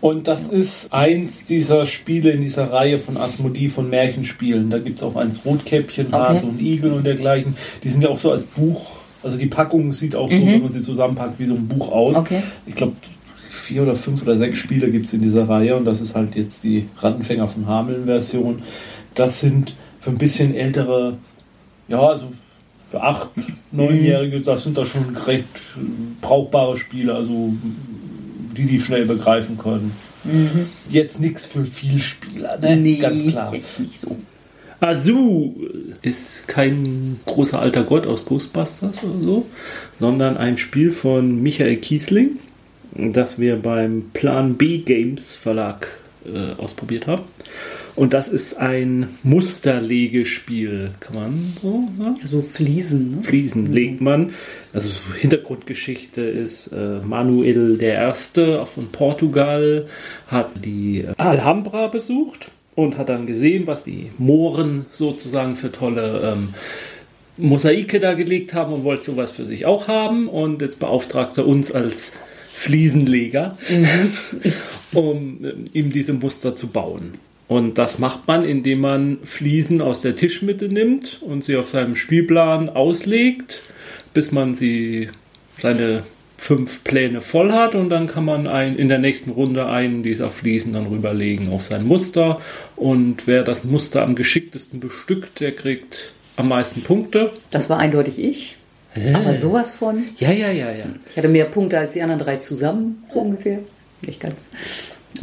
Und 0.00 0.28
das 0.28 0.48
ist 0.48 0.92
eins 0.92 1.44
dieser 1.44 1.84
Spiele 1.84 2.30
in 2.30 2.40
dieser 2.40 2.72
Reihe 2.72 2.98
von 2.98 3.16
Asmodee 3.16 3.68
von 3.68 3.90
Märchenspielen. 3.90 4.70
Da 4.70 4.78
gibt 4.78 4.98
es 4.98 5.02
auch 5.02 5.16
eins 5.16 5.44
Rotkäppchen, 5.44 6.12
Hase 6.12 6.46
und 6.46 6.60
Igel 6.60 6.92
und 6.92 7.04
dergleichen. 7.04 7.56
Die 7.82 7.90
sind 7.90 8.02
ja 8.02 8.08
auch 8.08 8.18
so 8.18 8.30
als 8.30 8.44
Buch, 8.44 8.96
also 9.22 9.38
die 9.38 9.46
Packung 9.46 9.92
sieht 9.92 10.14
auch 10.14 10.30
so, 10.30 10.38
wenn 10.38 10.62
man 10.62 10.70
sie 10.70 10.80
zusammenpackt, 10.80 11.38
wie 11.38 11.46
so 11.46 11.54
ein 11.54 11.66
Buch 11.66 11.90
aus. 11.90 12.16
Okay. 12.16 12.42
Ich 12.66 12.76
glaube, 12.76 12.94
vier 13.50 13.82
oder 13.82 13.94
fünf 13.94 14.22
oder 14.22 14.36
sechs 14.36 14.58
Spiele 14.58 14.90
gibt 14.90 15.06
es 15.06 15.12
in 15.12 15.22
dieser 15.22 15.48
Reihe 15.48 15.76
und 15.76 15.84
das 15.84 16.00
ist 16.00 16.14
halt 16.14 16.34
jetzt 16.36 16.64
die 16.64 16.86
Rattenfänger 16.98 17.48
von 17.48 17.66
Hameln-Version. 17.66 18.62
Das 19.14 19.40
sind 19.40 19.74
für 19.98 20.10
ein 20.10 20.18
bisschen 20.18 20.54
ältere, 20.54 21.16
ja, 21.88 22.00
also 22.00 22.28
für 22.90 23.02
acht, 23.02 23.30
neunjährige, 23.72 24.40
das 24.40 24.62
sind 24.64 24.78
da 24.78 24.86
schon 24.86 25.16
recht 25.16 25.46
brauchbare 26.20 26.78
Spiele, 26.78 27.14
also 27.14 27.52
die 28.56 28.64
die 28.64 28.80
schnell 28.80 29.06
begreifen 29.06 29.58
können. 29.58 29.92
Jetzt 30.88 31.20
nichts 31.20 31.46
für 31.46 31.64
Vielspieler, 31.64 32.58
ne? 32.58 32.76
Nee, 32.76 32.96
ganz 32.96 33.26
klar. 33.26 33.54
jetzt 33.54 33.80
nicht 33.80 33.98
so. 33.98 34.16
Azul 34.80 35.96
ist 36.02 36.46
kein 36.46 37.18
großer 37.24 37.58
alter 37.58 37.82
Gott 37.82 38.06
aus 38.06 38.24
Ghostbusters 38.24 39.02
oder 39.02 39.24
so, 39.24 39.46
sondern 39.96 40.36
ein 40.36 40.56
Spiel 40.56 40.92
von 40.92 41.42
Michael 41.42 41.76
Kiesling, 41.76 42.38
das 42.92 43.38
wir 43.38 43.56
beim 43.56 44.10
Plan 44.12 44.54
B 44.54 44.78
Games 44.78 45.36
Verlag 45.36 45.88
äh, 46.26 46.60
ausprobiert 46.60 47.06
haben. 47.06 47.24
Und 47.98 48.12
das 48.12 48.28
ist 48.28 48.58
ein 48.58 49.08
Musterlegespiel, 49.24 50.90
kann 51.00 51.16
man 51.16 51.54
so 51.60 51.88
sagen? 51.98 52.20
So 52.22 52.42
Fliesen, 52.42 53.16
ne? 53.16 53.22
Fliesen 53.24 53.72
legt 53.72 54.00
man. 54.00 54.34
Also 54.72 54.90
so 54.90 55.14
Hintergrundgeschichte 55.14 56.20
ist, 56.22 56.68
äh, 56.68 57.00
Manuel 57.04 57.76
I. 57.82 58.12
von 58.14 58.86
Portugal 58.92 59.88
hat 60.28 60.50
die 60.64 61.00
äh, 61.00 61.14
Alhambra 61.16 61.88
besucht 61.88 62.52
und 62.76 62.98
hat 62.98 63.08
dann 63.08 63.26
gesehen, 63.26 63.66
was 63.66 63.82
die 63.82 64.12
Mohren 64.16 64.86
sozusagen 64.90 65.56
für 65.56 65.72
tolle 65.72 66.36
ähm, 66.36 66.50
Mosaike 67.36 67.98
da 67.98 68.14
gelegt 68.14 68.54
haben 68.54 68.72
und 68.72 68.84
wollte 68.84 69.06
sowas 69.06 69.32
für 69.32 69.44
sich 69.44 69.66
auch 69.66 69.88
haben. 69.88 70.28
Und 70.28 70.62
jetzt 70.62 70.78
beauftragt 70.78 71.36
er 71.36 71.48
uns 71.48 71.72
als 71.72 72.12
Fliesenleger, 72.58 73.56
um 74.92 75.44
äh, 75.44 75.78
ihm 75.78 75.92
diese 75.92 76.12
Muster 76.12 76.56
zu 76.56 76.66
bauen. 76.66 77.14
Und 77.46 77.78
das 77.78 77.98
macht 77.98 78.26
man, 78.26 78.44
indem 78.44 78.80
man 78.80 79.18
Fliesen 79.24 79.80
aus 79.80 80.00
der 80.00 80.16
Tischmitte 80.16 80.68
nimmt 80.68 81.22
und 81.22 81.44
sie 81.44 81.56
auf 81.56 81.68
seinem 81.68 81.96
Spielplan 81.96 82.68
auslegt, 82.68 83.62
bis 84.12 84.32
man 84.32 84.54
sie 84.54 85.08
seine 85.60 86.02
fünf 86.36 86.84
Pläne 86.84 87.20
voll 87.20 87.52
hat 87.52 87.74
und 87.74 87.90
dann 87.90 88.06
kann 88.06 88.24
man 88.24 88.46
ein, 88.48 88.76
in 88.76 88.88
der 88.88 88.98
nächsten 88.98 89.30
Runde 89.30 89.66
einen 89.66 90.02
dieser 90.02 90.30
Fliesen 90.30 90.72
dann 90.72 90.86
rüberlegen 90.86 91.50
auf 91.50 91.64
sein 91.64 91.86
Muster 91.86 92.40
und 92.76 93.26
wer 93.26 93.44
das 93.44 93.64
Muster 93.64 94.02
am 94.02 94.14
geschicktesten 94.14 94.78
bestückt, 94.78 95.40
der 95.40 95.52
kriegt 95.52 96.12
am 96.36 96.48
meisten 96.48 96.82
Punkte. 96.82 97.32
Das 97.50 97.70
war 97.70 97.78
eindeutig 97.78 98.18
ich. 98.18 98.57
Aber 99.14 99.34
sowas 99.36 99.70
von. 99.70 100.04
Ja, 100.18 100.30
ja, 100.30 100.50
ja, 100.50 100.72
ja. 100.72 100.86
Ich 101.10 101.16
hatte 101.16 101.28
mehr 101.28 101.44
Punkte 101.44 101.78
als 101.78 101.92
die 101.92 102.02
anderen 102.02 102.20
drei 102.20 102.36
zusammen, 102.36 103.04
so 103.12 103.20
ungefähr. 103.20 103.58
Nicht 104.02 104.20
ganz. 104.20 104.34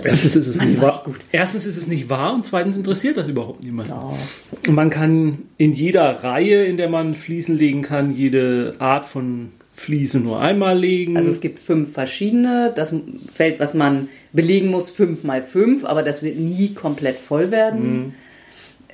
Erstens 0.04 0.36
ist 0.36 0.48
es 0.48 0.58
Mann, 0.58 0.70
nicht 0.70 0.82
wahr. 0.82 1.06
Erstens 1.32 1.66
ist 1.66 1.78
es 1.78 1.88
nicht 1.88 2.10
wahr 2.10 2.34
und 2.34 2.46
zweitens 2.46 2.76
interessiert 2.76 3.18
das 3.18 3.28
überhaupt 3.28 3.64
niemand. 3.64 3.90
Ja. 3.90 4.14
Man 4.70 4.90
kann 4.90 5.40
in 5.58 5.74
jeder 5.74 6.24
Reihe, 6.24 6.66
in 6.66 6.78
der 6.78 6.90
man 6.90 7.16
Fliesen 7.16 7.58
legen 7.58 7.82
kann, 7.82 8.16
jede 8.16 8.76
Art 8.80 9.06
von 9.06 9.52
Fliese 9.74 10.20
nur 10.20 10.40
einmal 10.40 10.78
legen. 10.78 11.18
Also 11.18 11.30
es 11.30 11.42
gibt 11.42 11.60
fünf 11.60 11.94
verschiedene. 11.94 12.74
Das 12.76 12.94
Feld, 13.34 13.60
was 13.60 13.74
man 13.74 14.10
belegen 14.34 14.70
muss, 14.70 14.90
fünf 14.90 15.24
mal 15.24 15.44
fünf, 15.44 15.86
aber 15.86 16.02
das 16.02 16.24
wird 16.24 16.38
nie 16.38 16.74
komplett 16.74 17.18
voll 17.18 17.52
werden. 17.52 18.16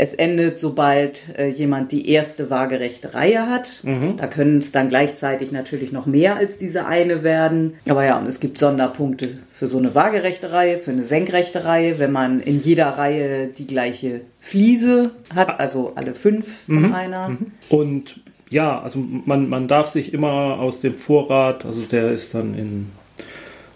Es 0.04 0.16
endet, 0.16 0.58
sobald 0.58 1.22
äh, 1.38 1.50
jemand 1.50 1.92
die 1.92 2.10
erste 2.10 2.50
waagerechte 2.50 3.14
Reihe 3.14 3.46
hat. 3.46 3.84
Da 4.18 4.26
können 4.26 4.58
es 4.58 4.72
dann 4.72 4.90
gleichzeitig 4.90 5.52
natürlich 5.52 5.92
noch 5.92 6.08
mehr 6.08 6.38
als 6.38 6.58
diese 6.58 6.88
eine 6.88 7.22
werden. 7.22 7.76
Aber 7.88 8.04
ja, 8.04 8.18
und 8.18 8.26
es 8.26 8.40
gibt 8.40 8.58
Sonderpunkte 8.58 9.30
für 9.52 9.68
so 9.68 9.78
eine 9.78 9.94
waagerechte 9.94 10.52
Reihe, 10.52 10.80
für 10.80 10.90
eine 10.90 11.04
senkrechte 11.04 11.66
Reihe, 11.66 12.00
wenn 12.00 12.12
man 12.12 12.40
in 12.40 12.60
jeder 12.60 12.88
Reihe 12.88 13.50
die 13.50 13.68
gleiche 13.68 14.22
Fliese 14.40 15.12
hat, 15.36 15.60
also 15.60 15.92
alle 15.94 16.16
fünf 16.16 16.64
von 16.66 16.96
einer. 16.96 17.38
Und 17.70 18.22
ja, 18.50 18.82
also 18.82 18.98
man, 19.26 19.50
man 19.50 19.68
darf 19.68 19.90
sich 19.90 20.16
immer 20.16 20.60
aus 20.60 20.80
dem 20.80 20.96
Vorrat, 20.96 21.64
also 21.64 21.82
der 21.82 22.12
ist 22.12 22.34
dann 22.34 22.58
in 22.58 22.88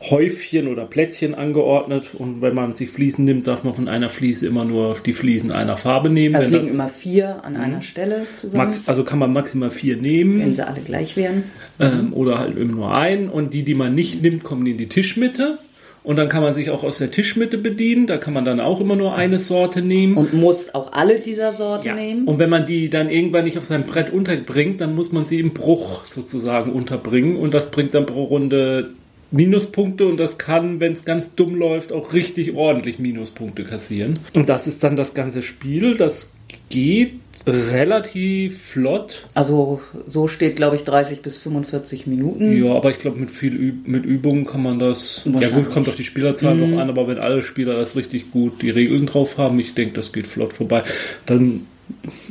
Häufchen 0.10 0.68
oder 0.68 0.86
Plättchen 0.86 1.36
angeordnet 1.36 2.12
und 2.14 2.42
wenn 2.42 2.54
man 2.54 2.74
sich 2.74 2.90
Fliesen 2.90 3.26
nimmt, 3.26 3.48
darf 3.48 3.64
man 3.64 3.74
von 3.74 3.88
einer 3.88 4.10
Fliese 4.10 4.48
immer 4.48 4.66
nur 4.66 4.96
die 5.06 5.14
Fliesen 5.14 5.52
einer 5.52 5.78
Farbe 5.78 6.10
nehmen. 6.10 6.36
Also 6.36 6.52
liegen 6.52 6.70
immer 6.70 6.90
vier 6.90 7.44
an 7.44 7.56
einer 7.56 7.82
Stelle 7.82 8.26
zusammen, 8.36 8.64
max, 8.64 8.84
also 8.86 9.04
kann 9.04 9.20
man 9.20 9.34
maximal 9.34 9.72
vier 9.72 9.98
nehmen. 9.98 10.40
wenn 10.40 10.56
sie 10.56 10.68
alle 10.68 10.82
gleich 10.82 11.16
wären. 11.16 11.44
ähm, 11.80 12.14
oder 12.14 12.40
halt 12.40 12.58
eben 12.58 12.72
nur 12.72 12.94
ein. 12.94 13.30
Und 13.30 13.54
die, 13.54 13.64
die 13.64 13.76
man 13.76 13.96
nicht 13.96 14.22
nimmt, 14.22 14.44
kommen 14.44 14.66
in 14.66 14.78
die 14.78 14.88
Tischmitte. 14.88 15.58
Und 16.04 16.18
dann 16.18 16.30
kann 16.30 16.44
man 16.44 16.54
sich 16.54 16.70
auch 16.70 16.84
aus 16.84 17.00
der 17.00 17.10
Tischmitte 17.10 17.58
bedienen. 17.58 18.06
Da 18.06 18.18
kann 18.18 18.34
man 18.34 18.46
dann 18.46 18.60
auch 18.60 18.80
immer 18.80 18.96
nur 18.96 19.16
eine 19.16 19.40
Sorte 19.40 19.82
nehmen. 19.82 20.18
Und 20.18 20.34
muss 20.34 20.76
auch 20.76 20.94
alle 20.94 21.20
dieser 21.20 21.56
Sorte 21.56 21.94
nehmen. 21.94 22.28
Und 22.28 22.38
wenn 22.38 22.50
man 22.52 22.68
die 22.68 22.92
dann 22.92 23.10
irgendwann 23.10 23.46
nicht 23.46 23.58
auf 23.58 23.66
seinem 23.66 23.86
Brett 23.86 24.12
unterbringt, 24.12 24.82
dann 24.82 24.94
muss 24.94 25.12
man 25.12 25.26
sie 25.26 25.40
im 25.40 25.52
Bruch 25.52 26.06
sozusagen 26.06 26.72
unterbringen. 26.72 27.38
Und 27.38 27.56
das 27.56 27.72
bringt 27.72 27.96
dann 27.96 28.06
pro 28.06 28.26
Runde 28.26 28.92
Minuspunkte 29.32 30.08
und 30.08 30.18
das 30.18 30.38
kann, 30.38 30.80
wenn 30.80 30.94
es 30.94 31.06
ganz 31.06 31.36
dumm 31.36 31.56
läuft, 31.56 31.92
auch 31.92 32.14
richtig 32.14 32.54
ordentlich 32.54 33.00
Minuspunkte 33.00 33.64
kassieren. 33.64 34.20
Und 34.36 34.50
das 34.50 34.68
ist 34.68 34.84
dann 34.84 34.96
das 34.96 35.14
ganze 35.14 35.42
Spiel. 35.42 35.96
Das 35.96 36.34
geht 36.70 37.20
relativ 37.48 38.62
flott. 38.62 39.28
Also 39.34 39.82
so 40.08 40.28
steht, 40.28 40.56
glaube 40.56 40.76
ich, 40.76 40.84
30 40.84 41.22
bis 41.22 41.38
45 41.38 42.08
Minuten. 42.08 42.64
Ja, 42.64 42.74
aber 42.74 42.92
ich 42.92 43.00
glaube, 43.00 43.20
mit 43.20 43.32
viel 43.32 43.54
Üb 43.54 43.88
mit 43.88 44.06
Übung 44.06 44.46
kann 44.46 44.64
man 44.64 44.80
das. 44.80 45.28
Ja 45.40 45.50
gut, 45.50 45.72
kommt 45.72 45.88
auf 45.88 45.96
die 45.96 46.04
Spielerzahl 46.04 46.56
noch 46.56 46.80
an, 46.80 46.90
aber 46.90 47.08
wenn 47.08 47.18
alle 47.18 47.44
Spieler 47.44 47.76
das 47.76 47.96
richtig 47.96 48.32
gut 48.32 48.62
die 48.62 48.70
Regeln 48.70 49.06
drauf 49.06 49.38
haben, 49.38 49.60
ich 49.60 49.74
denke, 49.74 49.94
das 49.94 50.12
geht 50.12 50.28
flott 50.28 50.54
vorbei. 50.54 50.84
Dann 51.26 51.68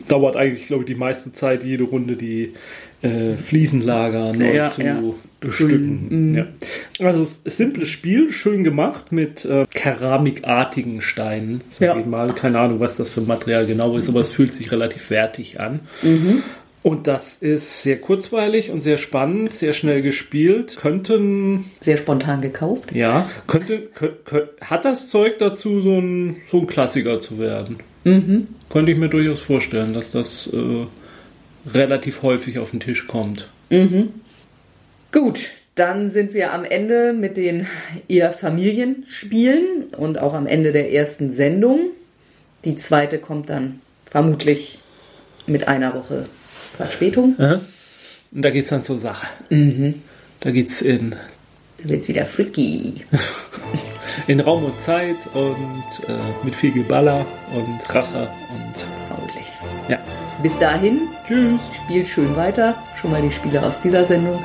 dauert 0.08 0.36
eigentlich, 0.36 0.66
glaube 0.66 0.82
ich, 0.82 0.86
die 0.86 0.94
meiste 0.94 1.32
Zeit 1.32 1.64
jede 1.64 1.84
Runde 1.84 2.16
die 2.16 2.54
äh, 3.04 3.36
Fliesenlager 3.36 4.32
neu 4.32 4.54
Ja, 4.54 4.68
zu 4.68 4.82
ja. 4.82 5.00
bestücken. 5.40 6.34
Ja. 6.34 7.06
Also 7.06 7.26
simples 7.44 7.88
Spiel, 7.90 8.32
schön 8.32 8.64
gemacht 8.64 9.12
mit 9.12 9.44
äh, 9.44 9.64
keramikartigen 9.74 11.00
Steinen. 11.00 11.60
Sag 11.70 11.98
ich 11.98 12.06
mal. 12.06 12.34
Keine 12.34 12.58
Ahnung, 12.60 12.80
was 12.80 12.96
das 12.96 13.10
für 13.10 13.20
ein 13.20 13.26
Material 13.26 13.66
genau 13.66 13.96
ist, 13.96 14.08
aber 14.08 14.20
es 14.20 14.30
fühlt 14.30 14.54
sich 14.54 14.72
relativ 14.72 15.10
wertig 15.10 15.60
an. 15.60 15.80
Und 16.82 17.06
das 17.06 17.36
ist 17.36 17.82
sehr 17.82 17.96
kurzweilig 17.98 18.70
und 18.70 18.80
sehr 18.80 18.98
spannend, 18.98 19.54
sehr 19.54 19.72
schnell 19.72 20.02
gespielt. 20.02 20.76
Könnten, 20.80 21.64
Sehr 21.80 21.96
spontan 21.96 22.42
gekauft. 22.42 22.92
ja, 22.92 23.28
könnte, 23.46 23.78
kö, 23.94 24.10
kö, 24.24 24.42
hat 24.60 24.84
das 24.84 25.08
Zeug 25.08 25.38
dazu, 25.38 25.80
so 25.80 25.98
ein, 25.98 26.36
so 26.50 26.60
ein 26.60 26.66
Klassiker 26.66 27.18
zu 27.20 27.38
werden. 27.38 27.76
Könnte 28.68 28.92
ich 28.92 28.98
mir 28.98 29.08
durchaus 29.08 29.40
vorstellen, 29.40 29.94
dass 29.94 30.10
das 30.10 30.52
äh, 30.52 30.84
relativ 31.72 32.22
häufig 32.22 32.58
auf 32.58 32.70
den 32.70 32.80
Tisch 32.80 33.06
kommt. 33.06 33.48
Gut, 35.12 35.50
dann 35.74 36.10
sind 36.10 36.34
wir 36.34 36.52
am 36.52 36.64
Ende 36.64 37.12
mit 37.12 37.36
den 37.36 37.66
eher 38.08 38.32
Familienspielen 38.32 39.84
und 39.96 40.18
auch 40.20 40.34
am 40.34 40.46
Ende 40.46 40.72
der 40.72 40.92
ersten 40.92 41.32
Sendung. 41.32 41.90
Die 42.64 42.76
zweite 42.76 43.18
kommt 43.18 43.50
dann 43.50 43.80
vermutlich 44.08 44.78
mit 45.46 45.68
einer 45.68 45.94
Woche 45.94 46.24
Verspätung. 46.76 47.36
Und 48.32 48.42
da 48.42 48.50
geht's 48.50 48.68
dann 48.68 48.82
zur 48.82 48.98
Sache. 48.98 49.26
Da 50.40 50.50
geht's 50.50 50.82
in, 50.82 51.16
Da 51.82 51.88
wird's 51.88 52.08
wieder 52.08 52.26
freaky. 52.26 53.04
in 54.26 54.40
Raum 54.40 54.64
und 54.64 54.80
Zeit 54.80 55.16
und 55.34 56.08
äh, 56.08 56.16
mit 56.44 56.54
viel 56.54 56.72
Geballer 56.72 57.26
und 57.54 57.94
Rache 57.94 58.30
und 58.54 58.84
Vermutlich. 59.08 59.44
ja. 59.88 59.98
Bis 60.44 60.58
dahin, 60.58 61.08
Tschüss. 61.26 61.58
spielt 61.72 62.06
schön 62.06 62.36
weiter. 62.36 62.74
Schon 63.00 63.12
mal 63.12 63.22
die 63.22 63.32
Spiele 63.32 63.62
aus 63.62 63.80
dieser 63.80 64.04
Sendung. 64.04 64.44